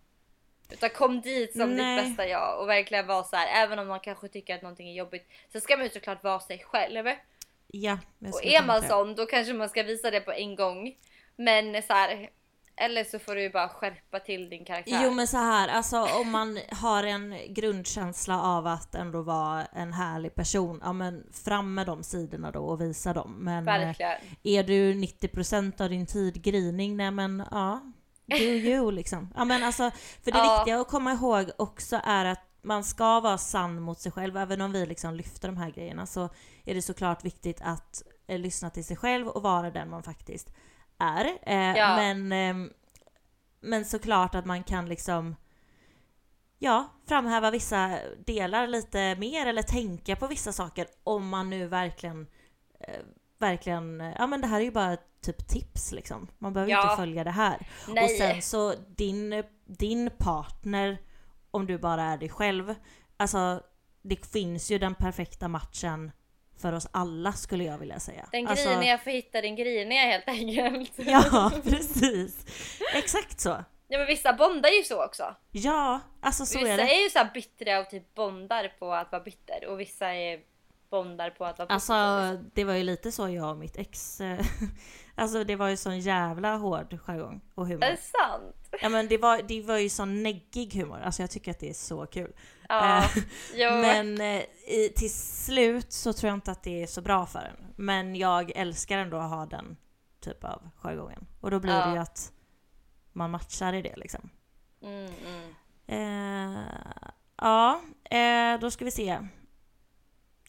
Utan 0.73 0.91
kom 0.91 1.21
dit 1.21 1.57
som 1.57 1.71
Nej. 1.71 1.97
ditt 1.97 2.07
bästa 2.07 2.29
jag 2.29 2.61
och 2.61 2.69
verkligen 2.69 3.07
vara 3.07 3.25
så 3.25 3.37
här. 3.37 3.65
även 3.65 3.79
om 3.79 3.87
man 3.89 4.01
kanske 4.01 4.29
tycker 4.29 4.55
att 4.55 4.63
någonting 4.63 4.89
är 4.89 4.95
jobbigt. 4.95 5.29
Så 5.53 5.61
ska 5.61 5.77
man 5.77 5.85
ju 5.85 5.91
såklart 5.91 6.25
vara 6.25 6.41
sig 6.41 6.59
själv. 6.59 7.07
Ja, 7.67 7.99
Och 8.33 8.45
är 8.45 8.63
man 8.67 8.83
sån 8.83 9.15
då 9.15 9.27
kanske 9.27 9.53
man 9.53 9.69
ska 9.69 9.83
visa 9.83 10.11
det 10.11 10.21
på 10.21 10.33
en 10.33 10.57
gång. 10.57 10.95
Men 11.37 11.83
så 11.83 11.93
här. 11.93 12.31
Eller 12.77 13.05
så 13.05 13.19
får 13.19 13.35
du 13.35 13.43
ju 13.43 13.51
bara 13.51 13.69
skärpa 13.69 14.21
till 14.21 14.51
din 14.51 14.65
karaktär. 14.65 15.01
Jo 15.05 15.11
men 15.11 15.27
så 15.27 15.37
här, 15.37 15.69
alltså 15.69 16.03
om 16.03 16.31
man 16.31 16.59
har 16.71 17.03
en 17.05 17.35
grundkänsla 17.55 18.43
av 18.43 18.67
att 18.67 18.95
ändå 18.95 19.23
vara 19.23 19.65
en 19.65 19.93
härlig 19.93 20.35
person, 20.35 20.81
ja 20.85 20.93
men 20.93 21.27
fram 21.33 21.75
med 21.75 21.87
de 21.87 22.03
sidorna 22.03 22.51
då 22.51 22.61
och 22.65 22.81
visa 22.81 23.13
dem. 23.13 23.35
Men 23.39 23.69
eh, 23.69 23.79
Verkligen. 23.79 24.13
är 24.43 24.65
du 24.65 24.93
90% 24.95 25.83
av 25.83 25.89
din 25.91 26.07
tid 26.07 26.43
grinig, 26.43 26.97
nej 26.97 27.11
men 27.11 27.43
ja, 27.51 27.81
do 28.27 28.37
you 28.37 28.91
liksom. 28.93 29.33
Ja 29.37 29.45
men 29.45 29.63
alltså, 29.63 29.91
för 30.25 30.31
det 30.31 30.39
Ja. 30.39 30.57
viktiga 30.59 30.81
att 30.81 30.89
komma 30.89 31.13
ihåg 31.13 31.51
också 31.59 32.01
är 32.05 32.25
att 32.25 32.41
man 32.63 32.85
ska 32.85 33.21
vara 33.21 33.39
sann 33.39 33.81
mot 33.83 33.99
sig 34.01 34.13
själv, 34.13 34.37
även 34.37 34.61
om 34.61 34.73
vi 34.73 34.87
liksom 34.87 35.15
lyfter 35.15 35.49
de 35.49 35.57
här 35.57 35.71
grejerna 35.71 36.07
så 36.07 36.29
är 36.65 36.75
det 36.75 36.83
såklart 36.83 37.25
viktigt 37.25 37.61
att 37.65 38.03
eh, 38.27 38.39
lyssna 38.39 38.71
till 38.71 38.85
sig 38.85 38.97
själv 38.97 39.29
och 39.29 39.43
vara 39.43 39.71
den 39.71 39.91
man 39.91 40.03
faktiskt 40.03 40.49
är. 41.05 41.25
Eh, 41.43 41.77
Ja. 41.79 41.97
Men, 41.97 42.33
ehm, 42.33 42.73
men 43.61 43.85
såklart 43.85 44.35
att 44.35 44.45
man 44.45 44.63
kan 44.63 44.87
liksom 44.89 45.37
ja, 46.59 46.89
framhäva 47.09 47.51
vissa 47.51 47.99
delar 48.27 48.67
lite 48.67 49.17
mer 49.17 49.47
eller 49.47 49.63
tänka 49.63 50.17
på 50.17 50.27
vissa 50.27 50.53
saker 50.53 50.87
om 51.05 51.29
man 51.29 51.51
nu 51.51 51.67
verkligen 51.67 52.27
eh, 52.81 53.01
verkligen, 53.39 54.01
eh, 54.01 54.13
ja 54.19 54.27
men 54.27 54.41
det 54.41 54.47
här 54.47 54.61
är 54.61 54.65
ju 54.65 54.71
bara 54.71 54.97
typ 55.21 55.49
tips 55.49 55.93
liksom. 55.93 56.29
Man 56.39 56.53
behöver 56.53 56.73
Ja. 56.73 56.83
inte 56.83 56.97
följa 56.97 57.25
det 57.25 57.31
här. 57.31 57.67
Nej. 57.89 58.05
Och 58.05 58.11
sen 58.11 58.43
så 58.43 58.75
din, 58.97 59.45
din 59.67 60.11
partner, 60.19 60.99
om 61.51 61.67
du 61.67 61.79
bara 61.79 62.03
är 62.03 62.19
dig 62.19 62.29
själv, 62.29 62.75
alltså 63.17 63.61
det 64.03 64.27
finns 64.33 64.71
ju 64.71 64.79
den 64.79 64.95
perfekta 64.95 65.49
matchen 65.49 66.13
för 66.65 66.73
oss 66.73 66.87
alla 66.93 67.33
skulle 67.33 67.65
jag 67.65 67.79
vilja 67.79 68.01
säga. 68.01 68.29
Den 68.33 68.47
alltså, 68.47 68.69
griniga 68.69 68.99
får 68.99 69.11
hitta 69.11 69.41
den 69.41 69.57
griniga 69.57 70.01
helt 70.01 70.29
enkelt. 70.29 70.93
Ja, 70.97 71.53
precis. 71.65 72.47
Exakt 72.95 73.41
så. 73.41 73.65
Ja 73.89 73.99
men 73.99 74.07
vissa 74.07 74.33
bondar 74.33 74.71
ju 74.71 74.83
så 74.83 75.05
också. 75.05 75.35
Ja, 75.51 76.01
alltså 76.21 76.47
så 76.47 76.59
vissa 76.59 76.73
är 76.73 76.77
det. 76.77 76.83
är 76.83 77.03
ju 77.03 77.11
så 77.11 77.19
här 77.19 77.31
bittra 77.35 77.81
och 77.81 77.91
typ 77.91 78.15
bondar 78.15 78.73
på 78.79 78.95
att 78.95 79.13
vara 79.13 79.23
bitter 79.23 79.67
och 79.67 79.81
vissa 79.81 80.15
är 80.15 80.41
bondar 80.95 81.31
på 81.31 81.45
att 81.45 81.59
vara 81.59 81.69
Alltså 81.69 81.95
det 82.55 82.65
var 82.65 82.75
ju 82.75 82.83
lite 82.83 83.13
så 83.13 83.29
jag 83.29 83.51
och 83.51 83.57
mitt 83.57 83.77
ex, 83.77 84.21
eh, 84.21 84.47
alltså 85.15 85.45
det 85.45 85.57
var 85.57 85.69
ju 85.69 85.77
sån 85.77 86.01
jävla 86.01 86.57
hård 86.57 86.99
jargong 87.07 87.41
och 87.55 87.65
Är 87.65 87.69
humor. 87.69 87.81
det 87.81 87.97
sant? 87.97 88.79
Ja 88.83 88.89
men 88.89 89.09
det 89.09 89.19
var, 89.19 89.43
det 89.43 89.63
var 89.63 89.79
ju 89.79 89.89
sån 89.89 90.23
neggig 90.23 90.75
humor, 90.75 91.01
alltså 91.01 91.23
jag 91.23 91.31
tycker 91.31 91.51
att 91.51 91.59
det 91.59 91.71
är 91.71 91.75
så 91.75 92.07
kul. 92.07 92.33
Ja. 92.69 92.99
Eh. 92.99 93.11
Men 93.81 94.21
eh, 94.21 94.43
i, 94.67 94.93
till 94.97 95.13
slut 95.15 95.93
så 95.93 96.13
tror 96.13 96.29
jag 96.29 96.37
inte 96.37 96.51
att 96.51 96.63
det 96.63 96.83
är 96.83 96.87
så 96.87 97.01
bra 97.03 97.27
för 97.27 97.39
en. 97.39 97.67
Men 97.77 98.17
jag 98.17 98.51
älskar 98.57 98.99
ändå 98.99 99.17
att 99.17 99.31
ha 99.31 99.47
den 99.47 99.77
typ 100.21 100.45
av 100.45 100.71
jargongen. 100.77 101.27
Och 101.41 101.51
då 101.51 101.61
blir 101.61 101.73
Ja. 101.73 101.87
det 101.87 101.93
ju 101.93 101.99
att 101.99 102.33
man 103.13 103.31
matchar 103.31 103.73
i 103.73 103.83
det 103.83 103.97
liksom. 103.97 104.31
Mm, 104.83 105.13
mm. 105.27 105.51
Eh, 105.87 106.63
ja, 107.37 107.81
eh, 108.11 108.61
då 108.61 108.71
ska 108.71 108.85
vi 108.85 108.91
se. 108.91 109.19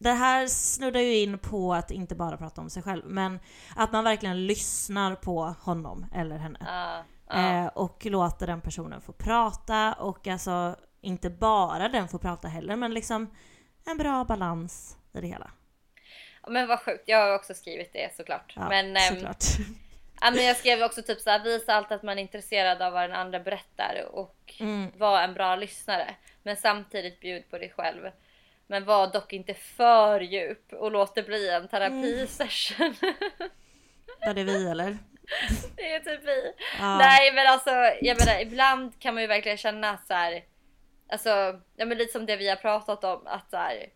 Det 0.06 0.14
här 0.14 0.48
snuddar 0.48 1.00
ju 1.00 1.18
in 1.18 1.38
på 1.40 1.74
att 1.74 1.92
inte 1.92 2.16
bara 2.16 2.38
prata 2.38 2.62
om 2.62 2.70
sig 2.70 2.84
själv, 2.84 3.06
men 3.06 3.40
att 3.76 3.92
man 3.92 4.04
verkligen 4.04 4.48
lyssnar 4.48 5.16
på 5.16 5.56
honom 5.62 6.06
eller 6.16 6.38
henne. 6.38 6.60
Ja, 6.66 7.04
ja. 7.30 7.64
Eh, 7.66 7.68
och 7.68 8.06
låter 8.06 8.48
den 8.48 8.62
personen 8.62 9.02
få 9.02 9.12
prata 9.12 9.94
och 9.94 10.28
alltså 10.28 10.76
inte 11.02 11.30
bara 11.30 11.90
den 11.90 12.08
får 12.08 12.20
prata 12.20 12.48
heller, 12.48 12.76
men 12.76 12.94
liksom 12.94 13.36
en 13.86 13.98
bra 13.98 14.24
balans 14.24 14.98
i 15.14 15.22
det 15.22 15.28
hela. 15.28 15.52
Men 16.48 16.68
vad 16.68 16.80
sjukt, 16.80 17.04
jag 17.06 17.20
har 17.20 17.36
också 17.36 17.54
skrivit 17.54 17.94
det 17.94 18.16
såklart. 18.16 18.54
Ja, 18.56 18.70
men, 18.70 18.98
ehm, 18.98 19.16
såklart. 19.16 19.44
ja, 20.22 20.32
men 20.32 20.46
jag 20.46 20.58
skrev 20.58 20.84
också 20.84 21.02
typ 21.02 21.22
så 21.22 21.30
här, 21.30 21.44
visa 21.44 21.74
alltid 21.74 21.96
att 21.96 22.04
man 22.04 22.18
är 22.18 22.22
intresserad 22.22 22.82
av 22.82 22.94
vad 22.94 23.04
den 23.10 23.18
andra 23.18 23.40
berättar 23.40 24.08
och 24.12 24.32
Mm. 24.60 24.92
var 24.98 25.22
en 25.22 25.34
bra 25.34 25.56
lyssnare. 25.56 26.16
Men 26.44 26.56
samtidigt 26.58 27.20
bjud 27.20 27.50
på 27.50 27.58
dig 27.58 27.74
själv. 27.78 28.12
Men 28.68 28.86
var 28.86 29.08
dock 29.08 29.34
inte 29.34 29.54
för 29.54 30.20
djup 30.20 30.74
och 30.74 30.92
låt 30.92 31.16
det 31.16 31.24
bli 31.24 31.50
en 31.50 31.68
terapisession. 31.68 32.96
Var 34.26 34.34
det 34.34 34.44
vi 34.44 34.68
eller? 34.68 34.98
det 35.76 35.94
är 35.94 36.00
typ 36.00 36.28
vi. 36.28 36.54
Ja. 36.80 36.98
Nej 36.98 37.34
men 37.34 37.48
alltså 37.48 37.70
jag 38.02 38.20
menar 38.20 38.42
ibland 38.42 39.00
kan 39.00 39.14
man 39.14 39.24
ju 39.24 39.28
verkligen 39.28 39.58
känna 39.58 39.98
så 40.08 40.14
här. 40.14 40.44
Alltså 41.10 41.30
ja, 41.76 41.86
men 41.86 41.98
lite 41.98 42.12
som 42.12 42.26
det 42.26 42.38
vi 42.38 42.50
har 42.50 42.56
pratat 42.56 43.04
om 43.04 43.22
att 43.28 43.50
så 43.50 43.58
här, 43.58 43.90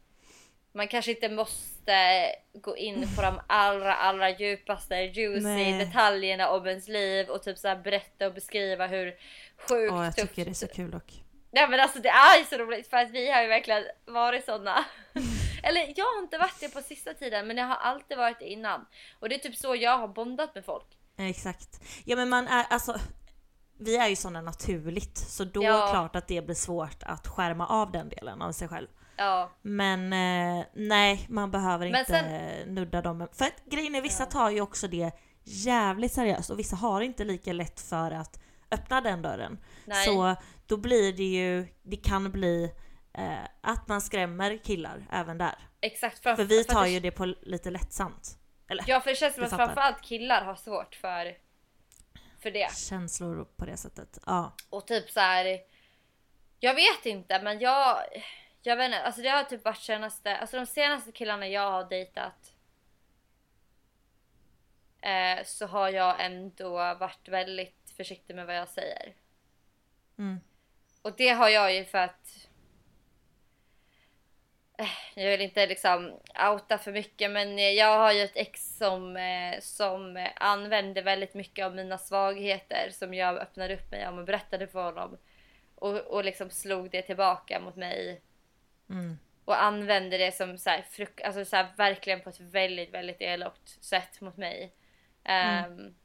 man 0.74 0.88
kanske 0.88 1.11
inte 1.11 1.30
måste 1.30 2.32
gå 2.53 2.78
in 2.78 3.07
på 3.15 3.22
de 3.22 3.41
allra 3.47 3.95
allra 3.95 4.30
djupaste 4.30 4.95
juicy 4.95 5.47
Nej. 5.47 5.86
detaljerna 5.86 6.49
om 6.49 6.67
ens 6.67 6.88
liv 6.88 7.30
och 7.30 7.43
typ 7.43 7.57
så 7.57 7.76
berätta 7.84 8.28
och 8.28 8.34
beskriva 8.34 8.88
hur 8.88 9.15
sjukt 9.57 9.93
Åh, 9.93 10.05
jag 10.05 10.15
tufft 10.15 10.30
tycker 10.30 10.45
det 10.45 10.51
är 10.51 10.53
så 10.53 10.67
kul 10.67 10.91
dock. 10.91 11.24
Ja 11.52 11.68
men 11.68 11.80
alltså 11.80 12.00
det 12.00 12.10
är 12.10 12.39
ju 12.39 12.45
så 12.45 12.58
roligt 12.58 12.89
för 12.89 12.97
att 12.97 13.10
vi 13.12 13.32
har 13.32 13.41
ju 13.41 13.47
verkligen 13.47 13.84
varit 14.06 14.45
såna. 14.45 14.86
Eller 15.64 15.93
jag 15.95 16.06
har 16.06 16.20
inte 16.24 16.38
varit 16.38 16.60
det 16.60 16.70
på 16.74 16.82
sista 16.82 17.14
tiden 17.14 17.47
men 17.47 17.58
jag 17.58 17.66
har 17.66 17.76
alltid 17.76 18.18
varit 18.18 18.39
det 18.39 18.50
innan. 18.50 18.86
Och 19.20 19.30
det 19.30 19.36
är 19.36 19.39
typ 19.39 19.56
så 19.56 19.76
jag 19.76 19.97
har 19.97 20.08
bondat 20.08 20.56
med 20.56 20.66
folk. 20.66 20.86
Exakt. 21.18 21.82
Ja 22.06 22.16
men 22.16 22.30
man 22.30 22.47
är 22.47 22.66
alltså 22.70 22.95
vi 23.80 23.97
är 23.97 24.08
ju 24.08 24.16
sådana 24.16 24.41
naturligt 24.41 25.18
så 25.18 25.43
då 25.43 25.64
Ja. 25.64 25.78
är 25.78 25.86
det 25.86 25.91
klart 25.91 26.16
att 26.16 26.28
det 26.28 26.41
blir 26.41 26.56
svårt 26.56 27.04
att 27.04 27.28
skärma 27.28 27.68
av 27.68 27.91
den 27.91 28.10
delen 28.10 28.41
av 28.41 28.52
sig 28.52 28.68
själv. 28.68 28.88
Ja. 29.18 29.52
Men 29.62 30.14
eh, 30.14 30.66
nej, 30.74 31.26
man 31.30 31.52
behöver 31.52 31.89
Men 31.91 32.00
inte 32.00 32.12
sen- 32.12 32.76
nudda 32.76 33.02
dem. 33.02 33.28
För 33.34 33.45
att 33.45 33.66
grejen 33.66 33.95
är, 33.95 34.02
vissa 34.02 34.26
tar 34.26 34.50
ju 34.50 34.62
också 34.62 34.88
det 34.88 35.12
jävligt 35.43 36.14
seriöst 36.14 36.50
och 36.50 36.60
vissa 36.60 36.76
har 36.76 37.02
inte 37.02 37.24
lika 37.24 37.54
lätt 37.54 37.80
för 37.82 38.12
att 38.12 38.39
öppna 38.72 39.02
den 39.02 39.22
dörren. 39.22 39.60
Nej. 39.86 40.06
Så 40.06 40.36
då 40.70 40.78
blir 40.78 41.13
det 41.13 41.24
ju, 41.24 41.67
det 41.82 41.97
kan 41.97 42.32
bli 42.32 42.72
eh, 43.13 43.43
att 43.61 43.88
man 43.88 44.01
skrämmer 44.01 44.57
killar 44.57 45.07
även 45.11 45.38
där. 45.38 45.55
Exakt. 45.82 46.24
För 46.24 46.36
vi 46.36 46.63
för 46.63 46.72
att 46.72 46.78
tar 46.78 46.86
ju 46.86 46.99
det 46.99 47.11
på 47.11 47.26
lite 47.26 47.72
lättsamt. 47.72 48.38
Eller 48.67 48.84
Ja 48.88 49.01
för 49.01 49.09
det 49.09 49.15
känns 49.15 49.36
som 49.36 49.43
att 49.43 49.49
framförallt 49.49 50.01
killar 50.01 50.41
har 50.45 50.55
svårt 50.55 50.95
för, 50.95 51.38
för 52.39 52.51
det. 52.51 52.76
känslor 52.76 53.47
på 53.55 53.65
det 53.65 53.78
sättet. 53.78 54.20
Ja. 54.26 54.55
Och 54.70 54.88
typ 54.88 55.09
så 55.09 55.20
här. 55.20 55.59
Jag 56.59 56.76
vet 56.76 57.05
inte 57.05 57.41
men 57.41 57.59
jag. 57.59 57.97
Jag 58.61 58.78
vet 58.78 58.86
inte, 58.86 59.01
alltså 59.01 59.22
det 59.22 59.30
har 59.30 59.43
typ 59.43 59.65
varit 59.65 59.78
senaste, 59.82 60.38
alltså 60.38 60.57
de 60.57 60.65
senaste 60.65 61.11
killarna 61.11 61.47
jag 61.47 61.72
har 61.72 61.89
dejtat. 61.89 62.53
Eh, 65.01 65.45
så 65.45 65.65
har 65.67 65.89
jag 65.89 66.26
ändå 66.26 66.70
varit 66.76 67.28
väldigt 67.28 67.93
försiktig 67.97 68.36
med 68.36 68.45
vad 68.45 68.57
jag 68.57 68.67
säger. 68.67 69.13
Mm. 70.17 70.39
Och 71.02 71.16
det 71.18 71.30
har 71.30 71.50
jag 71.50 71.76
ju 71.76 71.86
för 71.86 71.97
att 71.97 72.50
Eh, 74.80 75.24
jag 75.24 75.32
vill 75.32 75.41
inte 75.41 75.66
liksom 75.66 76.20
outa 76.52 76.78
för 76.78 76.91
mycket 76.91 77.32
men 77.32 77.76
jag 77.76 77.97
har 77.97 78.12
ju 78.12 78.22
ett 78.22 78.36
ex 78.36 78.78
som, 78.78 79.18
eh, 79.18 79.60
som 79.60 80.18
eh, 80.18 80.30
använde 80.36 81.02
väldigt 81.02 81.34
mycket 81.34 81.66
av 81.66 81.76
mina 81.76 81.97
svagheter 81.97 82.89
som 82.91 83.14
jag 83.14 83.38
öppnade 83.38 83.76
upp 83.76 83.91
mig 83.91 84.08
om 84.08 84.18
och 84.18 84.26
berättade 84.26 84.68
för 84.68 84.84
honom. 84.84 85.18
Och, 85.76 85.97
och 85.97 86.24
liksom 86.24 86.50
slog 86.50 86.91
det 86.91 87.02
tillbaka 87.02 87.60
mot 87.60 87.76
mig. 87.76 88.22
Mm. 88.89 89.20
Och 89.45 89.64
använde 89.64 90.18
det 90.18 90.32
som 90.32 90.58
så 90.58 90.70
här, 90.70 90.82
fruk- 90.82 91.26
alltså 91.26 91.45
så 91.45 91.56
här, 91.56 91.68
verkligen 91.78 92.22
på 92.22 92.30
ett 92.30 92.39
väldigt, 92.39 92.93
väldigt 92.93 93.22
elakt 93.22 93.84
sätt 93.84 94.22
mot 94.22 94.38
mig. 94.38 94.74
Ehm, 95.24 95.95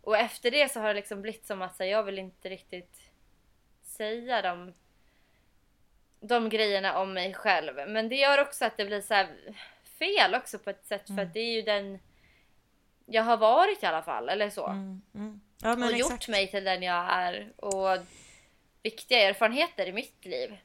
och 0.00 0.18
efter 0.18 0.50
det 0.50 0.72
så 0.72 0.80
har 0.80 0.88
det 0.88 0.94
liksom 0.94 1.22
blivit 1.22 1.46
som 1.46 1.62
att 1.62 1.78
här, 1.78 1.86
jag 1.86 2.02
vill 2.02 2.18
inte 2.18 2.48
riktigt 2.48 3.03
säga 3.96 4.42
dem 4.42 4.72
de 6.20 6.48
grejerna 6.48 6.98
om 6.98 7.12
mig 7.12 7.34
själv. 7.34 7.74
Men 7.88 8.08
det 8.08 8.16
gör 8.16 8.40
också 8.40 8.64
att 8.64 8.76
det 8.76 8.84
blir 8.84 9.00
så 9.00 9.26
fel 9.98 10.34
också 10.34 10.58
på 10.58 10.70
ett 10.70 10.86
sätt 10.86 11.06
för 11.06 11.22
att 11.22 11.34
det 11.34 11.40
är 11.40 11.52
ju 11.52 11.62
den 11.62 11.98
jag 13.06 13.22
har 13.22 13.36
varit 13.36 13.82
i 13.82 13.86
alla 13.86 14.02
fall 14.02 14.28
eller 14.28 14.50
så. 14.50 14.66
Mm, 14.66 15.02
mm. 15.14 15.40
Ja, 15.62 15.72
och 15.72 15.78
men 15.78 15.88
gjort 15.98 16.06
exakt. 16.12 16.28
mig 16.28 16.50
till 16.50 16.64
den 16.64 16.82
jag 16.82 17.06
är 17.12 17.52
och 17.56 17.98
viktiga 18.82 19.28
erfarenheter 19.28 19.86
i 19.86 19.92
mitt 19.92 20.24
liv. 20.24 20.56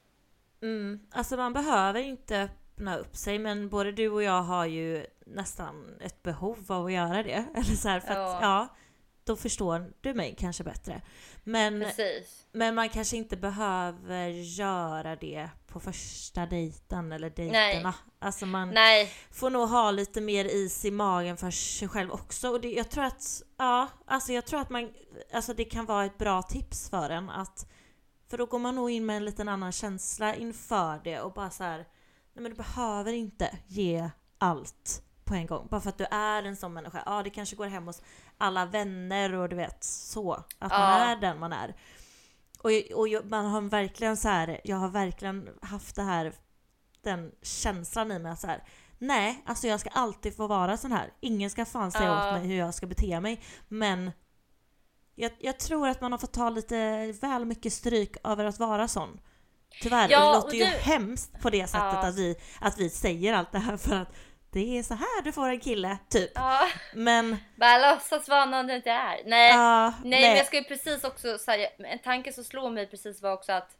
Mm. 0.61 1.07
Alltså 1.11 1.38
man 1.38 1.53
behöver 1.53 1.99
inte 1.99 2.41
öppna 2.41 2.97
upp 2.97 3.15
sig 3.15 3.39
men 3.39 3.69
både 3.69 3.91
du 3.91 4.09
och 4.09 4.23
jag 4.23 4.41
har 4.41 4.65
ju 4.65 5.05
nästan 5.25 5.99
ett 6.01 6.23
behov 6.23 6.65
av 6.69 6.86
att 6.86 6.91
göra 6.93 7.23
det. 7.23 7.45
Eller 7.55 7.75
så 7.75 7.89
här, 7.89 7.99
för 7.99 8.13
Ja. 8.13 8.36
att 8.36 8.41
ja, 8.41 8.67
då 9.30 9.36
förstår 9.36 9.93
du 10.01 10.13
mig 10.13 10.36
kanske 10.39 10.63
bättre. 10.63 11.01
Men, 11.43 11.80
Precis. 11.82 12.47
men 12.51 12.75
man 12.75 12.89
kanske 12.89 13.17
inte 13.17 13.38
behöver 13.38 14.27
göra 14.27 15.15
det 15.15 15.49
på 15.67 15.80
första 15.80 16.45
dejten 16.45 17.11
eller 17.11 17.34
Nej. 17.38 17.51
dejterna. 17.51 17.93
Alltså 18.19 18.45
man 18.45 18.69
Nej, 18.69 19.13
får 19.32 19.49
nog 19.49 19.69
ha 19.69 19.91
lite 19.91 20.21
mer 20.21 20.45
is 20.45 20.86
i 20.86 20.91
magen 20.91 21.38
för 21.38 21.51
sig 21.51 21.88
själv 21.88 22.11
också. 22.11 22.49
Och 22.49 22.61
det, 22.61 22.71
jag 22.71 22.89
tror 22.89 23.03
att, 23.03 23.41
ja, 23.57 23.88
alltså 24.05 24.34
jag 24.34 24.45
tror 24.45 24.59
att 24.59 24.69
man, 24.69 24.93
alltså 25.34 25.53
det 25.53 25.65
kan 25.65 25.86
vara 25.86 26.05
ett 26.05 26.17
bra 26.17 26.41
tips 26.41 26.89
för 26.89 27.09
en 27.09 27.30
att, 27.30 27.71
för 28.30 28.38
då 28.38 28.45
går 28.45 28.59
man 28.59 28.75
nog 28.75 28.91
in 28.91 29.05
med 29.05 29.17
en 29.17 29.25
liten 29.25 29.49
annan 29.49 29.71
känsla 29.71 30.36
inför 30.36 31.01
det 31.03 31.21
och 31.21 31.34
bara 31.34 31.49
så 31.49 31.63
här, 31.63 31.77
nej 31.77 32.43
men 32.43 32.51
du 32.51 32.57
behöver 32.57 33.13
inte 33.13 33.57
ge 33.67 34.09
allt 34.38 35.03
på 35.30 35.36
en 35.36 35.47
gång. 35.47 35.67
Bara 35.71 35.82
för 35.82 35.89
att 35.89 35.97
du 35.97 36.05
är 36.11 36.43
en 36.43 36.55
sån 36.55 36.73
människa. 36.73 37.03
Ja, 37.05 37.23
det 37.23 37.30
kanske 37.30 37.55
går 37.55 37.65
hem 37.67 37.88
hos 37.88 38.01
alla 38.38 38.65
vänner 38.65 39.34
och 39.34 39.49
du 39.49 39.55
vet 39.55 39.84
så. 39.84 40.34
Att 40.34 40.71
man 40.71 40.82
Ja. 40.82 40.97
är 40.97 41.15
den 41.15 41.39
man 41.39 41.53
är. 41.53 41.75
Och, 42.59 42.71
och 42.95 43.07
jag- 43.07 43.25
man 43.30 43.45
har 43.45 43.61
verkligen 43.61 44.17
så 44.17 44.27
här, 44.30 44.61
jag 44.63 44.77
har 44.77 44.89
verkligen 44.89 45.49
haft 45.61 45.95
det 45.95 46.03
här, 46.03 46.34
den 47.03 47.32
känslan 47.41 48.11
i 48.11 48.19
mig 48.19 48.32
att 48.32 48.39
så 48.39 48.47
här, 48.47 48.63
nej, 48.97 49.43
alltså 49.45 49.67
jag 49.67 49.80
ska 49.80 49.89
alltid 49.89 50.36
få 50.36 50.47
vara 50.47 50.77
sån 50.77 50.91
här. 50.91 51.13
Ingen 51.19 51.49
ska 51.49 51.65
fan 51.65 51.91
säga 51.91 52.05
Ja. 52.05 52.27
åt 52.27 52.34
mig 52.39 52.47
hur 52.47 52.55
jag 52.57 52.73
ska 52.73 52.88
bete 52.88 53.19
mig. 53.19 53.41
Men 53.67 54.11
jag, 55.15 55.32
jag 55.39 55.59
tror 55.59 55.88
att 55.88 56.01
man 56.01 56.11
har 56.11 56.19
fått 56.19 56.34
ta 56.34 56.49
lite 56.49 57.11
väl 57.21 57.45
mycket 57.45 57.73
stryk 57.73 58.15
över 58.23 58.45
att 58.45 58.59
vara 58.59 58.88
sån. 58.88 59.19
Tyvärr, 59.82 60.09
Ja, 60.09 60.19
och 60.27 60.32
det 60.34 60.38
och 60.38 60.43
låter 60.43 60.57
ju 60.57 60.63
du- 60.65 60.77
hemskt 60.91 61.41
på 61.41 61.49
det 61.49 61.67
sättet 61.67 61.93
Ja. 61.93 62.07
att, 62.07 62.15
vi, 62.15 62.36
att 62.61 62.77
vi 62.80 62.89
säger 62.89 63.34
allt 63.34 63.51
det 63.51 63.59
här 63.59 63.77
för 63.77 63.95
att 63.95 64.09
det 64.51 64.77
är 64.79 64.83
så 64.83 64.93
här 64.93 65.21
du 65.23 65.31
får 65.31 65.49
en 65.49 65.59
kille, 65.59 65.97
typ. 66.09 66.31
ja, 66.35 66.59
Men... 66.93 67.37
bara 67.55 67.91
låtsas 67.93 68.29
vara 68.29 68.45
någon 68.45 68.67
det 68.67 68.75
inte 68.75 68.91
är. 68.91 69.21
Nej, 69.25 69.49
ja, 69.53 69.93
nej, 70.03 70.21
men 70.21 70.37
jag 70.37 70.45
ska 70.45 70.57
ju 70.57 70.63
precis 70.63 71.03
också 71.03 71.37
säga, 71.37 71.69
en 71.77 71.99
tanke 71.99 72.33
som 72.33 72.43
slår 72.43 72.69
mig 72.69 72.87
precis 72.87 73.21
var 73.21 73.33
också 73.33 73.51
att 73.51 73.77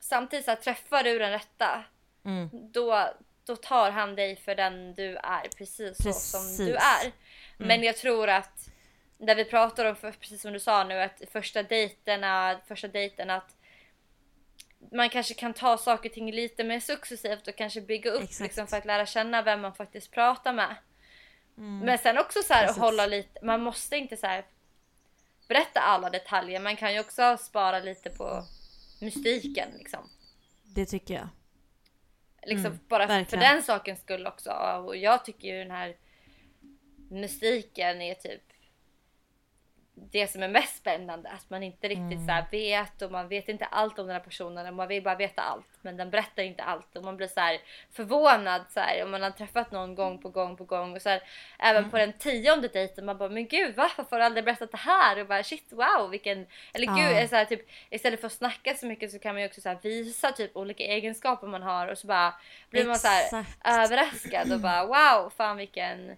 samtidigt 0.00 0.44
så 0.44 0.50
här, 0.50 0.58
träffar 0.58 1.04
du 1.04 1.18
den 1.18 1.30
rätta, 1.30 1.84
Mm. 2.24 2.48
då, 2.52 3.08
då 3.46 3.56
tar 3.56 3.90
han 3.90 4.14
dig 4.14 4.36
för 4.36 4.54
den 4.54 4.94
du 4.94 5.16
är, 5.16 5.48
precis, 5.58 5.96
så 5.96 6.12
som 6.12 6.40
Precis. 6.40 6.58
du 6.58 6.74
är. 6.74 7.12
Men 7.56 7.82
jag 7.82 7.96
tror 7.96 8.28
att, 8.28 8.68
där 9.18 9.34
vi 9.34 9.44
pratar 9.44 9.84
om, 9.84 9.96
precis 10.20 10.42
som 10.42 10.52
du 10.52 10.60
sa 10.60 10.84
nu, 10.84 11.00
att 11.02 11.22
första 11.32 11.62
dejterna, 11.62 12.60
första 12.68 12.88
dejten 12.88 13.30
att 13.30 13.56
man 14.92 15.08
kanske 15.10 15.34
kan 15.34 15.54
ta 15.54 15.78
saker 15.78 16.08
och 16.08 16.14
ting 16.14 16.32
lite 16.32 16.64
mer 16.64 16.80
successivt 16.80 17.48
och 17.48 17.56
kanske 17.56 17.80
bygga 17.80 18.10
upp 18.10 18.22
Exakt. 18.22 18.40
liksom, 18.40 18.66
för 18.66 18.76
att 18.76 18.84
lära 18.84 19.06
känna 19.06 19.42
vem 19.42 19.60
man 19.60 19.74
faktiskt 19.74 20.10
pratar 20.10 20.52
med. 20.52 20.76
Mm. 21.58 21.78
Men 21.78 21.98
sen 21.98 22.18
också 22.18 22.42
så 22.42 22.54
här 22.54 22.72
hålla 22.74 23.06
lite, 23.06 23.44
man 23.44 23.60
måste 23.62 23.96
inte 23.96 24.16
så 24.16 24.26
här 24.26 24.44
berätta 25.48 25.80
alla 25.80 26.10
detaljer. 26.10 26.60
Man 26.60 26.76
kan 26.76 26.94
ju 26.94 27.00
också 27.00 27.36
spara 27.36 27.78
lite 27.78 28.10
på 28.10 28.44
mystiken 29.00 29.68
liksom. 29.78 30.10
Det 30.64 30.86
tycker 30.86 31.14
jag. 31.14 31.28
Liksom 32.42 32.66
Mm, 32.72 32.78
bara 32.88 33.06
för, 33.06 33.14
för 33.14 33.18
verkligen. 33.18 33.54
den 33.54 33.62
sakens 33.62 34.00
skull 34.00 34.26
också. 34.26 34.50
Och 34.86 34.96
jag 34.96 35.24
tycker 35.24 35.48
ju 35.48 35.58
den 35.58 35.70
här 35.70 35.96
mystiken 37.10 38.02
är 38.02 38.14
typ 38.14 38.42
det 40.10 40.26
som 40.26 40.42
är 40.42 40.48
mest 40.48 40.76
spännande. 40.76 41.28
Att 41.30 41.50
man 41.50 41.62
inte 41.62 41.88
riktigt 41.88 42.18
så 42.26 42.32
Mm. 42.32 42.44
vet 42.50 43.02
och 43.02 43.12
man 43.12 43.28
vet 43.28 43.48
inte 43.48 43.64
allt 43.64 43.98
om 43.98 44.06
den 44.06 44.16
här 44.16 44.22
personen. 44.22 44.74
Man 44.74 44.88
vill 44.88 45.02
bara 45.02 45.14
veta 45.14 45.42
allt. 45.42 45.66
Men 45.82 45.96
den 45.96 46.10
berättar 46.10 46.42
inte 46.42 46.62
allt. 46.62 46.96
Och 46.96 47.04
man 47.04 47.16
blir 47.16 47.26
så 47.26 47.40
här 47.40 47.58
förvånad 47.92 48.62
så 48.70 48.80
här, 48.80 49.04
om 49.04 49.10
man 49.10 49.22
har 49.22 49.30
träffat 49.30 49.70
någon 49.72 49.94
gång 49.94 50.18
på 50.22 50.28
gång 50.28 50.56
på 50.56 50.64
gång. 50.64 50.96
Och 50.96 51.02
så 51.02 51.08
här, 51.08 51.22
även 51.58 51.78
Mm. 51.78 51.90
på 51.90 51.96
den 51.98 52.12
tionde 52.12 52.68
dejten 52.68 53.04
man 53.04 53.18
bara 53.18 53.28
men 53.28 53.46
gud 53.48 53.76
va? 53.76 53.90
Varför 53.96 54.10
har 54.10 54.18
du 54.18 54.24
aldrig 54.24 54.44
berättat 54.44 54.70
det 54.70 54.76
här? 54.78 55.20
Och 55.20 55.26
bara 55.26 55.42
shit 55.42 55.72
wow 55.72 56.10
vilken... 56.10 56.46
Eller 56.72 56.86
gud 57.20 57.30
så 57.30 57.36
här, 57.36 57.44
typ, 57.44 57.68
istället 57.90 58.20
för 58.20 58.26
att 58.26 58.32
snacka 58.32 58.74
så 58.74 58.86
mycket 58.86 59.10
så 59.10 59.18
kan 59.18 59.34
man 59.34 59.42
ju 59.42 59.48
också 59.48 59.60
så 59.60 59.76
visa 59.82 60.32
typ 60.32 60.56
olika 60.56 60.84
egenskaper 60.84 61.46
man 61.46 61.62
har. 61.62 61.88
Och 61.88 61.98
så 61.98 62.06
bara 62.06 62.34
blir 62.70 62.86
man 62.86 62.98
så 62.98 63.08
överraskad 63.64 64.52
och 64.52 64.60
bara 64.60 64.86
wow 64.86 65.30
fan 65.36 65.56
vilken 65.56 66.16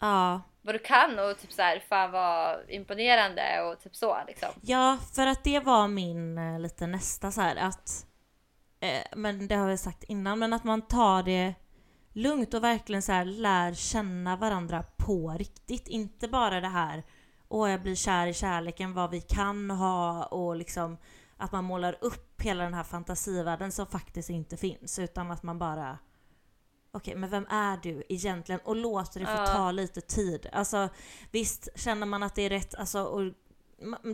Ja 0.00 0.40
vad 0.62 0.74
du 0.74 0.78
kan 0.78 1.18
och 1.18 1.38
typ 1.38 1.52
så 1.52 1.62
här 1.62 1.82
fan 1.88 2.10
vad 2.10 2.70
imponerande 2.70 3.62
och 3.62 3.80
typ 3.80 3.96
så 3.96 4.18
liksom. 4.26 4.48
Ja, 4.60 4.98
för 5.14 5.26
att 5.26 5.44
det 5.44 5.60
var 5.60 5.88
min 5.88 6.38
eh, 6.38 6.60
lite 6.60 6.86
nästa 6.86 7.30
så 7.30 7.40
här 7.40 7.56
att 7.56 8.06
eh, 8.80 9.02
men 9.16 9.48
det 9.48 9.54
har 9.54 9.68
jag 9.68 9.78
sagt 9.78 10.04
innan, 10.04 10.38
men 10.38 10.52
att 10.52 10.64
man 10.64 10.82
tar 10.82 11.22
det 11.22 11.54
lugnt 12.12 12.54
och 12.54 12.64
verkligen 12.64 13.02
så 13.02 13.12
här 13.12 13.24
lär 13.24 13.74
känna 13.74 14.36
varandra 14.36 14.84
på 14.96 15.30
riktigt. 15.38 15.88
Inte 15.88 16.28
bara 16.28 16.60
det 16.60 16.68
här 16.68 17.02
åh 17.52 17.70
jag 17.70 17.82
blir 17.82 17.94
kär 17.94 18.26
i 18.26 18.34
kärleken, 18.34 18.94
vad 18.94 19.10
vi 19.10 19.20
kan 19.20 19.70
ha 19.70 20.24
och 20.24 20.56
liksom 20.56 20.98
att 21.36 21.52
man 21.52 21.64
målar 21.64 21.96
upp 22.00 22.42
hela 22.42 22.64
den 22.64 22.74
här 22.74 22.84
fantasivärlden 22.84 23.72
som 23.72 23.86
faktiskt 23.86 24.30
inte 24.30 24.56
finns 24.56 24.98
utan 24.98 25.30
att 25.30 25.42
man 25.42 25.58
bara 25.58 25.98
Okej, 26.94 27.14
men 27.16 27.30
vem 27.30 27.46
är 27.50 27.76
du 27.82 28.02
egentligen? 28.08 28.60
Och 28.64 28.76
låter 28.76 29.20
det 29.20 29.26
få 29.26 29.32
Ja. 29.32 29.46
ta 29.46 29.70
lite 29.70 30.00
tid. 30.00 30.46
Alltså 30.52 30.88
visst, 31.30 31.68
känner 31.74 32.06
man 32.06 32.22
att 32.22 32.34
det 32.34 32.42
är 32.42 32.50
rätt, 32.50 32.74
alltså, 32.74 33.02
och 33.04 33.32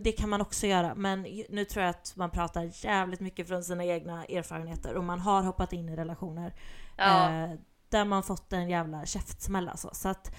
det 0.02 0.12
kan 0.12 0.28
man 0.28 0.40
också 0.40 0.66
göra, 0.66 0.94
men 0.94 1.22
nu 1.48 1.64
tror 1.64 1.84
jag 1.84 1.90
att 1.90 2.12
man 2.16 2.30
pratar 2.30 2.70
jävligt 2.84 3.20
mycket 3.20 3.48
från 3.48 3.64
sina 3.64 3.84
egna 3.84 4.24
erfarenheter 4.24 4.94
och 4.94 5.04
man 5.04 5.20
har 5.20 5.42
hoppat 5.42 5.72
in 5.72 5.88
i 5.88 5.96
relationer 5.96 6.54
Ja. 6.96 7.30
eh, 7.32 7.54
där 7.88 8.04
man 8.04 8.22
fått 8.22 8.52
en 8.52 8.68
jävla 8.68 9.06
käftsmäll 9.06 9.68
alltså. 9.68 9.90
Så 9.92 10.08
att 10.08 10.34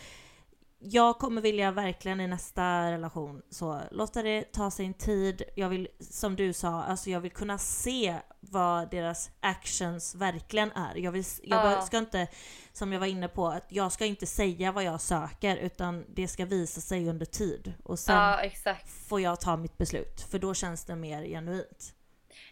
jag 0.79 1.17
kommer 1.19 1.41
vilja 1.41 1.71
verkligen 1.71 2.21
i 2.21 2.27
nästa 2.27 2.91
relation 2.91 3.41
så 3.49 3.81
låta 3.91 4.21
det 4.23 4.51
ta 4.51 4.71
sin 4.71 4.93
tid. 4.93 5.43
Jag 5.55 5.69
vill, 5.69 5.87
som 5.99 6.35
du 6.35 6.53
sa, 6.53 6.83
alltså 6.83 7.09
jag 7.09 7.19
vill 7.19 7.31
kunna 7.31 7.57
se 7.57 8.15
vad 8.39 8.91
deras 8.91 9.31
actions 9.39 10.15
verkligen 10.15 10.71
är. 10.71 10.95
Jag, 10.95 11.11
vill, 11.11 11.23
jag 11.43 11.59
Ja. 11.59 11.63
bara- 11.63 11.81
ska 11.81 11.97
inte, 11.97 12.27
som 12.73 12.93
jag 12.93 12.99
var 12.99 13.07
inne 13.07 13.27
på, 13.27 13.47
att 13.47 13.65
jag 13.69 13.91
ska 13.91 14.05
inte 14.05 14.25
säga 14.25 14.71
vad 14.71 14.83
jag 14.83 15.01
söker 15.01 15.57
utan 15.57 16.05
det 16.07 16.27
ska 16.27 16.45
visa 16.45 16.81
sig 16.81 17.09
under 17.09 17.25
tid. 17.25 17.73
Och 17.83 17.99
sen 17.99 18.39
exakt. 18.39 18.89
får 19.07 19.21
jag 19.21 19.39
ta 19.39 19.57
mitt 19.57 19.77
beslut, 19.77 20.21
för 20.31 20.39
då 20.39 20.53
känns 20.53 20.85
det 20.85 20.95
mer 20.95 21.23
genuint. 21.23 21.93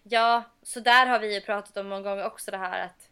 Ja, 0.04 0.44
så 0.64 0.80
där 0.80 1.06
har 1.08 1.20
vi 1.20 1.34
ju 1.36 1.42
pratat 1.42 1.78
om 1.78 1.88
många 1.90 2.02
gånger 2.02 2.26
också 2.26 2.52
det 2.52 2.58
här 2.58 2.86
att 2.86 3.07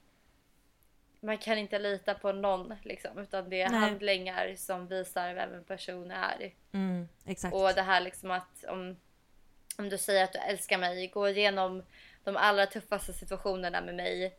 man 1.25 1.37
kan 1.37 1.57
inte 1.57 1.79
lita 1.79 2.13
på 2.13 2.31
någon 2.31 2.73
liksom 2.83 3.17
utan 3.19 3.49
det 3.49 3.61
är 3.61 3.69
Nej. 3.69 3.79
handlingar 3.79 4.55
som 4.55 4.87
visar 4.87 5.33
vem 5.33 5.53
en 5.53 5.63
person 5.63 6.11
är. 6.11 6.53
Mm. 6.71 7.07
Och 7.51 7.73
det 7.75 7.81
här 7.81 8.01
liksom 8.01 8.31
att 8.31 8.63
om, 8.67 8.97
om 9.77 9.89
du 9.89 9.97
säger 9.97 10.23
att 10.23 10.33
du 10.33 10.39
älskar 10.39 10.77
mig, 10.77 11.07
gå 11.07 11.29
igenom 11.29 11.83
de 12.23 12.37
allra 12.37 12.65
tuffaste 12.65 13.13
situationerna 13.13 13.81
med 13.81 13.95
mig 13.95 14.37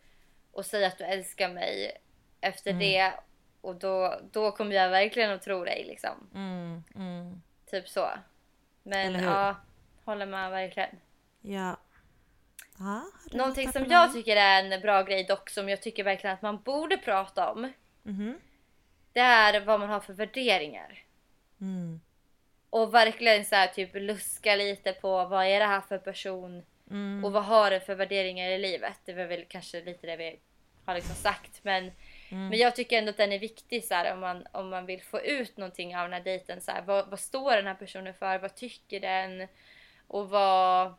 och 0.52 0.66
säg 0.66 0.84
att 0.84 0.98
du 0.98 1.04
älskar 1.04 1.48
mig 1.48 1.92
efter 2.40 2.70
Mm. 2.70 2.80
det 2.80 3.12
och 3.60 3.74
då, 3.76 4.20
då 4.32 4.50
kommer 4.52 4.76
jag 4.76 4.90
verkligen 4.90 5.30
att 5.30 5.42
tro 5.42 5.64
dig 5.64 5.84
liksom. 5.88 6.30
Mm, 6.34 6.84
mm, 6.94 7.42
Typ 7.70 7.88
så. 7.88 8.08
Men 8.82 9.14
ja, 9.22 9.56
håller 10.04 10.26
med 10.26 10.50
verkligen. 10.50 10.96
ja. 11.40 11.76
Du 13.30 13.36
Någonting 13.36 13.72
som 13.72 13.84
jag 13.84 14.12
tycker 14.12 14.36
är 14.36 14.64
en 14.64 14.80
bra 14.80 15.02
grej 15.02 15.24
dock 15.24 15.50
som 15.50 15.68
jag 15.68 15.82
tycker 15.82 16.04
verkligen 16.04 16.34
att 16.34 16.42
man 16.42 16.62
borde 16.62 16.96
prata 16.96 17.50
om. 17.52 17.72
Mhm. 18.02 18.40
Det 19.12 19.20
är 19.20 19.60
vad 19.60 19.80
man 19.80 19.88
har 19.88 20.00
för 20.00 20.12
värderingar. 20.12 21.02
Mm, 21.60 22.00
Och 22.70 22.94
verkligen 22.94 23.44
så 23.44 23.54
här 23.54 23.66
typ 23.66 23.90
luska 23.94 24.56
lite 24.56 24.92
på 24.92 25.24
vad 25.24 25.46
är 25.46 25.60
det 25.60 25.66
här 25.66 25.80
för 25.80 25.98
person 25.98 26.62
mm, 26.90 27.24
och 27.24 27.32
vad 27.32 27.44
har 27.44 27.70
den 27.70 27.80
för 27.80 27.94
värderingar 27.94 28.48
i 28.50 28.58
livet. 28.58 29.00
Det 29.04 29.12
var 29.12 29.24
väl 29.24 29.44
kanske 29.48 29.84
lite 29.84 30.06
det 30.06 30.16
vi 30.16 30.38
har 30.84 30.94
liksom 30.94 31.14
sagt 31.14 31.60
men 31.62 31.92
Mm. 32.30 32.48
Men 32.48 32.58
jag 32.58 32.76
tycker 32.76 32.98
ändå 32.98 33.10
att 33.10 33.16
den 33.16 33.32
är 33.32 33.38
viktig 33.38 33.84
så 33.84 33.94
här, 33.94 34.12
om, 34.12 34.20
man, 34.20 34.46
om 34.52 34.68
man 34.68 34.86
vill 34.86 35.02
få 35.02 35.20
ut 35.20 35.56
någonting 35.56 35.96
av 35.96 36.02
den 36.02 36.12
här 36.12 36.20
dejten. 36.20 36.60
Så 36.60 36.70
här, 36.70 36.82
vad, 36.82 37.08
vad 37.08 37.20
står 37.20 37.56
den 37.56 37.66
här 37.66 37.74
personen 37.74 38.14
för? 38.14 38.38
Vad 38.38 38.54
tycker 38.54 39.00
den? 39.00 39.48
Och 40.06 40.28
vad, 40.28 40.94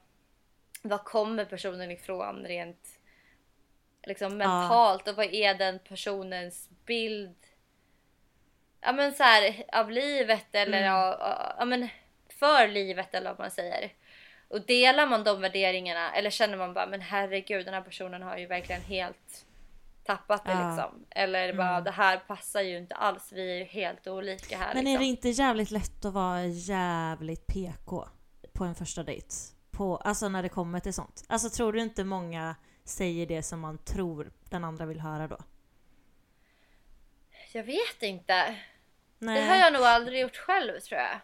vad 0.82 1.04
kommer 1.04 1.46
personen 1.46 1.92
ifrån 1.92 2.46
rent 2.46 3.00
liksom 4.04 4.38
mentalt? 4.38 5.08
Och 5.08 5.16
vad 5.16 5.26
är 5.34 5.54
den 5.54 5.80
personens 5.80 6.70
bild 6.86 7.36
ja, 8.82 8.92
men 8.94 9.14
så 9.14 9.24
här, 9.24 9.64
av 9.74 9.92
livet 9.92 10.46
eller 10.56 10.82
Mm. 10.82 10.94
av, 10.94 11.16
ja, 11.60 11.66
men 11.66 11.90
för 12.40 12.68
livet 12.68 13.14
eller 13.16 13.30
vad 13.30 13.40
man 13.40 13.52
säger. 13.52 13.94
Och 14.48 14.62
delar 14.66 15.08
man 15.08 15.24
de 15.24 15.42
värderingarna 15.42 16.12
eller 16.16 16.30
känner 16.30 16.58
man 16.58 16.74
bara 16.74 16.88
men 16.88 17.02
herregud 17.02 17.66
den 17.66 17.74
här 17.74 17.82
personen 17.82 18.22
har 18.22 18.38
ju 18.38 18.46
verkligen 18.46 18.82
helt 18.82 19.46
tappat 20.04 20.46
det 20.46 20.52
Ja. 20.52 20.68
liksom. 20.76 21.06
Eller 21.10 21.54
bara 21.54 21.82
det 21.82 21.92
här 21.92 22.18
passar 22.18 22.62
ju 22.62 22.78
inte 22.78 22.96
alls, 22.96 23.32
vi 23.32 23.52
är 23.52 23.56
ju 23.58 23.64
helt 23.64 24.08
olika 24.08 24.58
här 24.58 24.74
Men 24.74 24.84
liksom. 24.84 24.96
är 24.96 25.00
det 25.00 25.06
inte 25.06 25.30
jävligt 25.30 25.72
lätt 25.72 26.06
att 26.06 26.14
vara 26.14 26.46
jävligt 26.46 27.48
PK 27.48 28.08
på 28.54 28.64
en 28.64 28.76
första 28.76 29.04
dejt? 29.04 29.28
På, 29.78 29.98
alltså 29.98 30.30
när 30.30 30.44
det 30.44 30.50
kommer 30.50 30.80
till 30.80 30.94
sånt. 30.94 31.24
Alltså 31.28 31.50
tror 31.50 31.74
du 31.74 31.82
inte 31.82 32.04
många 32.04 32.56
säger 32.84 33.26
det 33.26 33.44
som 33.44 33.60
man 33.60 33.78
tror 33.78 34.32
den 34.50 34.64
andra 34.64 34.86
vill 34.86 35.00
höra 35.00 35.28
då? 35.28 35.38
Jag 37.54 37.64
vet 37.64 38.02
inte. 38.04 38.56
Nej. 39.20 39.42
Det 39.42 39.48
har 39.48 39.56
jag 39.56 39.74
nog 39.74 39.82
aldrig 39.82 40.22
gjort 40.22 40.36
själv 40.38 40.80
tror 40.80 41.02
jag. 41.02 41.20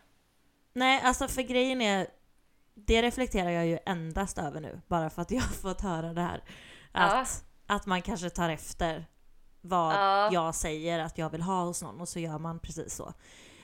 Nej, 0.74 1.02
alltså 1.04 1.28
för 1.28 1.42
grejen 1.42 1.82
är... 1.82 2.08
Det 2.74 3.02
reflekterar 3.02 3.50
jag 3.50 3.66
ju 3.66 3.80
endast 3.86 4.38
över 4.38 4.62
nu, 4.62 4.82
bara 4.88 5.10
för 5.10 5.22
att 5.22 5.32
jag 5.32 5.42
har 5.42 5.54
fått 5.54 5.82
höra 5.82 6.14
det 6.14 6.22
här. 6.22 6.44
Att, 6.92 7.46
att 7.68 7.86
man 7.86 8.02
kanske 8.02 8.30
tar 8.30 8.50
efter 8.50 9.06
vad 9.62 9.94
Ja. 9.94 10.30
jag 10.34 10.56
säger 10.56 11.00
att 11.00 11.18
jag 11.18 11.30
vill 11.30 11.42
ha 11.42 11.64
hos 11.64 11.82
någon 11.82 12.02
och 12.02 12.10
så 12.10 12.20
gör 12.20 12.40
man 12.40 12.60
precis 12.60 12.96
så. 12.96 13.14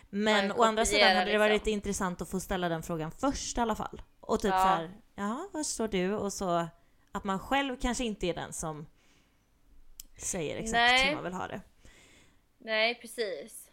Men 0.09 0.51
å 0.51 0.63
andra 0.63 0.85
sidan 0.85 1.15
hade 1.17 1.31
det 1.31 1.37
varit 1.37 1.53
liksom. 1.53 1.73
intressant 1.73 2.21
att 2.21 2.29
få 2.29 2.39
ställa 2.39 2.69
den 2.69 2.83
frågan 2.83 3.11
först 3.11 3.57
i 3.57 3.61
alla 3.61 3.75
fall. 3.75 4.01
Och 4.29 4.39
typ 4.39 4.51
Ja. 4.51 4.59
så 4.61 4.67
här, 4.67 4.91
ja, 5.15 5.49
vad 5.51 5.65
står 5.65 5.87
du? 5.87 6.13
Och 6.13 6.33
så 6.33 6.67
att 7.11 7.23
man 7.23 7.39
själv 7.39 7.75
kanske 7.81 8.03
inte 8.03 8.27
är 8.27 8.33
den 8.33 8.53
som 8.53 8.85
säger 10.17 10.57
exakt 10.57 10.73
Nej. 10.73 11.07
hur 11.07 11.15
man 11.15 11.23
vill 11.23 11.33
ha 11.33 11.47
det. 11.47 11.61
Nej 12.57 12.95
precis. 12.95 13.69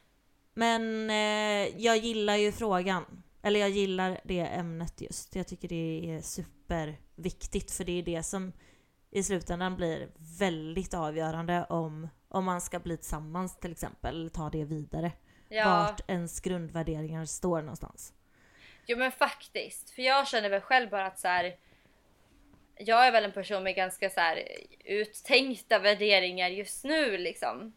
Men 0.54 1.10
eh, 1.10 1.82
jag 1.82 1.96
gillar 1.96 2.36
ju 2.36 2.52
frågan. 2.52 3.22
Eller 3.42 3.60
jag 3.60 3.70
gillar 3.70 4.20
det 4.24 4.40
ämnet 4.40 5.00
just. 5.00 5.36
Jag 5.36 5.46
tycker 5.46 5.68
det 5.68 6.10
är 6.10 6.20
superviktigt 6.20 7.70
för 7.70 7.84
det 7.84 7.92
är 7.92 8.02
det 8.02 8.22
som 8.22 8.52
i 9.10 9.22
slutändan 9.22 9.76
blir 9.76 10.10
väldigt 10.38 10.94
avgörande 10.94 11.64
om, 11.64 12.08
om 12.28 12.44
man 12.44 12.60
ska 12.60 12.78
bli 12.80 12.96
tillsammans 12.96 13.56
till 13.56 13.72
exempel, 13.72 14.14
eller 14.16 14.30
ta 14.30 14.50
det 14.50 14.64
vidare. 14.64 15.12
Ja. 15.48 15.64
Vart 15.64 16.10
ens 16.10 16.40
grundvärderingar 16.40 17.24
står 17.24 17.60
någonstans. 17.62 18.12
Jo 18.86 18.98
men 18.98 19.12
faktiskt. 19.12 19.90
För 19.90 20.02
jag 20.02 20.28
känner 20.28 20.48
väl 20.48 20.60
själv 20.60 20.90
bara 20.90 21.06
att 21.06 21.18
så 21.18 21.28
här. 21.28 21.56
Jag 22.78 23.06
är 23.06 23.12
väl 23.12 23.24
en 23.24 23.32
person 23.32 23.62
med 23.62 23.74
ganska 23.74 24.10
så 24.10 24.20
här 24.20 24.48
uttänkta 24.84 25.78
värderingar 25.78 26.48
just 26.48 26.84
nu 26.84 27.18
liksom. 27.18 27.72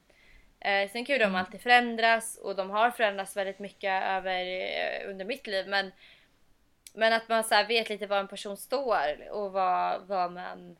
Eh, 0.60 0.90
sen 0.90 1.06
kan 1.06 1.16
ju 1.16 1.24
de 1.24 1.36
alltid 1.36 1.62
förändras 1.62 2.38
och 2.38 2.56
de 2.56 2.70
har 2.70 2.92
förändrats 2.92 3.38
väldigt 3.38 3.60
mycket 3.60 4.04
över, 4.04 4.46
eh, 4.46 5.10
under 5.10 5.26
mitt 5.26 5.48
liv. 5.48 5.68
Men, 5.68 5.92
men 6.94 7.14
att 7.14 7.30
man 7.30 7.44
så 7.44 7.56
här 7.56 7.68
vet 7.68 7.90
lite 7.90 8.08
var 8.08 8.20
en 8.20 8.28
person 8.28 8.58
står 8.58 9.32
och 9.32 9.52
vad, 9.52 10.08
vad 10.08 10.32
man 10.32 10.78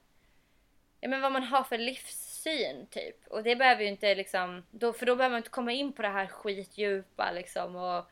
ja, 1.02 1.10
men 1.10 1.22
vad 1.22 1.32
man 1.32 1.44
har 1.44 1.64
för 1.64 1.78
livssyn 1.78 2.88
typ. 2.90 3.28
Och 3.28 3.44
det 3.44 3.56
behöver 3.56 3.82
ju 3.82 3.88
inte 3.88 4.16
liksom, 4.16 4.66
då, 4.72 4.94
för 4.94 5.06
då 5.06 5.16
behöver 5.16 5.34
man 5.34 5.38
inte 5.38 5.50
komma 5.50 5.72
in 5.72 5.94
på 5.94 6.02
det 6.02 6.08
här 6.08 6.28
skitdjupa 6.28 7.32
liksom. 7.32 7.76
Och, 7.76 8.10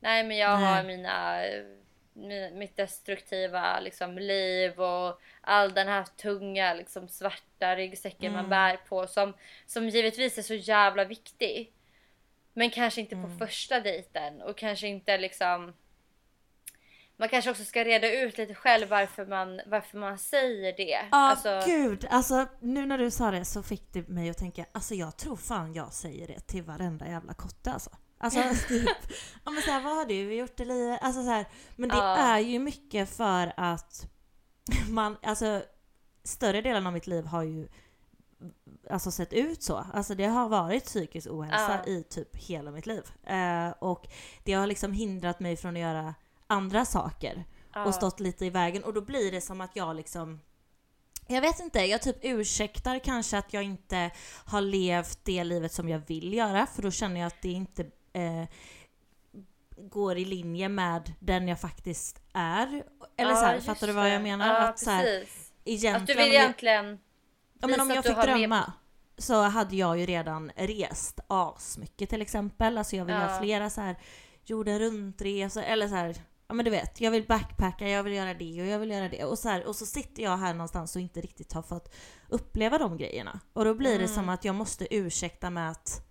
nej 0.00 0.24
men 0.24 0.36
jag 0.36 0.60
Nej. 0.60 0.74
har 0.74 0.82
mina, 0.82 1.42
mi- 2.14 2.54
mitt 2.54 2.76
destruktiva 2.76 3.80
liksom, 3.80 4.18
liv 4.18 4.80
och 4.80 5.20
all 5.40 5.74
den 5.74 5.88
här 5.88 6.04
tunga 6.04 6.74
liksom, 6.74 7.08
svarta 7.08 7.76
ryggsäcken 7.76 8.32
man 8.32 8.48
bär 8.48 8.76
på 8.76 9.06
som, 9.06 9.34
som 9.66 9.88
givetvis 9.88 10.38
är 10.38 10.42
så 10.42 10.54
jävla 10.54 11.04
viktig. 11.04 11.72
Men 12.52 12.70
kanske 12.70 13.00
inte 13.00 13.16
på 13.16 13.28
första 13.38 13.80
dejten 13.80 14.42
och 14.42 14.56
kanske 14.58 14.86
inte 14.88 15.18
liksom 15.18 15.72
man 17.16 17.28
kanske 17.28 17.50
också 17.50 17.64
ska 17.64 17.84
reda 17.84 18.12
ut 18.12 18.38
lite 18.38 18.54
själv 18.54 18.88
varför 18.88 19.26
man, 19.26 19.60
varför 19.66 19.98
man 19.98 20.18
säger 20.18 20.72
det. 20.76 20.90
Ja, 20.90 21.06
Alltså, 21.10 21.62
gud! 21.66 22.06
Alltså 22.10 22.46
nu 22.60 22.86
när 22.86 22.98
du 22.98 23.10
sa 23.10 23.30
det 23.30 23.44
så 23.44 23.62
fick 23.62 23.92
det 23.92 24.08
mig 24.08 24.30
att 24.30 24.38
tänka, 24.38 24.66
alltså 24.72 24.94
jag 24.94 25.16
tror 25.16 25.36
fan 25.36 25.74
jag 25.74 25.92
säger 25.92 26.26
det 26.26 26.40
till 26.40 26.62
varenda 26.62 27.08
jävla 27.08 27.34
kotte 27.34 27.72
alltså. 27.72 27.90
Alltså 28.22 28.42
typ, 28.68 28.88
ja 29.44 29.50
men 29.50 29.62
såhär, 29.62 29.80
vad 29.80 29.96
har 29.96 30.04
du 30.04 30.34
gjort 30.34 30.60
i 30.60 30.64
livet? 30.64 30.98
Alltså 31.02 31.22
så 31.22 31.28
här, 31.30 31.46
men 31.76 31.88
det 31.88 31.96
Ja. 31.96 32.16
är 32.16 32.38
ju 32.38 32.58
mycket 32.58 33.10
för 33.10 33.52
att 33.56 34.06
man, 34.90 35.16
alltså 35.22 35.62
större 36.24 36.60
delen 36.60 36.86
av 36.86 36.92
mitt 36.92 37.06
liv 37.06 37.24
har 37.26 37.42
ju 37.42 37.68
alltså 38.90 39.10
sett 39.10 39.32
ut 39.32 39.62
så. 39.62 39.84
Alltså 39.94 40.14
det 40.14 40.24
har 40.26 40.48
varit 40.48 40.84
psykisk 40.84 41.28
ohälsa 41.30 41.80
Ja. 41.86 41.92
i 41.92 42.02
typ 42.02 42.36
hela 42.36 42.70
mitt 42.70 42.86
liv. 42.86 43.02
Eh, 43.26 43.70
och 43.78 44.06
det 44.44 44.52
har 44.52 44.66
liksom 44.66 44.92
hindrat 44.92 45.40
mig 45.40 45.56
från 45.56 45.76
att 45.76 45.82
göra 45.82 46.14
andra 46.46 46.84
saker 46.84 47.44
ja. 47.74 47.84
och 47.84 47.94
stått 47.94 48.20
lite 48.20 48.46
i 48.46 48.50
vägen 48.50 48.84
och 48.84 48.94
då 48.94 49.00
blir 49.00 49.32
det 49.32 49.40
som 49.40 49.60
att 49.60 49.76
jag 49.76 49.96
liksom 49.96 50.40
jag 51.26 51.40
vet 51.40 51.60
inte, 51.60 51.78
jag 51.80 52.02
typ 52.02 52.16
ursäktar 52.22 52.98
kanske 52.98 53.38
att 53.38 53.52
jag 53.52 53.62
inte 53.62 54.10
har 54.44 54.60
levt 54.60 55.24
det 55.24 55.44
livet 55.44 55.72
som 55.72 55.88
jag 55.88 55.98
vill 56.06 56.34
göra 56.34 56.66
för 56.66 56.82
då 56.82 56.90
känner 56.90 57.20
jag 57.20 57.26
att 57.26 57.42
det 57.42 57.48
inte 57.48 57.86
eh, 58.12 58.44
går 59.76 60.16
i 60.18 60.24
linje 60.24 60.68
med 60.68 61.12
den 61.20 61.48
jag 61.48 61.60
faktiskt 61.60 62.22
är. 62.34 62.66
Eller 63.16 63.30
Ja, 63.30 63.36
så 63.36 63.44
här, 63.44 63.60
fattar 63.60 63.86
du 63.86 63.92
vad 63.92 64.10
jag 64.14 64.22
menar? 64.22 64.46
Ja, 64.54 64.68
att, 64.68 64.78
så 64.78 64.90
här, 64.90 65.04
precis. 65.04 65.52
egentligen, 65.64 65.96
Att 65.96 66.06
du 66.06 66.14
vill 66.14 66.32
egentligen 66.32 66.98
ja, 67.60 67.66
men 67.68 67.80
om 67.80 67.90
jag 67.90 68.04
fick 68.04 68.16
drömma 68.22 68.72
så 69.18 69.42
hade 69.42 69.76
jag 69.76 69.98
ju 69.98 70.06
redan 70.06 70.50
rest 70.56 71.20
asmycket 71.26 72.08
till 72.10 72.22
exempel. 72.22 72.78
Alltså 72.78 72.96
jag 72.96 73.04
vill 73.04 73.14
Ja. 73.14 73.20
göra 73.20 73.38
flera 73.40 73.70
så 73.70 73.80
här 73.80 73.96
jorden 74.44 74.78
runt-resor 74.78 75.62
eller 75.62 75.88
så 75.88 75.94
här 75.94 76.14
Ja 76.48 76.54
men 76.54 76.64
du 76.64 76.70
vet, 76.70 77.00
jag 77.00 77.10
vill 77.10 77.26
backpacka, 77.26 77.88
jag 77.88 78.02
vill 78.02 78.12
göra 78.12 78.34
det 78.34 78.60
och 78.62 78.66
jag 78.66 78.78
vill 78.78 78.90
göra 78.90 79.08
det. 79.08 79.24
Och 79.24 79.38
så, 79.38 79.48
här, 79.48 79.66
och 79.66 79.76
så 79.76 79.86
sitter 79.86 80.22
jag 80.22 80.36
här 80.36 80.54
någonstans 80.54 80.96
och 80.96 81.02
inte 81.02 81.20
riktigt 81.20 81.52
har 81.52 81.62
fått 81.62 81.94
uppleva 82.28 82.78
de 82.78 82.96
grejerna. 82.96 83.40
Och 83.52 83.64
då 83.64 83.74
blir 83.74 83.98
det 83.98 84.08
som 84.08 84.18
Mm. 84.18 84.28
att 84.28 84.44
jag 84.44 84.54
måste 84.54 84.94
ursäkta 84.94 85.50
med 85.50 85.70
att 85.70 86.06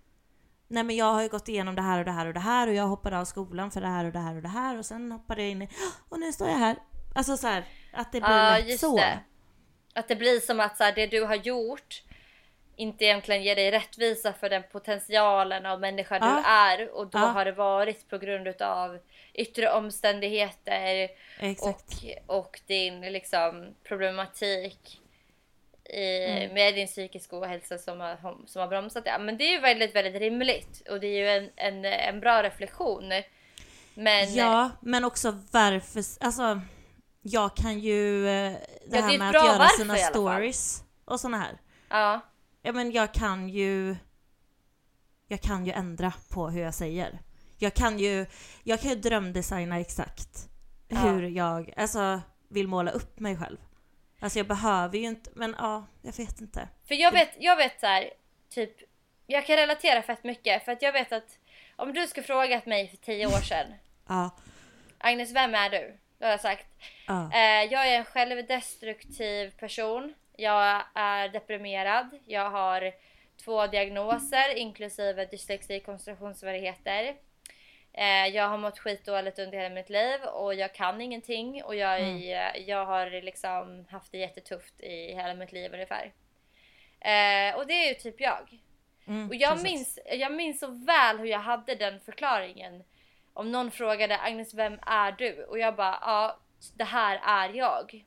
Nej 0.72 0.82
men 0.82 0.96
jag 0.96 1.12
har 1.12 1.22
ju 1.22 1.28
gått 1.28 1.48
igenom 1.48 1.74
det 1.74 1.82
här 1.82 1.98
och 1.98 2.04
det 2.04 2.10
här 2.10 2.26
och 2.26 2.34
det 2.34 2.40
här 2.40 2.66
och 2.68 2.74
jag 2.74 2.84
hoppade 2.86 3.18
av 3.18 3.24
skolan 3.24 3.70
för 3.70 3.80
det 3.80 3.86
här 3.86 4.04
och 4.04 4.12
det 4.12 4.18
här 4.18 4.36
och 4.36 4.42
det 4.42 4.48
här 4.48 4.78
och 4.78 4.84
sen 4.86 5.12
hoppade 5.12 5.42
jag 5.42 5.50
in 5.50 5.62
i 5.62 5.68
och 6.08 6.20
nu 6.20 6.32
står 6.32 6.48
jag 6.48 6.56
här. 6.56 6.76
Alltså 7.14 7.36
så 7.36 7.46
här, 7.46 7.64
att 7.92 8.12
det 8.12 8.20
blir 8.20 8.30
Ja, 8.30 8.56
lätt 8.58 8.68
just 8.68 8.80
så. 8.80 8.96
det. 8.96 9.18
Att 9.94 10.08
det 10.08 10.16
blir 10.16 10.40
som 10.40 10.60
att 10.60 10.76
så 10.76 10.84
här, 10.84 10.92
det 10.92 11.06
du 11.06 11.24
har 11.24 11.34
gjort 11.34 12.02
inte 12.76 13.04
egentligen 13.04 13.42
ger 13.42 13.56
dig 13.56 13.70
rättvisa 13.70 14.32
för 14.32 14.48
den 14.50 14.62
potentialen 14.72 15.66
av 15.66 15.80
människa 15.80 16.18
du 16.18 16.26
Ja. 16.26 16.42
är 16.46 16.90
och 16.90 17.06
då 17.06 17.18
Ja. 17.18 17.24
har 17.26 17.44
det 17.44 17.52
varit 17.52 18.08
på 18.08 18.18
grund 18.18 18.62
av 18.62 18.98
yttre 19.34 19.72
omständigheter 19.72 21.08
Exakt. 21.40 21.94
och, 22.26 22.38
och 22.38 22.60
din 22.66 23.00
liksom 23.00 23.74
problematik 23.84 25.00
i, 25.92 26.26
Mm. 26.28 26.54
med 26.54 26.74
din 26.74 26.86
psykiska 26.86 27.36
ohälsa 27.40 27.78
som 27.78 28.00
har, 28.00 28.46
som 28.46 28.60
har 28.60 28.68
bromsat 28.68 29.04
det. 29.04 29.18
Men 29.20 29.36
det 29.38 29.44
är 29.44 29.52
ju 29.52 29.60
väldigt, 29.60 29.94
väldigt 29.94 30.22
rimligt 30.22 30.88
och 30.90 31.00
det 31.00 31.06
är 31.06 31.18
ju 31.18 31.28
en, 31.28 31.50
en, 31.56 31.84
en 31.84 32.20
bra 32.20 32.42
reflektion. 32.42 33.12
Men 33.94 34.34
Ja, 34.34 34.70
men 34.80 35.04
också 35.04 35.38
varför... 35.50 36.24
Alltså, 36.24 36.60
jag 37.22 37.56
kan 37.56 37.78
ju... 37.78 38.28
eh, 38.28 38.52
Det 38.52 38.60
det 38.90 38.96
är 38.98 39.02
här 39.02 39.12
ett 39.12 39.18
med 39.18 39.28
att 39.28 39.34
göra 39.46 39.58
varför 39.58 39.76
sina 39.76 39.94
stories 39.96 40.84
och 41.04 41.20
såna 41.20 41.38
här. 41.38 41.60
ja, 41.88 42.20
Ja, 42.62 42.72
men 42.72 42.92
jag 42.92 43.14
kan 43.14 43.48
ju... 43.48 43.96
Jag 45.28 45.40
kan 45.40 45.66
ju 45.66 45.72
ändra 45.72 46.12
på 46.30 46.48
hur 46.48 46.62
jag 46.62 46.74
säger. 46.74 47.18
Jag 47.58 47.74
kan 47.74 47.98
ju, 47.98 48.26
jag 48.62 48.80
kan 48.80 48.90
ju 48.90 48.96
drömdesigna 48.96 49.80
exakt 49.80 50.48
Ja. 50.88 50.96
hur 50.98 51.22
jag 51.28 51.72
alltså, 51.76 52.20
vill 52.48 52.68
måla 52.68 52.90
upp 52.90 53.20
mig 53.20 53.36
själv. 53.36 53.56
Alltså 54.20 54.38
jag 54.38 54.46
behöver 54.46 54.98
ju 54.98 55.04
inte, 55.04 55.30
men 55.34 55.54
ja, 55.58 55.86
jag 56.02 56.16
vet 56.16 56.40
inte. 56.40 56.68
För 56.88 56.94
jag 56.94 57.12
vet, 57.12 57.30
jag 57.38 57.56
vet 57.56 57.80
så 57.80 57.86
här, 57.86 58.10
typ, 58.48 58.76
jag 59.26 59.46
kan 59.46 59.56
relatera 59.56 60.02
fett 60.02 60.24
mycket 60.24 60.64
för 60.64 60.72
att 60.72 60.82
jag 60.82 60.92
vet 60.92 61.12
att 61.12 61.38
om 61.76 61.92
du 61.92 62.06
skulle 62.06 62.26
frågat 62.26 62.66
mig 62.66 62.88
för 62.88 62.96
tio 62.96 63.26
år 63.26 63.40
sedan, 63.40 63.66
Ja, 64.08 64.30
Agnes 64.98 65.32
vem 65.32 65.54
är 65.54 65.70
du? 65.70 65.96
Då 66.18 66.26
har 66.26 66.30
jag 66.30 66.40
sagt, 66.40 66.66
ja, 67.06 67.32
eh, 67.32 67.72
jag 67.72 67.88
är 67.88 67.98
en 67.98 68.04
självdestruktiv 68.04 69.50
person, 69.50 70.14
jag 70.36 70.82
är 70.94 71.28
deprimerad, 71.28 72.18
jag 72.26 72.50
har 72.50 72.92
två 73.44 73.66
diagnoser 73.66 74.54
inklusive 74.56 75.24
dyslexi 75.24 75.78
och 75.78 75.84
koncentrationssvårigheter. 75.84 77.16
Eh, 77.92 78.26
jag 78.26 78.48
har 78.48 78.58
mått 78.58 78.78
skitdåligt 78.78 79.38
under 79.38 79.58
hela 79.58 79.74
mitt 79.74 79.90
liv 79.90 80.20
och 80.22 80.54
jag 80.54 80.74
kan 80.74 81.00
ingenting 81.00 81.64
och 81.64 81.74
jag, 81.74 82.00
är, 82.00 82.58
jag 82.68 82.86
har 82.86 83.22
liksom 83.22 83.86
haft 83.90 84.12
det 84.12 84.18
jättetufft 84.18 84.80
i 84.80 85.14
hela 85.14 85.34
mitt 85.34 85.52
liv 85.52 85.72
ungefär. 85.74 86.12
Eh, 87.00 87.56
och 87.56 87.66
det 87.66 87.72
är 87.74 87.88
ju 87.88 87.94
typ 87.94 88.20
jag. 88.20 88.58
mm, 89.06 89.28
Och 89.28 89.34
jag 89.34 89.50
precis. 89.50 89.64
minns, 89.64 89.98
jag 90.12 90.32
minns 90.32 90.60
så 90.60 90.66
väl 90.66 91.18
hur 91.18 91.26
jag 91.26 91.38
hade 91.38 91.74
den 91.74 92.00
förklaringen. 92.00 92.84
Om 93.32 93.52
någon 93.52 93.70
frågade 93.70 94.18
Agnes 94.18 94.54
vem 94.54 94.78
är 94.86 95.12
du? 95.12 95.44
Och 95.44 95.58
jag 95.58 95.76
bara 95.76 95.98
ja 96.00 96.38
det 96.74 96.84
här 96.84 97.20
är 97.24 97.54
jag. 97.54 98.04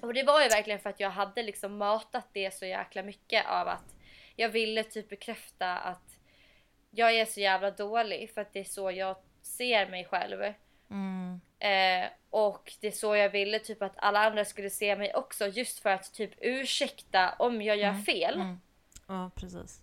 Och 0.00 0.14
det 0.14 0.22
var 0.22 0.42
ju 0.42 0.48
verkligen 0.48 0.80
för 0.80 0.90
att 0.90 1.00
jag 1.00 1.10
hade 1.10 1.42
liksom 1.42 1.76
matat 1.76 2.28
det 2.32 2.54
så 2.54 2.66
jäkla 2.66 3.02
mycket 3.02 3.46
av 3.46 3.68
att 3.68 3.94
jag 4.36 4.48
ville 4.48 4.84
typ 4.84 5.08
bekräfta 5.08 5.76
att 5.78 6.09
jag 6.90 7.14
är 7.14 7.24
så 7.24 7.40
jävla 7.40 7.70
dålig 7.70 8.30
för 8.34 8.40
att 8.40 8.52
det 8.52 8.60
är 8.60 8.64
så 8.64 8.90
jag 8.90 9.16
ser 9.42 9.86
mig 9.86 10.04
själv. 10.04 10.42
Mm, 10.90 11.40
Eh, 11.60 12.08
och 12.30 12.72
det 12.80 12.86
är 12.86 12.92
så 12.92 13.16
jag 13.16 13.30
ville 13.30 13.58
typ 13.58 13.82
att 13.82 13.92
alla 13.96 14.26
andra 14.26 14.44
skulle 14.44 14.70
se 14.70 14.96
mig 14.96 15.14
också 15.14 15.46
just 15.46 15.78
för 15.78 15.90
att 15.90 16.12
typ 16.14 16.30
ursäkta 16.38 17.34
om 17.38 17.62
jag 17.62 17.76
gör 17.76 17.94
fel. 17.94 18.34
Mm. 18.34 18.60
Ja, 19.08 19.30
precis. 19.34 19.80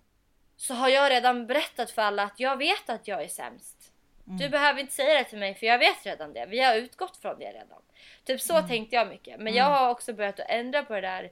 Så 0.55 0.73
har 0.73 0.89
jag 0.89 1.11
redan 1.11 1.47
berättat 1.47 1.91
för 1.91 2.01
alla 2.01 2.23
att 2.23 2.39
jag 2.39 2.57
vet 2.57 2.89
att 2.89 3.07
jag 3.07 3.23
är 3.23 3.27
sämst. 3.27 3.91
Du 4.23 4.49
behöver 4.49 4.81
inte 4.81 4.93
säga 4.93 5.13
det 5.17 5.23
till 5.23 5.39
mig 5.39 5.55
för 5.55 5.65
jag 5.65 5.79
vet 5.79 6.05
redan 6.05 6.33
det. 6.33 6.45
Vi 6.45 6.59
har 6.63 6.75
utgått 6.75 7.17
från 7.17 7.39
det 7.39 7.51
redan. 7.51 7.81
Typ 8.23 8.41
så 8.41 8.61
tänkte 8.61 8.95
jag 8.95 9.07
mycket. 9.07 9.39
Men 9.39 9.53
jag 9.53 9.65
har 9.65 9.89
också 9.89 10.13
börjat 10.13 10.39
att 10.39 10.49
ändra 10.49 10.83
på 10.83 10.93
det 10.93 11.01
där 11.01 11.31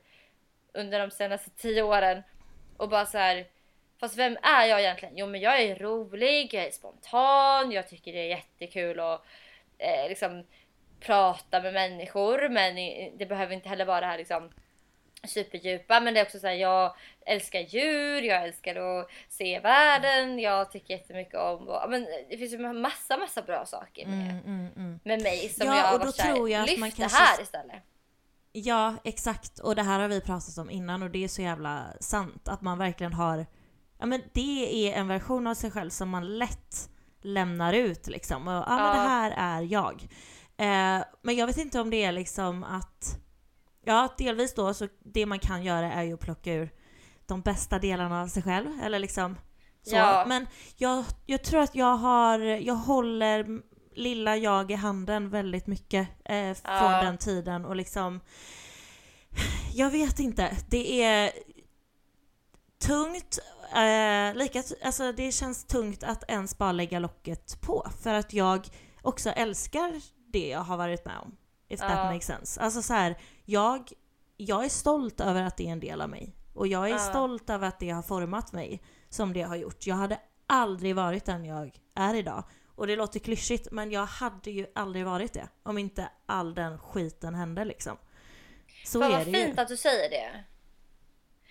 under 0.73 0.99
de 0.99 1.11
senaste 1.11 1.49
tio 1.49 1.81
åren. 1.81 2.23
Och 2.77 2.89
bara 2.89 3.05
så 3.05 3.17
här. 3.17 3.47
Fast 4.05 4.17
vem 4.17 4.37
är 4.41 4.65
jag 4.65 4.79
egentligen? 4.79 5.17
Jo 5.17 5.27
men 5.27 5.41
jag 5.41 5.61
är 5.61 5.75
rolig, 5.75 6.53
jag 6.53 6.63
är 6.63 6.71
spontan, 6.71 7.71
jag 7.71 7.89
tycker 7.89 8.13
det 8.13 8.19
är 8.19 8.29
jättekul 8.29 8.99
att 8.99 9.25
eh, 9.77 10.09
liksom 10.09 10.43
prata 10.99 11.61
med 11.61 11.73
människor. 11.73 12.49
Men 12.49 12.75
det 13.17 13.25
behöver 13.25 13.53
inte 13.53 13.69
heller 13.69 13.85
vara 13.85 13.99
det 13.99 14.05
här 14.05 14.17
liksom 14.17 14.49
superdjupa 15.27 15.99
men 15.99 16.13
det 16.13 16.19
är 16.19 16.25
också 16.25 16.39
så 16.39 16.47
här, 16.47 16.53
jag 16.53 16.95
älskar 17.25 17.59
djur, 17.59 18.21
jag 18.21 18.43
älskar 18.43 18.75
att 18.75 19.09
se 19.29 19.59
världen, 19.59 20.39
jag 20.39 20.71
tycker 20.71 20.93
jättemycket 20.93 21.35
om 21.35 21.67
och, 21.67 21.89
men 21.89 22.07
det 22.29 22.37
finns 22.37 22.53
ju 22.53 22.73
massa 22.73 23.17
massa 23.17 23.41
bra 23.41 23.65
saker 23.65 24.07
med, 24.07 24.29
Mm, 24.29 24.39
mm, 24.45 24.71
mm. 24.75 24.99
med 25.03 25.21
mig 25.21 25.49
som 25.49 25.67
Ja, 25.67 25.75
jag 25.75 25.83
har 25.83 25.93
och 25.93 25.99
då 25.99 26.05
varit 26.05 26.15
tror 26.15 26.49
jag 26.49 26.65
lyft 26.65 26.79
man 26.79 26.91
det 26.95 27.11
här 27.11 27.41
istället. 27.41 27.83
Ja, 28.51 28.95
exakt. 29.03 29.59
Och 29.59 29.75
det 29.75 29.83
här 29.83 29.99
har 29.99 30.07
vi 30.07 30.21
pratat 30.21 30.57
om 30.57 30.69
innan 30.69 31.03
och 31.03 31.09
det 31.09 31.23
är 31.23 31.27
så 31.27 31.41
jävla 31.41 31.85
sant. 31.99 32.47
Att 32.47 32.61
man 32.61 32.77
verkligen 32.77 33.13
har... 33.13 33.45
Ja 33.99 34.05
men 34.05 34.21
det 34.33 34.89
är 34.89 34.93
en 34.99 35.07
version 35.07 35.47
av 35.47 35.53
sig 35.53 35.71
själv 35.71 35.89
som 35.89 36.09
man 36.09 36.37
lätt 36.37 36.89
lämnar 37.21 37.73
ut 37.73 38.07
liksom. 38.07 38.47
Och, 38.47 38.53
ja, 38.53 38.65
men 38.67 38.77
Ja. 38.85 38.93
det 38.93 39.09
här 39.09 39.31
är 39.37 39.61
jag. 39.61 40.03
Eh, 40.57 41.05
men 41.21 41.35
jag 41.35 41.47
vet 41.47 41.57
inte 41.57 41.79
om 41.79 41.89
det 41.89 42.03
är 42.03 42.11
liksom 42.11 42.63
att... 42.63 43.19
Ja, 43.87 44.13
delvis 44.17 44.53
då 44.53 44.73
så 44.73 44.87
det 44.99 45.25
man 45.25 45.39
kan 45.39 45.63
göra 45.63 45.93
är 45.93 46.03
ju 46.03 46.13
att 46.13 46.19
plocka 46.19 46.53
ur 46.53 46.69
de 47.25 47.41
bästa 47.41 47.79
delarna 47.79 48.21
av 48.21 48.27
sig 48.27 48.43
själv. 48.43 48.67
Eller 48.83 48.99
liksom 48.99 49.35
så. 49.83 49.95
Ja. 49.95 50.25
Men 50.27 50.47
jag, 50.77 51.05
jag 51.25 51.43
tror 51.43 51.61
att 51.61 51.75
jag 51.75 51.95
har... 51.97 52.39
Jag 52.39 52.75
håller 52.75 53.61
lilla 53.95 54.37
jag 54.37 54.71
i 54.71 54.73
handen 54.73 55.29
väldigt 55.29 55.67
mycket 55.67 56.07
eh, 56.25 56.53
från 56.53 56.91
Ja. 56.91 57.01
den 57.03 57.17
tiden 57.17 57.65
och 57.65 57.75
liksom 57.75 58.19
jag 59.73 59.89
vet 59.89 60.19
inte. 60.19 60.57
Det 60.69 61.03
är 61.03 61.31
tungt. 62.79 63.39
Eh, 63.73 64.35
lika, 64.35 64.63
alltså 64.83 65.11
det 65.11 65.31
känns 65.31 65.65
tungt 65.65 66.03
att 66.03 66.23
ens 66.29 66.57
bara 66.57 66.71
lägga 66.71 66.99
locket 66.99 67.61
på. 67.61 67.87
För 68.01 68.13
att 68.13 68.33
jag 68.33 68.67
också 69.01 69.29
älskar 69.29 70.01
det 70.31 70.47
jag 70.47 70.59
har 70.59 70.77
varit 70.77 71.05
med 71.05 71.17
om. 71.17 71.37
If 71.67 71.79
that 71.79 71.91
Ja. 71.91 72.11
makes 72.11 72.25
sense. 72.25 72.61
Alltså 72.61 72.81
så 72.81 72.93
här, 72.93 73.17
jag, 73.45 73.91
jag 74.37 74.65
är 74.65 74.69
stolt 74.69 75.19
över 75.21 75.43
att 75.43 75.57
det 75.57 75.67
är 75.67 75.71
en 75.71 75.79
del 75.79 76.01
av 76.01 76.09
mig. 76.09 76.35
Och 76.53 76.67
jag 76.67 76.85
är 76.85 76.93
Ja. 76.93 76.97
stolt 76.99 77.49
över 77.49 77.67
att 77.67 77.79
det 77.79 77.89
har 77.89 78.01
format 78.01 78.53
mig 78.53 78.83
som 79.09 79.33
det 79.33 79.41
har 79.41 79.55
gjort. 79.55 79.87
Jag 79.87 79.95
hade 79.95 80.19
aldrig 80.47 80.95
varit 80.95 81.25
den 81.25 81.45
jag 81.45 81.71
är 81.95 82.13
idag. 82.15 82.43
Och 82.75 82.87
det 82.87 82.95
låter 82.95 83.19
klyschigt 83.19 83.67
men 83.71 83.91
jag 83.91 84.05
hade 84.05 84.51
ju 84.51 84.65
aldrig 84.75 85.05
varit 85.05 85.33
det. 85.33 85.47
Om 85.63 85.77
inte 85.77 86.09
all 86.25 86.53
den 86.55 86.79
skiten 86.79 87.35
hände 87.35 87.65
liksom. 87.65 87.97
Så 88.85 89.01
Fan 89.01 89.11
är 89.11 89.17
vad 89.17 89.27
det 89.27 89.33
fint 89.33 89.57
ju. 89.57 89.61
att 89.61 89.67
du 89.67 89.77
säger 89.77 90.09
det. 90.09 90.43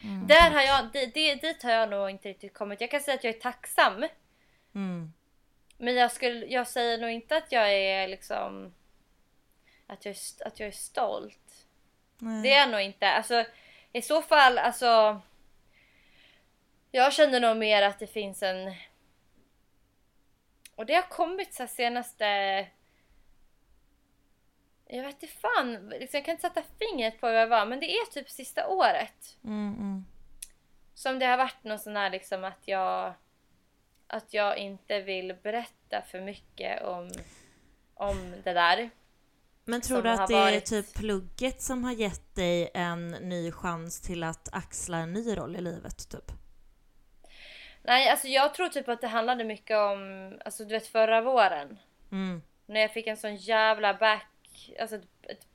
Mm, 0.05 0.27
Där 0.27 0.51
har 0.51 0.63
jag, 0.63 0.89
det, 0.93 1.07
det, 1.07 1.35
dit 1.35 1.63
har 1.63 1.71
jag 1.71 1.91
nog 1.91 2.11
inte 2.11 2.29
riktigt 2.29 2.55
kommit. 2.55 2.81
Jag 2.81 2.91
kan 2.91 3.01
säga 3.01 3.15
att 3.15 3.25
jag 3.25 3.35
är 3.35 3.41
tacksam. 3.41 4.07
Mm. 4.75 5.13
Men 5.79 5.95
jag, 5.95 6.13
skulle, 6.13 6.47
jag 6.47 6.69
säger 6.69 6.99
nog 6.99 7.11
inte 7.11 7.37
att 7.37 7.53
jag 7.53 7.73
är 7.73 8.09
liksom... 8.09 8.75
Att 9.87 10.05
jag 10.05 10.17
att 10.45 10.61
jag 10.61 10.67
är 10.67 10.73
stolt. 10.73 11.67
Nej. 12.19 12.43
Det 12.43 12.53
är 12.53 12.59
jag 12.59 12.71
nog 12.71 12.81
inte. 12.81 13.09
Alltså, 13.09 13.45
I 13.93 14.03
så 14.03 14.23
fall, 14.23 14.59
alltså... 14.59 15.21
Jag 16.91 17.13
känner 17.13 17.41
nog 17.41 17.57
mer 17.57 17.83
att 17.83 17.99
det 17.99 18.07
finns 18.07 18.43
en... 18.43 18.75
Och 20.75 20.87
det 20.87 20.95
har 20.95 21.03
kommit 21.09 21.55
så 21.55 21.67
senaste... 21.67 22.67
Jag 24.87 25.03
vet 25.03 25.22
inte 25.22 25.35
fan, 25.35 25.89
liksom, 25.89 26.18
jag 26.18 26.24
kan 26.24 26.32
inte 26.32 26.49
sätta 26.49 26.62
fingret 26.78 27.20
på 27.20 27.26
vad 27.26 27.35
det 27.35 27.47
var, 27.47 27.66
men 27.66 27.80
det 27.80 27.91
är 27.91 28.07
typ 28.12 28.30
sista 28.30 28.68
året. 28.68 29.39
Mm, 29.45 29.74
mm. 29.78 30.05
Som 30.95 31.18
det 31.18 31.26
har 31.26 31.37
varit 31.37 31.64
någon 31.64 31.78
sån 31.78 31.97
här 31.97 32.11
liksom 32.11 32.45
att 32.45 32.61
jag... 32.64 33.14
Att 34.07 34.35
jag 34.35 34.59
inte 34.59 35.01
vill 35.01 35.37
berätta 35.43 36.03
för 36.03 36.20
mycket 36.20 36.82
om, 36.82 37.11
om 37.95 38.35
det 38.45 38.53
där. 38.53 38.91
Men 39.64 39.80
tror 39.80 40.03
du 40.03 40.11
att 40.11 40.28
det 40.28 40.35
är 40.35 40.41
varit- 40.41 40.66
typ 40.66 40.95
plugget 40.95 41.62
som 41.62 41.85
har 41.85 41.93
gett 41.93 42.35
dig 42.35 42.70
en 42.74 43.11
ny 43.11 43.53
chans 43.53 44.01
till 44.01 44.22
att 44.22 44.49
axla 44.53 44.99
en 44.99 45.12
ny 45.12 45.37
roll 45.37 45.57
i 45.57 45.61
livet 45.61 46.11
typ? 46.11 46.32
Nej, 47.82 48.09
alltså 48.09 48.28
jag 48.28 48.55
tror 48.55 48.68
typ 48.68 48.89
att 48.89 49.01
det 49.01 49.07
handlade 49.07 49.45
mycket 49.45 49.76
om, 49.76 50.32
alltså 50.45 50.64
du 50.64 50.70
vet 50.70 50.87
förra 50.87 51.20
våren. 51.20 51.78
Mm. 52.12 52.43
När 52.66 52.80
jag 52.80 52.93
fick 52.93 53.07
en 53.07 53.16
sån 53.16 53.37
jävla 53.37 53.95
back, 53.95 54.28
alltså 54.81 54.97
ett, 54.97 55.07
ett, 55.23 55.47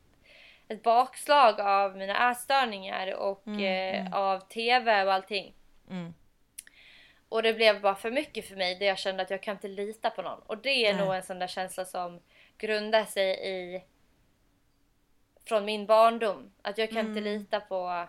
ett 0.67 0.83
bakslag 0.83 1.61
av 1.61 1.97
mina 1.97 2.31
ätstörningar 2.31 3.13
och 3.13 3.47
eh, 3.47 4.13
av 4.13 4.39
TV 4.39 5.03
och 5.03 5.13
allting. 5.13 5.53
Mm. 5.89 6.13
Och 7.29 7.43
det 7.43 7.53
blev 7.53 7.81
bara 7.81 7.95
för 7.95 8.11
mycket 8.11 8.47
för 8.47 8.55
mig 8.55 8.75
där 8.75 8.85
jag 8.85 8.97
kände 8.97 9.23
att 9.23 9.29
jag 9.29 9.43
kan 9.43 9.55
inte 9.55 9.67
lita 9.67 10.09
på 10.09 10.21
någon. 10.21 10.39
Och 10.39 10.57
det 10.57 10.85
är 10.85 10.93
Nej. 10.93 11.05
nog 11.05 11.15
en 11.15 11.23
sån 11.23 11.39
där 11.39 11.47
känsla 11.47 11.85
som 11.85 12.19
grundar 12.57 13.05
sig 13.05 13.29
i 13.49 13.83
från 15.45 15.65
min 15.65 15.85
barndom. 15.85 16.51
Att 16.61 16.77
jag 16.77 16.89
kan 16.89 17.07
inte 17.07 17.21
lita 17.21 17.59
på, 17.59 18.07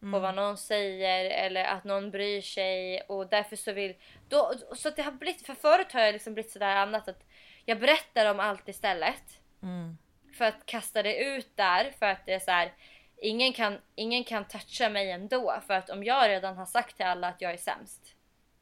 på 0.00 0.18
vad 0.18 0.34
någon 0.34 0.56
säger 0.56 1.30
eller 1.30 1.64
att 1.64 1.84
någon 1.84 2.10
bryr 2.10 2.42
sig 2.42 3.00
och 3.00 3.26
därför 3.26 3.56
så 3.56 3.72
vill... 3.72 3.94
Då, 4.28 4.52
så 4.76 4.90
det 4.90 5.02
har 5.02 5.12
blivit, 5.12 5.46
för 5.46 5.54
förut 5.54 5.92
har 5.92 6.00
jag 6.00 6.12
liksom 6.12 6.34
blivit 6.34 6.52
sådär 6.52 6.76
annat 6.76 7.08
att 7.08 7.24
jag 7.64 7.80
berättar 7.80 8.30
om 8.30 8.40
allt 8.40 8.68
istället. 8.68 9.40
Mm. 9.62 9.98
För 10.34 10.44
att 10.44 10.66
kasta 10.66 11.02
det 11.02 11.16
ut 11.16 11.56
där 11.56 11.92
för 11.98 12.06
att 12.06 12.26
det 12.26 12.32
är 12.32 12.38
så 12.38 12.50
här. 12.50 12.72
Ingen 13.16 13.52
kan, 13.52 13.78
ingen 13.94 14.24
kan 14.24 14.44
toucha 14.44 14.88
mig 14.88 15.10
ändå 15.10 15.60
för 15.66 15.74
att 15.74 15.90
om 15.90 16.04
jag 16.04 16.28
redan 16.28 16.56
har 16.56 16.66
sagt 16.66 16.96
till 16.96 17.06
alla 17.06 17.28
att 17.28 17.40
jag 17.40 17.52
är 17.52 17.56
sämst 17.56 18.14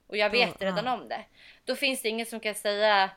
och 0.07 0.17
jag 0.17 0.31
vet 0.31 0.59
Då- 0.61 0.67
redan 0.67 0.85
ja. 0.87 0.93
om 0.95 1.09
det. 1.09 1.25
Då 1.65 1.77
finns 1.77 2.03
det 2.03 2.09
ingen 2.09 2.27
som 2.27 2.41
kan 2.41 2.55
säga 2.55 3.11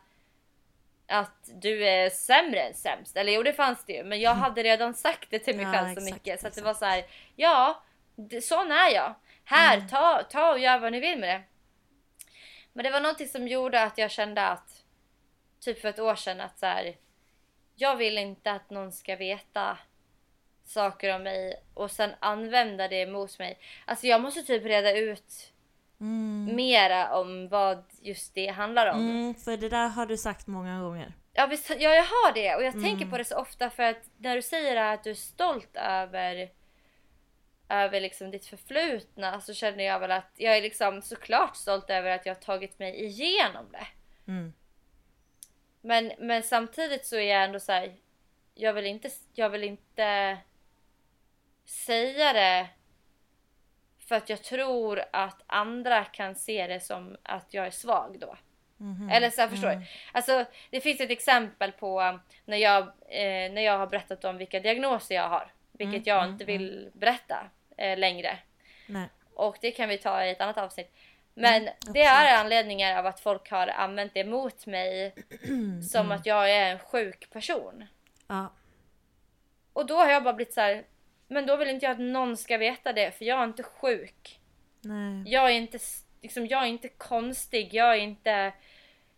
att 1.07 1.49
du 1.61 1.87
är 1.87 2.09
sämre 2.09 2.59
än 2.61 2.73
sämst. 2.73 3.17
Eller 3.17 3.31
jo 3.31 3.43
det 3.43 3.53
fanns 3.53 3.85
det 3.85 3.93
ju 3.93 4.03
men 4.03 4.19
jag 4.19 4.33
hade 4.35 4.63
redan 4.63 4.93
sagt 4.93 5.29
det 5.29 5.39
till 5.39 5.55
mig 5.55 5.65
Ja, 5.65 5.71
själv 5.71 5.85
så 5.85 5.91
exakt, 6.01 6.13
mycket 6.13 6.41
så 6.41 6.47
att 6.47 6.55
det 6.55 6.61
var 6.61 6.73
så 6.73 6.85
här. 6.85 7.05
Ja, 7.35 7.83
det, 8.15 8.41
sån 8.41 8.71
är 8.71 8.93
jag. 8.93 9.15
Här, 9.43 9.75
Mm. 9.77 9.87
ta, 9.89 10.23
ta 10.23 10.51
och 10.51 10.59
gör 10.59 10.79
vad 10.79 10.91
ni 10.91 10.99
vill 10.99 11.19
med 11.19 11.29
det. 11.29 11.41
Men 12.73 12.83
det 12.83 12.89
var 12.91 12.99
någonting 13.01 13.27
som 13.27 13.47
gjorde 13.47 13.83
att 13.83 13.97
jag 13.97 14.11
kände 14.11 14.47
att 14.47 14.83
typ 15.59 15.81
för 15.81 15.89
ett 15.89 15.99
år 15.99 16.15
sedan 16.15 16.41
att 16.41 16.59
så 16.59 16.65
här, 16.65 16.95
jag 17.75 17.95
vill 17.95 18.17
inte 18.17 18.51
att 18.51 18.69
någon 18.69 18.91
ska 18.91 19.15
veta 19.15 19.77
saker 20.63 21.15
om 21.15 21.23
mig 21.23 21.63
och 21.73 21.91
sen 21.91 22.11
använda 22.19 22.87
det 22.87 22.95
emot 23.01 23.39
mig. 23.39 23.59
Alltså 23.85 24.07
jag 24.07 24.21
måste 24.21 24.41
typ 24.43 24.65
reda 24.65 24.97
ut 24.97 25.51
Mm. 25.99 26.55
mera 26.55 27.15
om 27.19 27.47
vad 27.47 27.83
just 28.01 28.33
det 28.35 28.47
handlar 28.47 28.87
om. 28.93 28.99
Mm, 28.99 29.35
för 29.35 29.57
det 29.57 29.69
där 29.69 29.87
har 29.87 30.05
du 30.05 30.17
sagt 30.17 30.47
många 30.47 30.81
gånger. 30.81 31.13
Ja, 31.33 31.45
visst, 31.45 31.69
ja, 31.69 31.75
jag 31.93 32.03
har 32.03 32.33
det 32.33 32.55
och 32.55 32.63
jag 32.63 32.73
Mm. 32.73 32.83
tänker 32.83 33.05
på 33.05 33.17
det 33.17 33.25
så 33.25 33.37
ofta 33.37 33.69
för 33.69 33.83
att 33.83 34.09
när 34.17 34.35
du 34.35 34.41
säger 34.41 34.75
att 34.75 35.03
du 35.03 35.09
är 35.09 35.13
stolt 35.13 35.75
över 35.75 36.49
över 37.69 38.01
liksom 38.01 38.31
ditt 38.31 38.45
förflutna 38.45 39.41
så 39.41 39.53
känner 39.53 39.83
jag 39.83 39.99
väl 39.99 40.11
att 40.11 40.31
jag 40.35 40.57
är 40.57 40.61
liksom 40.61 41.01
såklart 41.01 41.55
stolt 41.55 41.89
över 41.89 42.09
att 42.11 42.25
jag 42.25 42.33
har 42.35 42.41
tagit 42.41 42.79
mig 42.79 43.03
igenom 43.05 43.65
det. 43.71 43.87
Mm. 44.31 44.53
Men, 45.85 46.11
men 46.17 46.43
samtidigt 46.43 47.05
så 47.05 47.15
är 47.15 47.33
jag 47.33 47.43
ändå 47.43 47.59
så 47.59 47.71
här. 47.71 47.93
Jag 48.53 48.73
vill 48.73 48.85
inte, 48.85 49.09
jag 49.33 49.49
vill 49.49 49.63
inte 49.63 50.37
säga 51.65 52.33
det 52.33 52.67
för 53.99 54.15
att 54.15 54.29
jag 54.29 54.43
tror 54.43 55.03
att 55.11 55.41
andra 55.47 56.03
kan 56.03 56.35
se 56.35 56.67
det 56.67 56.79
som 56.79 57.17
att 57.23 57.53
jag 57.53 57.67
är 57.67 57.71
svag 57.71 58.17
då. 58.19 58.37
Mhm. 58.77 59.09
Eller 59.09 59.29
så 59.29 59.41
här, 59.41 59.47
förstår 59.47 59.69
du? 59.69 59.81
Alltså 60.11 60.45
det 60.69 60.81
finns 60.81 61.01
ett 61.01 61.09
exempel 61.09 61.71
på 61.71 62.01
um, 62.01 62.21
när 62.45 62.57
jag, 62.57 62.81
eh, 63.09 63.51
när 63.51 63.61
jag 63.61 63.77
har 63.77 63.87
berättat 63.87 64.25
om 64.25 64.37
vilka 64.37 64.59
diagnoser 64.59 65.15
jag 65.15 65.29
har. 65.29 65.51
Vilket 65.71 66.07
jag 66.07 66.29
inte 66.29 66.45
vill 66.45 66.89
berätta 66.93 67.49
eh, 67.77 67.97
längre. 67.97 68.37
Nej. 68.87 69.09
Och 69.33 69.57
det 69.61 69.71
kan 69.71 69.89
vi 69.89 69.97
ta 69.97 70.23
i 70.23 70.31
ett 70.31 70.41
annat 70.41 70.57
avsnitt. 70.57 70.95
Men 71.37 71.63
det 71.65 71.71
absolut. 71.71 72.05
är 72.05 72.37
anledningar 72.37 72.99
av 72.99 73.05
att 73.05 73.19
folk 73.19 73.51
har 73.51 73.67
använt 73.67 74.13
det 74.13 74.23
mot 74.23 74.65
mig 74.65 75.13
som 75.89 76.11
att 76.11 76.25
jag 76.25 76.51
är 76.51 76.71
en 76.71 76.79
sjuk 76.79 77.29
person. 77.29 77.85
Ja. 78.27 78.53
Och 79.73 79.85
då 79.85 79.95
har 79.95 80.11
jag 80.11 80.23
bara 80.23 80.33
blivit 80.33 80.53
så 80.53 80.61
här. 80.61 80.83
Men 81.27 81.45
då 81.45 81.55
vill 81.55 81.69
inte 81.69 81.85
jag 81.85 81.93
att 81.93 81.99
någon 81.99 82.37
ska 82.37 82.57
veta 82.57 82.93
det 82.93 83.11
för 83.11 83.25
jag 83.25 83.39
är 83.39 83.43
inte 83.43 83.63
sjuk. 83.63 84.39
Nej. 84.81 85.23
Jag 85.33 85.45
är 85.51 85.53
inte, 85.53 85.79
liksom, 86.21 86.47
jag 86.47 86.63
är 86.63 86.67
inte 86.67 86.87
konstig. 86.87 87.73
Jag 87.73 87.95
är 87.95 87.99
inte, 87.99 88.53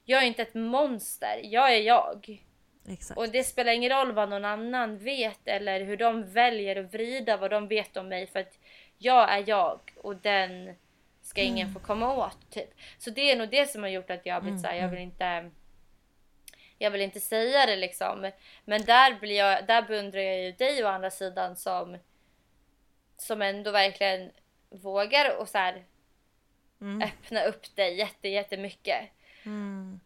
jag 0.06 0.24
är 0.24 0.28
inte 0.28 0.42
ett 0.42 0.54
monster. 0.54 1.42
Jag 1.44 1.74
är 1.74 1.80
jag. 1.80 2.44
Exakt. 2.90 3.18
Och 3.18 3.30
det 3.30 3.44
spelar 3.44 3.72
ingen 3.72 3.92
roll 3.92 4.12
vad 4.12 4.30
någon 4.30 4.46
annan 4.46 4.98
vet 4.98 5.48
eller 5.48 5.84
hur 5.84 5.98
de 5.98 6.34
väljer 6.34 6.76
att 6.76 6.94
vrida 6.94 7.38
vad 7.38 7.52
de 7.52 7.68
vet 7.68 7.98
om 7.98 8.10
mig 8.10 8.28
för 8.28 8.40
att 8.40 8.60
jag 8.98 9.32
är 9.32 9.44
jag 9.48 9.80
och 9.98 10.16
den 10.16 10.76
ska 11.28 11.42
ingen 11.42 11.74
få 11.74 11.80
komma 11.80 12.14
åt. 12.14 12.52
Typ. 12.52 12.70
Så 12.98 13.10
det 13.10 13.32
är 13.32 13.36
nog 13.36 13.50
det 13.50 13.70
som 13.70 13.82
har 13.82 13.90
gjort 13.90 14.10
att 14.10 14.26
jag 14.26 14.34
har 14.34 14.42
blivit 14.42 14.62
såhär, 14.62 14.76
jag 14.76 14.90
vill 14.90 15.00
inte 15.00 15.52
jag 16.78 16.92
vill 16.92 17.02
inte 17.02 17.20
säga 17.20 17.66
det 17.66 17.76
liksom. 17.76 18.32
Men 18.66 18.86
där, 18.86 19.20
blir 19.20 19.38
jag, 19.38 19.68
där 19.68 19.82
beundrar 19.82 20.22
jag 20.22 20.40
ju 20.40 20.52
dig 20.52 20.86
å 20.86 20.88
andra 20.88 21.12
sidan 21.12 21.56
som 21.56 21.98
som 23.18 23.42
ändå 23.42 23.72
verkligen 23.72 24.32
vågar 24.70 25.38
och 25.38 25.50
så 25.50 25.58
här, 25.58 25.84
öppna 27.04 27.44
upp 27.44 27.76
dig 27.76 27.98
jätte, 27.98 28.28
jättemycket. 28.28 29.10
Mm. 29.44 30.00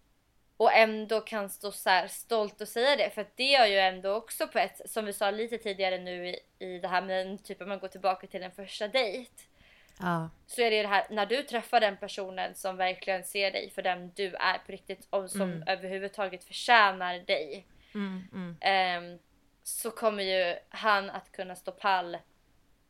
Och 0.57 0.73
ändå 0.73 1.21
kan 1.21 1.49
stå 1.49 1.71
så 1.71 1.89
här 1.89 2.07
stolt 2.07 2.61
och 2.61 2.67
säga 2.67 2.95
det. 2.95 3.09
För 3.09 3.21
att 3.21 3.37
det 3.37 3.51
gör 3.51 3.65
ju 3.65 3.79
ändå 3.79 4.13
också 4.13 4.47
på 4.47 4.59
ett, 4.59 4.81
som 4.85 5.05
vi 5.05 5.13
sa 5.13 5.31
lite 5.31 5.57
tidigare 5.57 5.97
nu 5.97 6.27
i, 6.27 6.39
i 6.59 6.79
det 6.79 6.87
här 6.87 7.01
med 7.01 7.43
typ 7.43 7.61
om 7.61 7.69
man 7.69 7.79
går 7.79 7.87
tillbaka 7.87 8.27
till 8.27 8.43
en 8.43 8.51
första 8.51 8.87
dejt. 8.87 9.31
Ja. 10.01 10.29
Så 10.47 10.61
är 10.61 10.71
det 10.71 10.81
det 10.81 10.87
här 10.87 11.07
när 11.09 11.25
du 11.25 11.43
träffar 11.43 11.79
den 11.79 11.97
personen 11.97 12.55
som 12.55 12.77
verkligen 12.77 13.23
ser 13.23 13.51
dig 13.51 13.69
för 13.69 13.81
den 13.81 14.11
du 14.15 14.35
är 14.35 14.57
på 14.57 14.71
riktigt 14.71 15.07
och 15.09 15.31
som 15.31 15.63
överhuvudtaget 15.67 16.43
förtjänar 16.43 17.19
dig. 17.19 17.67
Mm, 17.93 18.23
mm. 18.33 18.57
Ehm, 18.61 19.19
så 19.63 19.91
kommer 19.91 20.23
ju 20.23 20.55
han 20.69 21.09
att 21.09 21.31
kunna 21.31 21.55
stå 21.55 21.71
pall 21.71 22.17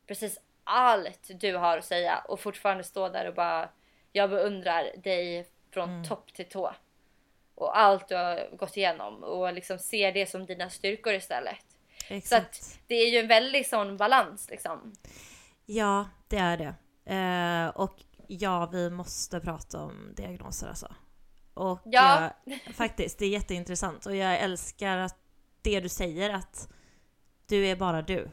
precis 0.07 0.39
allt 0.63 1.29
du 1.39 1.55
har 1.55 1.77
att 1.77 1.85
säga 1.85 2.17
och 2.27 2.39
fortfarande 2.39 2.83
stå 2.83 3.09
där 3.09 3.27
och 3.27 3.33
bara 3.33 3.69
jag 4.11 4.29
beundrar 4.29 4.91
dig 4.97 5.47
från 5.73 6.03
topp 6.03 6.33
till 6.33 6.49
tå. 6.49 6.73
Och 7.55 7.77
allt 7.77 8.07
du 8.07 8.15
har 8.15 8.55
gått 8.57 8.77
igenom 8.77 9.23
och 9.23 9.53
liksom 9.53 9.79
ser 9.79 10.11
det 10.11 10.25
som 10.25 10.45
dina 10.45 10.69
styrkor 10.69 11.13
istället. 11.13 11.65
Så 12.07 12.13
Exakt. 12.13 12.45
att 12.45 12.79
det 12.87 12.95
är 12.95 13.11
ju 13.11 13.17
en 13.17 13.27
väldig 13.27 13.67
sån 13.67 13.97
balans 13.97 14.49
liksom. 14.49 14.93
Ja, 15.65 16.09
det 16.27 16.37
är 16.37 16.57
det. 16.57 16.73
Eh, 17.05 17.67
och 17.67 18.03
ja, 18.27 18.65
vi 18.65 18.89
måste 18.89 19.39
prata 19.39 19.81
om 19.83 20.13
diagnoser 20.15 20.67
alltså. 20.67 20.93
Och 21.53 21.79
Ja. 21.85 22.29
jag, 22.45 22.59
faktiskt, 22.75 23.17
det 23.19 23.25
är 23.25 23.29
jätteintressant. 23.29 24.05
Och 24.05 24.15
jag 24.15 24.39
älskar 24.39 24.97
att 24.97 25.15
det 25.61 25.79
du 25.79 25.89
säger 25.89 26.29
att 26.29 26.69
du 27.45 27.65
är 27.67 27.75
bara 27.75 28.01
du. 28.01 28.29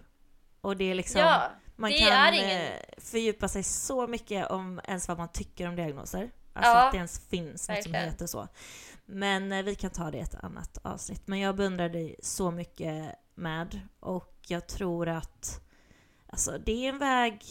Och 0.60 0.76
det 0.76 0.84
är 0.84 0.94
liksom, 0.94 1.20
Ja, 1.20 1.42
man 1.76 1.90
kan 1.92 2.08
är 2.12 2.32
ingen- 2.32 2.62
eh, 2.72 2.72
fördjupa 2.98 3.48
sig 3.48 3.62
så 3.62 4.06
mycket 4.06 4.50
om 4.50 4.80
ens 4.84 5.08
vad 5.08 5.18
man 5.18 5.28
tycker 5.32 5.68
om 5.68 5.76
diagnoser. 5.76 6.30
Alltså 6.52 6.70
Ja, 6.72 6.86
att 6.86 6.92
det 6.92 6.96
ens 6.98 7.20
finns 7.28 7.68
något 7.68 7.82
som 7.82 7.94
heter 7.94 8.26
så. 8.26 8.48
Men 9.04 9.52
eh, 9.52 9.62
vi 9.62 9.74
kan 9.74 9.90
ta 9.90 10.10
det 10.10 10.18
i 10.18 10.20
ett 10.20 10.34
annat 10.34 10.78
avsnitt. 10.82 11.22
Men 11.26 11.38
jag 11.38 11.56
beundrar 11.56 11.88
dig 11.88 12.16
så 12.22 12.50
mycket 12.50 13.14
med 13.34 13.80
och 14.00 14.38
jag 14.48 14.66
tror 14.66 15.08
att 15.08 15.60
alltså, 16.26 16.58
det 16.58 16.72
är 16.84 16.88
en 16.88 16.98
väg 16.98 17.44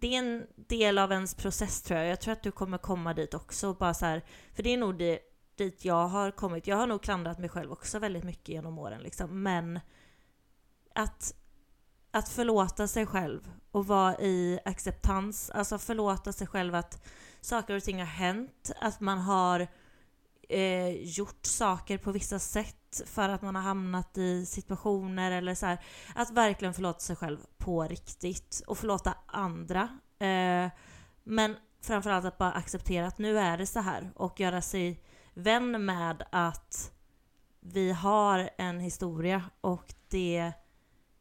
det 0.00 0.14
är 0.14 0.18
en 0.18 0.46
del 0.56 0.98
av 0.98 1.12
ens 1.12 1.34
process 1.34 1.82
tror 1.82 1.98
jag. 1.98 2.08
Jag 2.08 2.20
tror 2.20 2.32
att 2.32 2.42
du 2.42 2.50
kommer 2.50 2.78
komma 2.78 3.14
dit 3.14 3.34
också. 3.34 3.74
Bara 3.74 3.94
så 3.94 4.06
här, 4.06 4.24
för 4.54 4.62
det 4.62 4.74
är 4.74 4.78
nog 4.78 4.98
det, 4.98 5.18
dit 5.56 5.84
jag 5.84 6.08
har 6.08 6.30
kommit. 6.30 6.66
Jag 6.66 6.76
har 6.76 6.86
nog 6.86 7.02
klandrat 7.02 7.38
mig 7.38 7.48
själv 7.48 7.72
också 7.72 7.98
väldigt 7.98 8.24
mycket 8.24 8.48
genom 8.48 8.78
åren. 8.78 9.02
Liksom. 9.02 9.42
Men 9.42 9.80
att, 10.94 11.34
att 12.10 12.28
förlåta 12.28 12.88
sig 12.88 13.06
själv 13.06 13.52
och 13.70 13.86
vara 13.86 14.18
i 14.18 14.60
acceptans. 14.64 15.50
Alltså 15.50 15.78
förlåta 15.78 16.32
sig 16.32 16.46
själv 16.46 16.74
att 16.74 17.06
saker 17.40 17.76
och 17.76 17.82
ting 17.82 17.98
har 17.98 18.06
hänt. 18.06 18.72
Att 18.80 19.00
man 19.00 19.18
har 19.18 19.68
eh, 20.48 20.90
gjort 20.90 21.46
saker 21.46 21.98
på 21.98 22.12
vissa 22.12 22.38
sätt 22.38 23.02
för 23.06 23.28
att 23.28 23.42
man 23.42 23.54
har 23.54 23.62
hamnat 23.62 24.18
i 24.18 24.46
situationer 24.46 25.30
eller 25.30 25.54
så 25.54 25.66
här. 25.66 25.78
Att 26.14 26.30
verkligen 26.30 26.74
förlåta 26.74 26.98
sig 26.98 27.16
själv 27.16 27.38
på 27.58 27.82
riktigt 27.82 28.62
och 28.66 28.78
förlåta 28.78 29.14
andra. 29.26 29.82
Eh, 30.18 30.70
men 31.24 31.56
framförallt 31.82 32.24
att 32.24 32.38
bara 32.38 32.52
acceptera 32.52 33.06
att 33.06 33.18
nu 33.18 33.38
är 33.38 33.58
det 33.58 33.66
så 33.66 33.80
här 33.80 34.10
och 34.14 34.40
göra 34.40 34.62
sig 34.62 35.02
vän 35.34 35.84
med 35.84 36.26
att 36.32 36.92
vi 37.60 37.92
har 37.92 38.50
en 38.58 38.80
historia 38.80 39.42
och 39.60 39.94
det... 40.08 40.52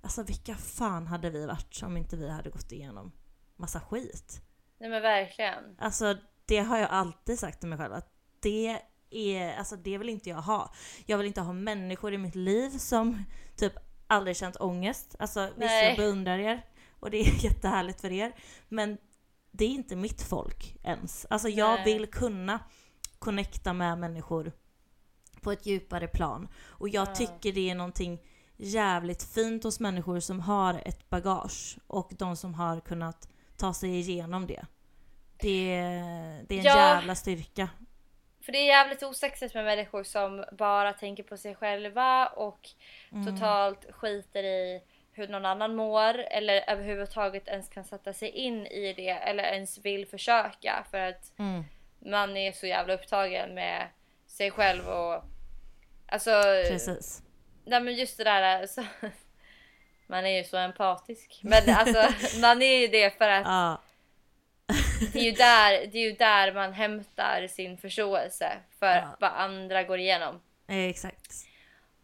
Alltså 0.01 0.23
vilka 0.23 0.55
fan 0.55 1.07
hade 1.07 1.29
vi 1.29 1.45
varit 1.45 1.83
om 1.83 1.97
inte 1.97 2.17
vi 2.17 2.29
hade 2.29 2.49
gått 2.49 2.71
igenom 2.71 3.11
massa 3.55 3.79
skit? 3.79 4.41
Nej 4.77 4.89
men 4.89 5.01
verkligen. 5.01 5.75
Alltså 5.79 6.17
det 6.45 6.59
har 6.59 6.77
jag 6.77 6.89
alltid 6.89 7.39
sagt 7.39 7.59
till 7.59 7.69
mig 7.69 7.77
själv 7.77 7.93
att 7.93 8.13
det 8.39 8.81
är, 9.11 9.57
alltså 9.57 9.75
det 9.75 9.97
vill 9.97 10.09
inte 10.09 10.29
jag 10.29 10.41
ha. 10.41 10.73
Jag 11.05 11.17
vill 11.17 11.27
inte 11.27 11.41
ha 11.41 11.53
människor 11.53 12.13
i 12.13 12.17
mitt 12.17 12.35
liv 12.35 12.69
som 12.69 13.23
typ 13.55 13.73
aldrig 14.07 14.37
känt 14.37 14.55
ångest. 14.59 15.15
Alltså 15.19 15.45
visst 15.45 15.57
Nej. 15.59 15.87
jag 15.87 15.97
beundrar 15.97 16.39
er 16.39 16.65
och 16.99 17.11
det 17.11 17.17
är 17.17 17.43
jättehärligt 17.45 18.01
för 18.01 18.11
er. 18.11 18.35
Men 18.69 18.97
det 19.51 19.65
är 19.65 19.69
inte 19.69 19.95
mitt 19.95 20.21
folk 20.21 20.75
ens. 20.83 21.25
Alltså 21.29 21.49
jag 21.49 21.73
Nej. 21.75 21.83
vill 21.93 22.07
kunna 22.07 22.59
connecta 23.19 23.73
med 23.73 23.97
människor 23.97 24.51
på 25.41 25.51
ett 25.51 25.65
djupare 25.65 26.07
plan. 26.07 26.47
Och 26.65 26.89
jag 26.89 27.07
Ja. 27.07 27.15
tycker 27.15 27.53
det 27.53 27.69
är 27.69 27.75
någonting 27.75 28.19
jävligt 28.57 29.23
fint 29.23 29.63
hos 29.63 29.79
människor 29.79 30.19
som 30.19 30.39
har 30.39 30.81
ett 30.85 31.09
bagage 31.09 31.77
och 31.87 32.11
de 32.17 32.35
som 32.35 32.53
har 32.53 32.79
kunnat 32.79 33.29
ta 33.57 33.73
sig 33.73 33.99
igenom 33.99 34.47
det. 34.47 34.65
Det 35.39 35.73
är, 35.75 36.43
det 36.47 36.55
är 36.55 36.59
en 36.59 36.65
Ja. 36.65 36.75
jävla 36.75 37.15
styrka. 37.15 37.69
För 38.47 38.51
det 38.51 38.57
är 38.57 38.65
jävligt 38.65 39.03
osexigt 39.03 39.53
med 39.53 39.65
människor 39.65 40.03
som 40.03 40.45
bara 40.51 40.93
tänker 40.93 41.23
på 41.23 41.37
sig 41.37 41.55
själva 41.55 42.27
och 42.27 42.69
totalt 43.25 43.85
skiter 43.91 44.43
i 44.43 44.81
hur 45.13 45.27
någon 45.27 45.45
annan 45.45 45.75
mår 45.75 46.17
eller 46.17 46.63
överhuvudtaget 46.69 47.47
ens 47.47 47.69
kan 47.69 47.83
sätta 47.83 48.13
sig 48.13 48.29
in 48.29 48.67
i 48.67 48.93
det 48.93 49.09
eller 49.09 49.43
ens 49.43 49.77
vill 49.77 50.07
försöka 50.07 50.85
för 50.91 50.97
att 50.99 51.39
Mm. 51.39 51.63
man 51.99 52.37
är 52.37 52.51
så 52.51 52.67
jävla 52.67 52.93
upptagen 52.93 53.53
med 53.53 53.87
sig 54.27 54.51
själv 54.51 54.87
och 54.87 55.23
alltså 56.07 56.31
Precis. 56.69 57.21
nej 57.65 57.81
men 57.81 57.93
just 57.95 58.17
det 58.17 58.23
där 58.23 58.61
alltså, 58.61 58.83
man 60.07 60.25
är 60.25 60.37
ju 60.37 60.43
så 60.43 60.57
empatisk 60.57 61.39
men 61.43 61.69
alltså 61.75 62.03
man 62.41 62.61
är 62.61 62.77
ju 62.77 62.87
det 62.87 63.17
för 63.17 63.29
att 63.29 63.45
Ja, 63.45 63.81
det 65.13 65.19
är 65.19 65.23
ju 65.23 65.31
där, 65.31 65.71
det 65.87 65.97
är 65.97 66.09
ju 66.09 66.11
där 66.11 66.53
man 66.53 66.73
hämtar 66.73 67.47
sin 67.47 67.77
förståelse 67.77 68.57
för 68.79 68.95
Ja. 68.95 69.15
vad 69.19 69.31
andra 69.31 69.83
går 69.83 69.99
igenom. 69.99 70.41
exakt. 70.67 71.33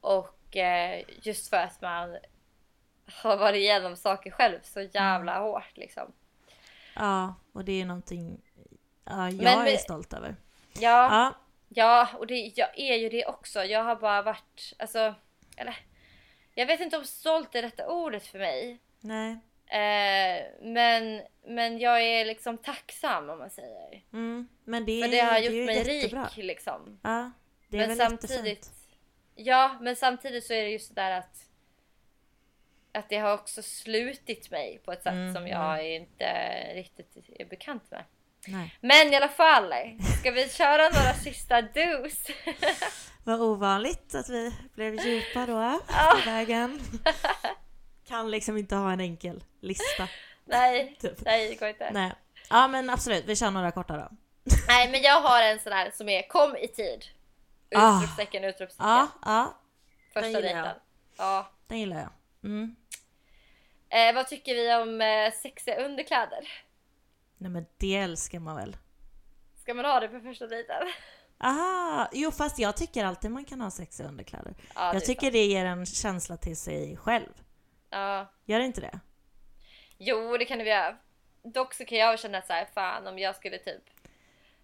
Och 0.02 0.58
eh, 0.58 1.04
just 1.22 1.50
för 1.50 1.58
att 1.58 1.82
man 1.82 2.18
har 3.06 3.38
varit 3.38 3.58
igenom 3.58 3.96
saker 3.96 4.32
själv 4.32 4.60
så 4.64 4.82
jävla 4.82 5.32
Mm. 5.36 5.44
hårt 5.44 5.78
liksom. 5.78 6.12
Ja, 6.96 7.36
och 7.54 7.66
det 7.66 7.82
är 7.82 7.86
någonting 7.86 8.42
ja, 9.06 9.30
jag 9.30 9.44
Men 9.44 9.68
är 9.68 9.78
stolt 9.78 10.14
över. 10.14 10.36
Ja, 10.74 10.80
Ja, 10.80 11.34
ja 11.70 12.10
och 12.18 12.28
det, 12.28 12.52
jag 12.56 12.80
är 12.80 12.96
ju 12.96 13.10
det 13.10 13.26
också. 13.26 13.64
Jag 13.64 13.84
har 13.84 13.96
bara 13.96 14.22
varit, 14.22 14.74
alltså, 14.80 15.16
eller 15.58 15.78
jag 16.54 16.66
vet 16.66 16.80
inte 16.80 16.98
om 16.98 17.06
stolt 17.06 17.56
är 17.56 17.62
rätta 17.62 17.88
ordet 17.88 18.28
för 18.28 18.40
mig. 18.40 18.80
nej. 19.00 19.40
Eh, 19.68 20.44
men, 20.62 21.22
men 21.48 21.80
jag 21.80 22.02
är 22.02 22.26
liksom 22.26 22.58
tacksam 22.58 23.30
om 23.30 23.40
man 23.40 23.50
säger. 23.50 24.04
Mm. 24.14 24.48
Men 24.66 24.86
det, 24.86 25.02
För 25.02 25.10
det 25.12 25.20
har 25.20 25.36
är 25.36 25.40
gjort 25.40 25.54
ju 25.54 25.66
mig 25.66 25.78
jättebra. 26.02 26.26
rik 26.26 26.38
liksom. 26.46 27.00
Ja, 27.04 27.32
det 27.68 27.78
är 27.78 27.88
men 27.88 27.90
väl 27.90 27.98
samtidigt 27.98 28.46
jättefint. 28.46 28.72
Ja, 29.36 29.78
men 29.82 29.96
samtidigt 29.96 30.46
så 30.46 30.54
är 30.54 30.64
det 30.64 30.70
just 30.70 30.96
det 30.96 31.02
där 31.02 31.12
att 31.12 31.46
att 32.96 33.10
det 33.10 33.18
har 33.18 33.34
också 33.34 33.62
slutit 33.64 34.52
mig 34.52 34.82
på 34.86 34.92
ett 34.92 35.04
sätt 35.04 35.14
Mm, 35.14 35.34
som 35.34 35.48
jag 35.48 35.90
inte 35.96 36.34
riktigt 36.74 37.18
är 37.40 37.46
bekant 37.46 37.92
med. 37.92 38.04
Nej. 38.48 38.78
Men 38.82 39.14
i 39.14 39.16
alla 39.16 39.28
fall, 39.30 39.74
ska 40.20 40.32
vi 40.32 40.50
köra 40.50 40.84
några 40.84 41.14
sista 41.14 41.62
dos? 41.62 42.28
Vad 43.24 43.42
ovanligt 43.42 44.16
att 44.16 44.30
vi 44.30 44.54
blev 44.76 45.06
djupa 45.06 45.46
då 45.46 45.80
på 46.12 46.30
vägen. 46.30 46.80
Kan 48.08 48.32
liksom 48.32 48.58
inte 48.58 48.76
ha 48.76 48.92
en 48.94 49.00
enkel 49.00 49.44
lista. 49.64 50.08
nej, 50.46 50.98
Typ. 51.02 51.22
nej 51.26 51.50
det 51.50 51.56
går 51.56 51.70
inte. 51.70 51.84
Nej. 51.84 51.94
Nej. 51.94 52.14
Ja 52.50 52.68
men 52.68 52.90
absolut, 52.90 53.26
vi 53.26 53.36
kör 53.36 53.52
några 53.52 53.72
korta 53.72 53.98
då. 53.98 54.10
men 54.92 55.02
jag 55.02 55.22
har 55.22 55.42
en 55.42 55.60
sån 55.60 55.74
här 55.74 55.92
som 55.92 56.10
är 56.10 56.28
kom 56.28 56.56
i 56.56 56.68
tid. 56.68 57.06
Ah. 57.76 57.98
Utropstecken, 57.98 58.44
utropstecken. 58.44 58.90
Ja, 58.90 59.08
ja, 59.26 59.58
Första 60.14 60.42
dejten. 60.42 60.76
Ja. 61.18 61.52
den 61.68 61.80
gillar 61.80 61.98
jag. 61.98 62.10
Mm. 62.44 62.76
Eh, 63.90 64.16
vad 64.16 64.28
tycker 64.28 64.56
vi 64.56 64.74
om 64.76 65.02
eh, 65.02 65.34
sexiga 65.42 65.86
underkläder? 65.86 66.48
Nej 67.38 67.52
men 67.52 67.66
det 67.78 67.96
älskar 67.96 68.40
man 68.40 68.56
väl? 68.56 68.78
Ska 69.62 69.74
man 69.74 69.86
ha 69.86 70.00
det 70.00 70.08
på 70.08 70.20
första 70.20 70.48
dejten? 70.48 70.88
Aha, 71.38 72.10
jo 72.14 72.32
fast 72.32 72.60
jag 72.60 72.78
tycker 72.78 73.06
alltid 73.06 73.32
man 73.32 73.46
kan 73.46 73.62
ha 73.62 73.72
sexiga 73.72 74.08
underkläder. 74.08 74.54
Ja, 74.76 74.94
jag 74.94 75.06
tycker 75.06 75.32
det 75.32 75.46
ger 75.46 75.66
en 75.66 75.86
känsla 75.86 76.38
till 76.38 76.58
sig 76.58 76.98
själv. 76.98 77.30
Ja. 77.90 78.32
Gör 78.46 78.60
det 78.60 78.66
inte 78.66 78.82
det? 78.82 79.00
Jo, 80.06 80.38
det 80.38 80.46
kan 80.46 80.58
det 80.60 80.64
göra. 80.66 80.96
Dock 81.44 81.74
så 81.74 81.86
kan 81.86 81.98
jag 81.98 82.20
känna 82.20 82.42
så 82.42 82.54
här, 82.54 82.68
fan 82.74 83.08
om 83.08 83.20
jag 83.20 83.36
skulle 83.36 83.58
typ 83.58 83.84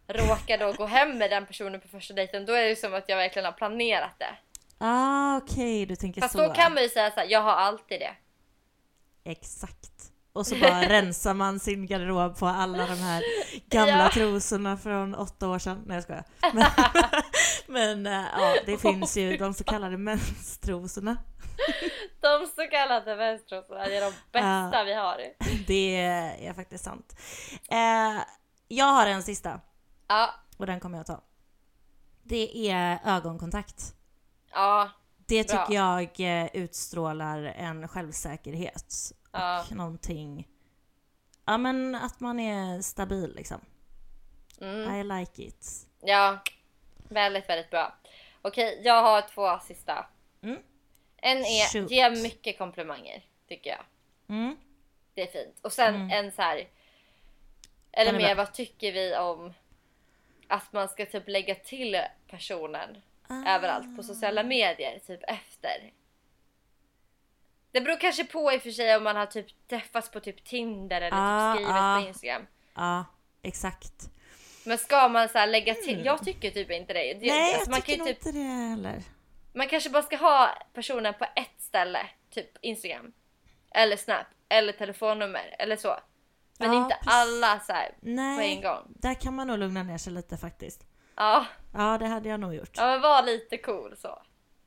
råka 0.08 0.58
då 0.58 0.72
gå 0.72 0.86
hem 0.86 1.18
med 1.18 1.30
den 1.30 1.46
personen 1.46 1.82
på 1.82 1.88
första 1.88 2.14
dejten, 2.14 2.46
då 2.46 2.54
är 2.54 2.64
det 2.70 2.76
som 2.76 2.94
att 2.94 3.04
jag 3.10 3.18
verkligen 3.18 3.46
har 3.46 3.52
planerat 3.52 4.16
det. 4.20 4.36
Ah, 4.78 5.38
okej, 5.38 5.86
du 5.86 5.96
tänker 5.96 6.22
Fast 6.22 6.34
så. 6.36 6.48
då 6.48 6.54
kan 6.54 6.74
man 6.74 6.84
ju 6.84 6.90
säga 6.90 7.12
så 7.12 7.20
här, 7.20 7.28
jag 7.30 7.42
har 7.42 7.52
alltid 7.54 8.00
det. 8.00 8.14
Exakt. 9.24 9.92
Och 10.34 10.48
så 10.48 10.56
bara 10.56 10.82
rensar 10.90 11.34
man 11.34 11.60
sin 11.60 11.86
garderob 11.88 12.38
på 12.40 12.46
alla 12.48 12.86
de 12.88 12.96
här 12.96 13.24
gamla 13.70 14.04
Ja. 14.04 14.10
trosorna 14.14 14.78
från 14.78 15.16
åtta 15.16 15.50
år 15.50 15.60
sedan. 15.60 15.84
Nej 15.86 15.96
jag 15.96 16.04
skojar. 16.04 16.24
Men, 16.54 16.66
men 17.70 18.06
eh, 18.08 18.26
ja, 18.38 18.56
det 18.66 18.78
finns 18.82 19.18
ju 19.18 19.38
de 19.38 19.54
så 19.54 19.64
kallade 19.64 19.98
menstrosorna. 19.98 21.18
De 22.22 22.48
så 22.56 22.68
kallade 22.72 23.16
vänstertrosorna 23.16 23.86
är 23.86 24.02
de 24.02 24.12
bästa 24.32 24.70
Ja. 24.78 24.84
vi 24.86 24.94
har. 24.94 25.18
Det 25.68 25.96
är 26.48 26.54
faktiskt 26.54 26.84
sant. 26.84 27.16
Eh, 27.70 28.22
jag 28.68 28.86
har 28.86 29.08
en 29.08 29.24
sista 29.24 29.62
Ja, 30.08 30.30
och 30.58 30.66
den 30.66 30.80
kommer 30.80 30.98
jag 30.98 31.06
ta. 31.08 31.22
Det 32.24 32.70
är 32.72 33.00
ögonkontakt. 33.06 33.94
ja, 34.54 34.90
Det 35.28 35.48
Bra. 35.50 35.66
tycker 35.66 35.76
jag 35.80 36.20
eh, 36.44 36.50
utstrålar 36.54 37.44
en 37.44 37.88
självsäkerhet. 37.88 38.94
ja. 39.32 39.62
Och 39.70 39.76
någonting... 39.76 40.48
Ja 41.46 41.58
men 41.58 41.96
att 41.96 42.20
man 42.20 42.40
är 42.40 42.82
stabil 42.82 43.34
liksom. 43.36 43.62
Mm. 44.62 44.96
I 44.96 45.04
like 45.20 45.44
it. 45.44 45.68
Ja, 46.02 46.40
väldigt, 47.10 47.50
väldigt 47.50 47.70
bra. 47.70 47.96
Okej, 48.42 48.82
jag 48.84 49.04
har 49.04 49.22
två 49.22 49.60
sista. 49.60 50.06
Mm. 50.42 50.58
En 51.18 51.38
är 51.38 51.74
Shoot. 51.74 51.92
ge 51.92 52.10
mycket 52.10 52.58
komplimanger, 52.58 53.22
tycker 53.48 53.70
jag. 53.70 53.84
Mm. 54.36 54.58
Det 55.14 55.22
är 55.22 55.32
fint. 55.44 55.56
Och 55.62 55.74
sen 55.74 56.12
en 56.12 56.32
så 56.32 56.42
här. 56.42 56.68
Eller 57.92 58.14
mer, 58.14 58.36
vad 58.36 58.54
tycker 58.54 58.92
vi 58.92 59.16
om 59.18 59.54
att 60.48 60.74
man 60.74 60.90
ska 60.90 61.06
typ 61.06 61.28
lägga 61.28 61.56
till 61.56 62.02
personen 62.28 63.02
Ah. 63.32 63.56
överallt 63.56 63.96
på 63.98 64.04
sociala 64.04 64.44
medier, 64.44 65.00
typ 65.08 65.24
efter. 65.28 65.94
Det 67.72 67.82
beror 67.82 68.00
kanske 68.00 68.24
på 68.24 68.54
i 68.54 68.58
och 68.58 68.62
för 68.62 68.72
sig 68.72 68.96
om 68.96 69.04
man 69.04 69.16
har 69.16 69.26
typ 69.26 69.68
träffats 69.68 70.12
på 70.12 70.20
typ 70.20 70.44
Tinder 70.44 71.02
eller 71.02 71.18
Ah, 71.22 71.54
typ 71.54 71.58
skrivit 71.58 71.76
ah. 71.82 72.02
på 72.02 72.08
Instagram. 72.08 72.48
Ja, 72.76 73.06
exakt. 73.42 74.10
Men 74.70 74.78
ska 74.78 75.08
man 75.10 75.30
så 75.30 75.38
här 75.38 75.48
lägga 75.48 75.74
till? 75.74 76.06
Jag 76.06 76.26
tycker 76.26 76.52
typ 76.52 76.72
inte 76.72 76.94
det. 76.94 77.12
Mm. 77.12 77.28
Nej, 77.28 77.54
alltså, 77.54 77.60
jag 77.60 77.70
man, 77.72 77.82
tycker 77.82 77.98
nog 77.98 78.08
typ, 78.08 78.18
inte 78.18 78.32
det 78.32 78.44
heller. 78.44 79.04
man 79.54 79.68
kanske 79.68 79.90
bara 79.90 80.04
ska 80.04 80.18
ha 80.18 80.50
personen 80.74 81.14
på 81.14 81.24
ett 81.36 81.62
ställe, 81.62 82.00
typ 82.34 82.58
Instagram. 82.62 83.12
Eller 83.76 83.98
Snap, 83.98 84.26
eller 84.50 84.74
telefonnummer 84.74 85.56
eller 85.60 85.76
så. 85.76 86.00
Men 86.60 86.74
Ja, 86.74 86.84
inte 86.84 86.96
precis. 86.96 87.14
alla 87.14 87.60
så 87.60 87.74
här 87.74 87.92
Nej, 88.02 88.38
på 88.38 88.44
en 88.44 88.62
gång. 88.62 88.94
där 89.00 89.14
kan 89.14 89.36
man 89.36 89.48
nog 89.48 89.60
lugna 89.60 89.84
ner 89.84 89.98
sig 89.98 90.14
lite 90.14 90.38
faktiskt. 90.38 90.82
Ja, 91.16 91.46
Ja, 91.74 91.98
det 91.98 92.08
hade 92.08 92.30
jag 92.30 92.40
nog 92.40 92.56
gjort. 92.56 92.78
ja 92.78 92.86
men 92.86 93.02
var 93.02 93.24
lite 93.24 93.58
cool 93.58 93.96
så. 93.98 94.22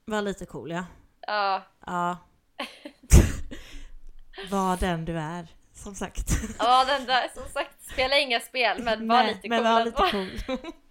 Var 0.05 0.23
lite 0.23 0.47
cool 0.47 0.71
ja. 0.71 0.85
Ja, 1.27 1.63
Ja. 1.87 2.17
Var 4.51 4.77
den 4.77 5.05
du 5.05 5.19
är, 5.19 5.47
som 5.75 5.95
sagt. 5.95 6.29
ja 6.59 6.85
den 6.85 7.05
där 7.07 7.31
som 7.35 7.49
sagt 7.53 7.72
spela 7.93 8.19
inga 8.19 8.41
spel 8.41 8.83
men 8.83 9.09
var 9.09 9.17
Nej, 9.23 9.27
lite 9.35 9.49
men 9.49 9.59
cool. 9.59 9.67
var 9.73 9.81
ändå. 9.81 10.31
lite 10.31 10.47
cool. 10.47 10.73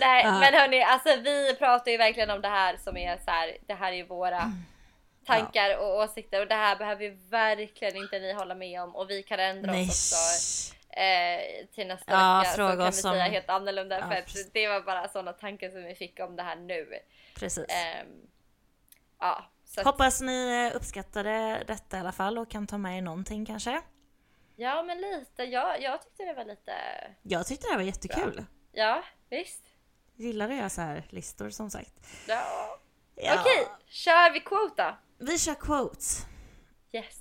Nej 0.00 0.24
Ja. 0.24 0.38
men 0.40 0.54
hörni, 0.54 0.82
alltså 0.82 1.16
vi 1.16 1.54
pratar 1.58 1.90
ju 1.90 1.96
verkligen 1.96 2.30
om 2.30 2.40
det 2.42 2.48
här 2.48 2.76
som 2.76 2.96
är 2.96 3.16
så 3.24 3.30
här, 3.30 3.56
det 3.66 3.74
här 3.74 3.92
är 3.92 3.96
ju 3.96 4.06
våra 4.06 4.40
Mm. 4.40 4.64
tankar 5.26 5.78
och 5.78 5.96
åsikter 5.98 6.40
och 6.40 6.46
det 6.48 6.54
här 6.54 6.76
behöver 6.76 7.04
ju 7.04 7.10
verkligen 7.30 7.96
inte 7.96 8.18
ni 8.18 8.32
hålla 8.32 8.54
med 8.54 8.82
om 8.82 8.96
och 8.96 9.10
vi 9.10 9.22
kan 9.22 9.40
ändra 9.40 9.72
Nej. 9.72 9.82
oss 9.88 10.12
också 10.12 10.74
eh, 11.00 11.66
till 11.74 11.86
nästa 11.86 12.12
Ja, 12.12 12.38
vecka 12.38 12.50
så 12.50 12.56
kan 12.68 12.78
vi 12.78 12.84
oss 12.84 13.02
säga 13.02 13.24
helt 13.24 13.48
annorlunda 13.48 13.98
Ja, 13.98 14.08
för 14.08 14.22
precis. 14.22 14.52
det 14.52 14.68
var 14.68 14.80
bara 14.80 15.08
sådana 15.08 15.32
tankar 15.32 15.70
som 15.70 15.84
vi 15.84 15.94
fick 15.94 16.20
om 16.20 16.36
det 16.36 16.42
här 16.42 16.56
nu. 16.56 16.86
Precis. 17.34 17.64
Ehm, 17.68 18.06
ja, 19.20 19.44
Hoppas 19.84 20.20
ni 20.20 20.68
eh, 20.72 20.76
uppskattade 20.76 21.62
detta 21.66 21.96
i 21.96 22.00
alla 22.00 22.12
fall 22.12 22.38
och 22.38 22.50
kan 22.50 22.66
ta 22.66 22.78
med 22.78 22.98
er 22.98 23.02
någonting 23.02 23.46
kanske. 23.46 23.80
Ja 24.56 24.82
men 24.82 25.00
lite, 25.00 25.42
ja, 25.44 25.76
jag 25.78 26.02
tyckte 26.02 26.24
det 26.24 26.34
var 26.34 26.44
lite, 26.44 26.72
Jag 27.22 27.46
tyckte 27.46 27.66
det 27.66 27.70
här 27.70 27.78
var 27.78 27.84
jättekul. 27.84 28.44
ja 28.72 29.04
visst. 29.30 29.62
Gillar 30.16 30.48
att 30.48 30.54
göra 30.56 30.68
så 30.70 30.80
här 30.80 31.06
listor 31.10 31.50
som 31.50 31.70
sagt. 31.70 31.94
Ja. 32.28 32.78
Ja. 33.14 33.40
Okej, 33.40 33.66
kör 33.86 34.32
vi 34.32 34.40
quote 34.40 34.82
då? 34.82 34.96
Vi 35.26 35.38
kör 35.38 35.54
quotes. 35.54 36.26
Yes. 36.92 37.18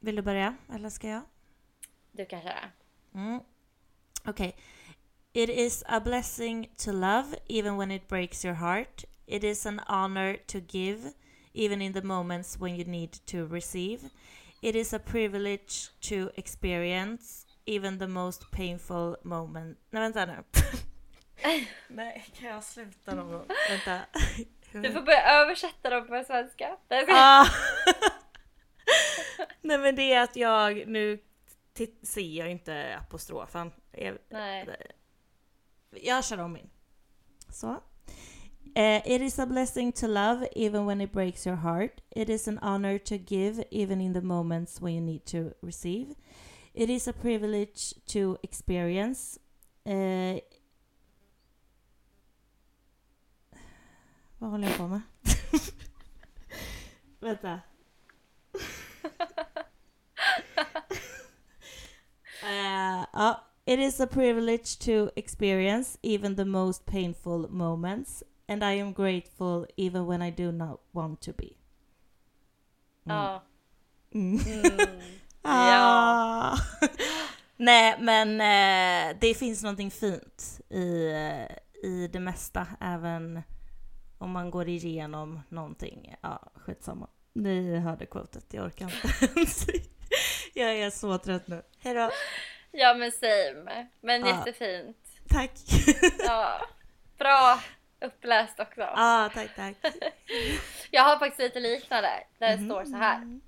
Vill 0.00 0.16
du 0.16 0.22
börja 0.22 0.56
eller 0.72 0.90
ska 0.90 1.08
jag? 1.08 1.22
Du 2.12 2.26
kan 2.26 2.42
köra. 2.42 2.70
Mm. 3.14 3.40
Okej. 4.24 4.56
It 5.32 5.50
is 5.50 5.84
a 5.86 6.00
blessing 6.00 6.70
to 6.76 6.92
love 6.92 7.36
even 7.48 7.76
when 7.76 7.90
it 7.90 8.08
breaks 8.08 8.44
your 8.44 8.54
heart. 8.54 9.04
It 9.26 9.44
is 9.44 9.66
an 9.66 9.80
honor 9.86 10.36
to 10.46 10.60
give 10.60 11.12
even 11.54 11.82
in 11.82 11.92
the 11.92 12.02
moments 12.02 12.58
when 12.58 12.76
you 12.76 12.84
need 12.84 13.12
to 13.26 13.46
receive. 13.46 14.00
It 14.62 14.76
is 14.76 14.92
a 14.92 14.98
privilege 14.98 15.90
to 16.00 16.30
experience 16.36 17.46
even 17.66 17.98
the 17.98 18.06
most 18.06 18.50
painful 18.50 19.16
moment. 19.24 19.78
Nej 19.90 20.02
vänta 20.02 20.26
nu. 20.26 20.44
Nej, 21.88 22.24
kan 22.38 22.48
jag 22.48 22.64
sluta 22.64 23.14
någon 23.14 23.32
gång? 23.32 23.46
Vänta. 23.68 24.00
Du 24.72 24.92
får 24.92 25.02
börja 25.02 25.42
översätta 25.42 25.90
dem 25.90 26.06
på 26.06 26.24
svenska. 26.26 26.76
Ah. 27.08 27.46
Nej 29.60 29.78
men 29.78 29.96
det 29.96 30.12
är 30.12 30.22
att 30.22 30.36
jag 30.36 30.88
nu 30.88 31.18
ser 32.02 32.38
jag 32.38 32.50
inte 32.50 32.96
apostrofen. 32.96 33.72
Jag, 33.90 34.18
Nej. 34.28 34.76
jag 35.90 36.24
kör 36.24 36.40
om 36.40 36.52
min. 36.52 36.70
Så. 37.48 37.82
Eh, 38.74 39.02
it 39.04 39.20
is 39.20 39.38
a 39.38 39.44
blessing 39.44 39.92
to 39.92 40.08
love 40.08 40.46
even 40.56 40.86
when 40.86 41.02
it 41.02 41.12
breaks 41.12 41.44
your 41.44 41.56
heart. 41.56 42.00
It 42.10 42.30
is 42.30 42.48
an 42.48 42.58
honor 42.62 42.98
to 43.00 43.18
give 43.18 43.62
even 43.70 44.00
in 44.00 44.14
the 44.14 44.22
moments 44.22 44.80
when 44.80 44.94
you 44.94 45.00
need 45.02 45.26
to 45.26 45.54
receive. 45.60 46.14
It 46.74 46.88
is 46.88 47.06
a 47.06 47.12
privilege 47.12 47.92
to 48.08 48.38
experience. 48.42 49.38
Eh, 49.84 50.40
vad 54.38 54.50
håller 54.50 54.68
jag 54.68 54.76
på 54.76 54.86
med? 54.86 55.00
Vänta. 57.20 57.60
Eh, 62.44 63.04
ja. 63.12 63.48
It 63.64 63.78
is 63.78 64.00
a 64.00 64.06
privilege 64.06 64.78
to 64.80 65.10
experience 65.16 65.98
even 66.02 66.34
the 66.34 66.44
most 66.44 66.84
painful 66.84 67.48
moments 67.48 68.24
and 68.48 68.62
I 68.64 68.80
am 68.80 68.92
grateful 68.92 69.66
even 69.76 70.06
when 70.06 70.22
I 70.22 70.30
do 70.30 70.52
not 70.52 70.80
want 70.92 71.20
to 71.22 71.32
be. 71.32 71.48
Ja. 73.04 73.42
Mm. 74.14 74.38
Mm. 74.38 74.88
Ah. 75.44 76.56
Nej 77.56 77.96
men 78.00 78.40
eh, 78.40 79.16
det 79.20 79.34
finns 79.34 79.62
någonting 79.62 79.90
fint 79.90 80.60
i, 80.70 81.10
eh, 81.12 81.56
i 81.90 82.08
det 82.12 82.20
mesta 82.20 82.66
även 82.80 83.42
om 84.18 84.30
man 84.30 84.50
går 84.50 84.68
igenom 84.68 85.40
någonting. 85.48 86.14
Ja, 86.20 86.52
skitsamma. 86.54 87.08
Ni 87.32 87.78
hörde 87.78 88.06
quotet, 88.06 88.44
jag 88.50 88.66
orkar 88.66 88.84
inte 88.84 89.40
ens. 89.40 89.66
Jag 90.54 90.76
är 90.78 90.90
så 90.90 91.18
trött 91.18 91.46
nu. 91.48 91.62
Hejdå. 91.78 92.10
ja 92.70 92.94
men 92.94 93.12
same. 93.12 93.86
Men 94.00 94.20
Ja. 94.20 94.28
jättefint. 94.28 94.96
Tack. 95.28 95.50
Ja. 96.26 96.60
Bra 97.18 97.60
uppläst 98.04 98.60
också. 98.60 98.82
ah, 98.94 99.28
tack, 99.28 99.54
tack. 99.56 99.74
Jag 100.90 101.02
har 101.02 101.18
faktiskt 101.18 101.38
lite 101.40 101.60
liknande. 101.60 102.24
Där 102.38 102.56
det 102.56 102.64
står 102.64 102.84
så 102.84 102.96
här. 102.96 103.40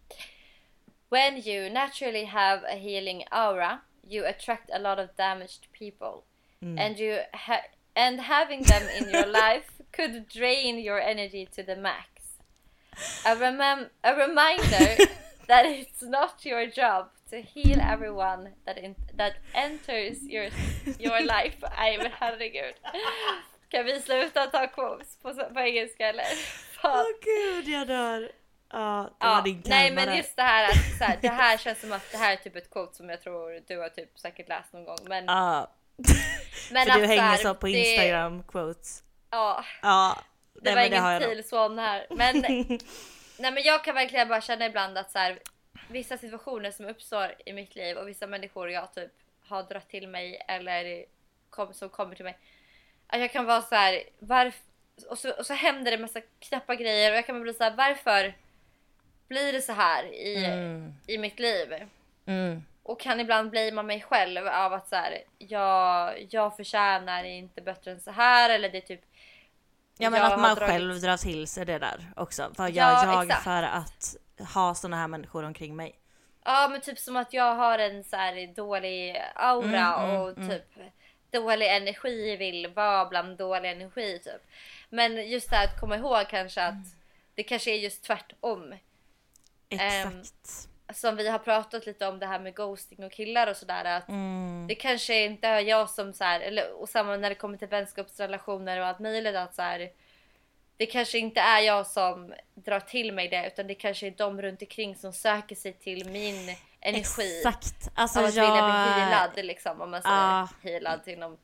When 1.11 1.37
you 1.49 1.71
naturally 1.71 2.25
have 2.25 2.67
a 2.73 2.77
healing 2.77 3.25
aura, 3.31 3.81
you 4.09 4.27
attract 4.27 4.71
a 4.71 4.79
lot 4.79 4.99
of 4.99 5.17
damaged 5.17 5.69
people. 5.79 6.23
Mm. 6.63 6.79
And 6.79 6.99
you 6.99 7.19
ha- 7.33 7.65
and 7.95 8.21
having 8.21 8.65
them 8.65 8.83
in 8.99 9.11
your 9.15 9.27
life 9.45 9.71
could 9.97 10.29
drain 10.29 10.79
your 10.79 11.01
energy 11.01 11.47
to 11.47 11.63
the 11.63 11.77
max. 11.77 12.09
A, 13.27 13.35
remem- 13.35 13.89
a 14.03 14.15
reminder 14.15 14.97
that 15.49 15.67
it's 15.67 16.03
not 16.03 16.45
your 16.47 16.67
job 16.67 17.09
to 17.31 17.37
heal 17.37 17.81
everyone 17.81 18.51
that 18.65 18.77
in- 18.79 18.95
that 19.17 19.33
enters 19.53 20.23
your 20.23 20.49
your 20.99 21.21
life. 21.21 21.57
Nej 21.79 21.99
men 21.99 22.11
herregud. 22.21 22.75
Kan 23.75 23.85
vi 23.85 24.01
sluta 24.01 24.47
ta 24.47 24.67
quotes 24.67 25.19
på, 25.19 25.35
på 25.35 25.61
engelska 25.61 26.09
eller? 26.09 26.25
Åh 26.25 26.81
Fan. 26.83 27.05
gud, 27.23 27.69
jag 27.69 27.87
dör. 27.87 28.33
Ja, 28.73 29.11
det 29.21 29.27
var 29.27 29.37
Ja, 29.37 29.43
din 29.45 29.63
nej 29.65 29.89
karma 29.89 30.05
men 30.07 30.17
just 30.17 30.37
det 30.37 30.43
här 30.43 30.65
att 30.65 30.99
så 30.99 31.05
här, 31.05 31.19
det 31.23 31.29
här 31.29 31.57
känns 31.65 31.81
som 31.81 31.93
att 31.93 32.11
det 32.13 32.17
här 32.17 32.33
är 32.33 32.37
typ 32.37 32.57
ett 32.57 32.71
quote 32.71 32.97
som 32.97 33.09
jag 33.09 33.21
tror 33.23 33.61
du 33.67 33.79
har 33.79 33.89
typ 33.89 34.19
säkert 34.19 34.49
läst 34.49 34.73
någon 34.73 34.85
gång. 34.85 34.99
Men, 35.07 35.25
Ja. 35.25 35.71
men 36.73 36.87
För 36.87 36.99
du 37.01 37.07
hänger 37.07 37.37
så 37.37 37.55
på 37.55 37.67
det- 37.67 37.73
Instagram 37.73 38.43
quotes. 38.43 39.03
Ja, 39.31 39.65
Ja. 39.83 40.19
det 40.63 40.75
nej, 40.75 40.91
var 40.91 40.91
det 40.91 41.19
ingen. 41.19 41.21
Teal 41.35 41.45
Swan 41.45 41.79
här. 41.79 42.07
Men, 42.11 42.35
nej 43.39 43.53
men 43.53 43.63
jag 43.63 43.85
kan 43.85 43.95
verkligen 43.95 44.29
bara 44.29 44.41
känna 44.41 44.67
ibland 44.67 44.99
att 44.99 45.11
så 45.11 45.19
här, 45.19 45.39
vissa 45.89 46.19
situationer 46.19 46.71
som 46.71 46.87
uppstår 46.87 47.35
i 47.47 47.53
mitt 47.53 47.75
liv 47.77 47.97
och 47.97 48.09
vissa 48.09 48.27
människor 48.27 48.71
jag 48.71 48.95
typ 48.95 49.13
har 49.49 49.63
dragit 49.63 49.89
till 49.89 50.09
mig 50.09 50.45
eller 50.49 51.05
kom, 51.51 51.75
som 51.75 51.89
kommer 51.89 52.15
till 52.15 52.25
mig. 52.25 52.39
Att 53.07 53.21
jag 53.21 53.33
kan 53.33 53.45
vara 53.45 53.63
så 53.63 53.75
här, 53.75 54.03
varför, 54.19 54.61
och 55.11 55.19
så, 55.19 55.31
och 55.33 55.47
så 55.47 55.55
händer 55.55 55.91
det 55.91 55.99
massa 55.99 56.21
knäppa 56.39 56.75
grejer 56.75 57.11
och 57.11 57.17
jag 57.17 57.27
kan 57.27 57.43
bli 57.43 57.55
så 57.55 57.65
här, 57.65 57.75
varför 57.77 58.35
blir 59.29 59.53
det 59.53 59.63
så 59.63 59.73
här 59.73 60.05
i, 60.05 60.45
Mm. 60.45 60.95
i 61.07 61.19
mitt 61.19 61.39
liv? 61.39 61.75
Mm. 62.27 62.63
Och 62.83 63.01
kan 63.01 63.21
ibland 63.21 63.51
blamea 63.51 63.83
mig 63.83 64.01
själv 64.03 64.47
av 64.49 64.73
att 64.73 64.89
så 64.89 64.97
här, 64.97 65.19
jag, 65.39 66.27
jag 66.31 66.57
förtjänar 66.57 67.25
inte 67.25 67.61
bättre 67.61 67.91
än 67.91 68.01
så 68.01 68.11
här 68.11 68.51
eller 68.51 68.69
det 68.71 68.79
är 68.79 68.81
typ 68.87 69.01
Ja 69.99 70.11
men 70.11 70.23
att 70.23 70.41
man 70.41 70.57
dragit- 70.57 70.69
själv 70.71 71.01
drar 71.01 71.17
till 71.17 71.47
sig 71.47 71.65
det 71.67 71.79
där 71.79 72.13
också. 72.17 72.53
Vad 72.57 72.71
Ja, 72.71 73.05
gör 73.05 73.13
jag 73.13 73.25
exakt. 73.25 73.45
för 73.45 73.63
att 73.63 74.17
ha 74.55 74.75
såna 74.75 74.97
här 74.97 75.09
människor 75.09 75.43
omkring 75.45 75.77
mig? 75.77 75.99
Ja 76.45 76.69
men 76.71 76.81
typ 76.81 76.99
som 76.99 77.17
att 77.17 77.33
jag 77.33 77.55
har 77.55 77.79
en 77.79 78.05
så 78.05 78.17
här 78.17 78.55
dålig 78.55 79.23
aura 79.35 79.95
Mm, 79.95 80.11
mm, 80.11 80.21
och 80.23 80.37
typ 80.37 80.69
dålig 81.35 81.67
energi 81.77 82.37
vill 82.37 82.67
vara 82.67 83.05
bland 83.07 83.39
dålig 83.39 83.71
energi 83.71 84.19
typ. 84.19 84.43
Men 84.89 85.29
just 85.29 85.51
det 85.51 85.57
här 85.57 85.65
att 85.65 85.81
komma 85.81 85.97
ihåg 85.97 86.29
kanske 86.29 86.63
att 86.63 86.75
det 87.35 87.43
kanske 87.43 87.71
är 87.71 87.77
just 87.77 88.03
tvärtom. 88.05 88.75
Exakt. 89.69 90.69
Som 90.95 91.17
vi 91.17 91.29
har 91.29 91.39
pratat 91.39 91.87
lite 91.87 92.07
om 92.09 92.19
det 92.19 92.27
här 92.27 92.39
med 92.39 92.55
ghosting 92.55 93.05
och 93.05 93.13
killar 93.13 93.47
och 93.47 93.57
sådär 93.57 93.85
att 93.85 94.09
Mm. 94.09 94.67
det 94.69 94.75
kanske 94.75 95.25
inte 95.25 95.47
är 95.49 95.61
jag 95.61 95.91
som 95.91 96.13
så 96.13 96.25
här, 96.25 96.41
eller 96.41 96.73
och 96.73 96.89
samma 96.89 97.17
när 97.17 97.29
det 97.29 97.35
kommer 97.35 97.59
till 97.59 97.69
vänskapsrelationer 97.69 98.81
och 98.81 98.87
allt 98.87 98.99
möjligt 99.01 99.37
att 99.37 99.55
så 99.55 99.63
här, 99.63 99.91
det 100.77 100.87
kanske 100.87 101.19
inte 101.19 101.41
är 101.41 101.61
jag 101.61 101.87
som 101.87 102.35
drar 102.55 102.81
till 102.81 103.13
mig 103.13 103.29
det 103.29 103.47
utan 103.47 103.67
det 103.67 103.75
kanske 103.75 104.07
är 104.07 104.11
de 104.11 104.43
runt 104.43 104.63
omkring 104.63 104.97
som 104.97 105.13
söker 105.13 105.57
sig 105.57 105.73
till 105.73 106.09
min 106.09 106.57
energi. 106.85 107.39
Exakt. 107.39 107.91
Alltså 107.95 108.19
av 108.19 108.25
att 108.25 108.31
vilja 108.31 108.45
bli 108.51 108.59
jag... 108.59 108.65
healad 108.95 109.31
liksom 109.47 109.81
om 109.81 109.91
man 109.91 110.03
säger 110.03 110.17
Ja. 110.17 110.49
healad 110.63 111.01
inom 111.07 111.37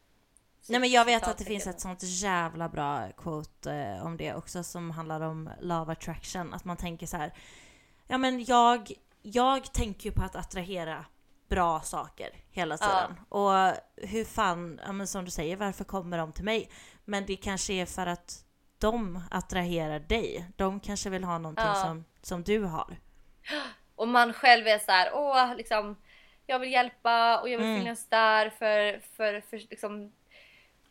Nej 0.68 0.80
men 0.80 0.90
jag 0.90 1.04
vet 1.04 1.28
att 1.28 1.38
det 1.38 1.44
finns 1.44 1.66
ett 1.66 1.80
sånt 1.80 2.02
jävla 2.02 2.68
bra 2.68 3.08
quote 3.16 3.72
eh, 3.74 4.06
om 4.06 4.16
det 4.16 4.34
också 4.34 4.62
som 4.62 4.90
handlar 4.90 5.20
om 5.20 5.50
love 5.60 5.92
attraction. 5.92 6.54
Att 6.54 6.64
man 6.64 6.76
tänker 6.76 7.06
så 7.06 7.16
här. 7.16 7.32
Ja 8.06 8.18
men 8.18 8.44
jag, 8.44 8.92
jag 9.22 9.72
tänker 9.72 10.04
ju 10.04 10.12
på 10.12 10.22
att 10.24 10.36
attrahera 10.36 11.04
bra 11.48 11.80
saker 11.80 12.30
hela 12.50 12.76
Ja. 12.80 12.86
tiden. 12.86 13.20
Och 13.28 13.52
hur 14.08 14.24
fan, 14.24 14.80
ja 14.86 14.92
men 14.92 15.06
som 15.06 15.24
du 15.24 15.30
säger, 15.30 15.56
varför 15.56 15.84
kommer 15.84 16.18
de 16.18 16.32
till 16.32 16.44
mig? 16.44 16.70
Men 17.04 17.26
det 17.26 17.36
kanske 17.36 17.72
är 17.72 17.86
för 17.86 18.06
att 18.06 18.44
de 18.78 19.22
attraherar 19.30 20.00
dig. 20.00 20.50
De 20.56 20.80
kanske 20.80 21.10
vill 21.10 21.24
ha 21.24 21.38
någonting 21.38 21.64
Ja. 21.66 21.74
som, 21.74 22.04
som 22.22 22.42
du 22.42 22.62
har. 22.64 22.96
Och 24.00 24.08
man 24.08 24.32
själv 24.32 24.66
är 24.66 24.78
så 24.78 24.92
här, 24.92 25.10
åh 25.14 25.54
liksom 25.56 25.96
jag 26.46 26.58
vill 26.58 26.72
hjälpa 26.72 27.40
och 27.40 27.48
jag 27.48 27.58
vill 27.58 27.66
Mm. 27.66 27.80
finnas 27.80 28.06
där 28.08 28.50
för, 28.50 28.98
för, 29.16 29.40
för 29.40 29.58
liksom 29.58 30.12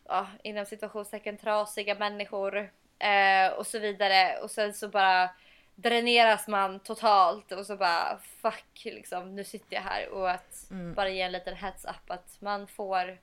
ja, 0.08 0.26
inom 0.42 0.66
situationstecken 0.66 1.36
trasiga 1.38 1.94
människor 1.94 2.70
eh, 2.98 3.48
och 3.58 3.66
så 3.66 3.78
vidare 3.78 4.38
och 4.38 4.50
sen 4.50 4.74
så 4.74 4.88
bara 4.88 5.30
dräneras 5.74 6.48
man 6.48 6.80
totalt 6.80 7.52
och 7.52 7.66
så 7.66 7.76
bara 7.76 8.18
fuck 8.42 8.84
liksom 8.84 9.34
nu 9.34 9.44
sitter 9.44 9.76
jag 9.76 9.82
här 9.82 10.08
och 10.08 10.30
att 10.30 10.70
Mm. 10.70 10.94
bara 10.94 11.08
ge 11.08 11.22
en 11.22 11.32
liten 11.32 11.56
heads 11.56 11.84
up 11.84 12.10
att 12.10 12.40
man 12.40 12.66
får 12.66 13.18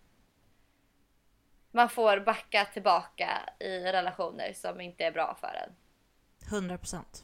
man 1.71 1.89
får 1.89 2.19
backa 2.19 2.65
tillbaka 2.65 3.29
i 3.59 3.79
relationer 3.79 4.53
som 4.53 4.81
inte 4.81 5.05
är 5.05 5.11
bra 5.11 5.37
för 5.41 5.47
en. 5.67 5.75
100 6.49 6.77
procent. 6.77 7.23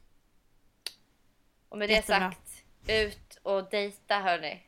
Och 1.69 1.77
med 1.77 1.89
det 1.89 1.93
Jättebra. 1.93 2.31
sagt, 2.31 2.52
ut 2.87 3.37
och 3.43 3.69
dejta 3.69 4.19
hörni. 4.19 4.63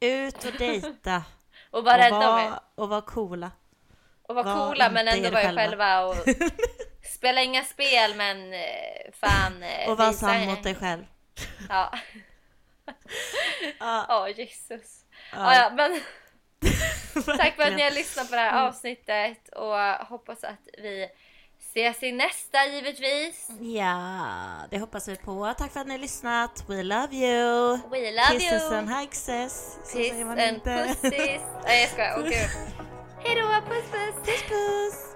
Ut 0.00 0.44
och 0.44 0.52
dejta. 0.52 1.24
Och 1.70 1.84
var 1.84 1.98
rädda 1.98 2.30
om 2.30 2.38
er. 2.40 2.58
och 2.74 2.88
var 2.88 3.00
coola. 3.00 3.50
Och 4.22 4.34
vara 4.34 4.44
var 4.44 4.68
coola 4.68 4.90
men 4.90 5.08
ändå 5.08 5.30
vara 5.30 5.42
er 5.42 5.46
själva. 5.46 5.62
själva. 5.62 6.04
Och 6.04 6.16
spela 7.14 7.42
inga 7.42 7.64
spel 7.64 8.14
men 8.16 8.52
eh, 8.52 9.12
fan 9.12 9.62
eh, 9.62 9.90
Och 9.90 9.98
var 9.98 10.12
sann 10.12 10.46
mot 10.46 10.62
dig 10.62 10.74
själv. 10.74 11.04
Ja. 11.68 11.98
Ja. 13.78 14.06
Åh 14.08 14.38
Jesus. 14.40 15.04
Ja. 15.32 15.54
Ja, 15.54 15.72
men 15.76 16.00
tack 17.36 17.56
för 17.56 17.62
att 17.62 17.76
ni 17.76 17.82
har 17.82 17.90
lyssnat 17.90 18.28
på 18.28 18.34
det 18.34 18.40
här 18.40 18.66
avsnittet 18.66 19.48
och 19.48 19.78
hoppas 20.06 20.44
att 20.44 20.68
vi 20.78 21.08
ses 21.76 22.02
i 22.02 22.12
nästa 22.12 22.66
givetvis. 22.66 23.48
Ja, 23.60 23.96
det 24.70 24.78
hoppas 24.78 25.08
vi 25.08 25.16
på. 25.16 25.54
Tack 25.58 25.72
för 25.72 25.80
att 25.80 25.86
ni 25.86 25.92
har 25.92 25.98
lyssnat. 25.98 26.64
We 26.68 26.82
love 26.82 27.16
you. 27.16 27.78
We 27.90 28.10
love 28.10 28.40
Kisses 28.40 28.62
you. 28.62 28.74
and. 28.74 29.52
Så 29.84 29.96
Piss 29.96 30.08
säger 30.10 30.24
man 30.24 30.38
and 30.38 30.54
inte. 30.56 30.96
pussis. 31.02 31.40
Nej 31.64 31.80
jag 31.80 31.90
skojar, 31.90 32.14
åh 32.18 32.22
gud. 32.24 32.32
Hejdå, 33.24 33.46
puss 33.68 33.84
puss. 33.90 34.26
Puss 34.26 34.42
puss. 34.48 35.15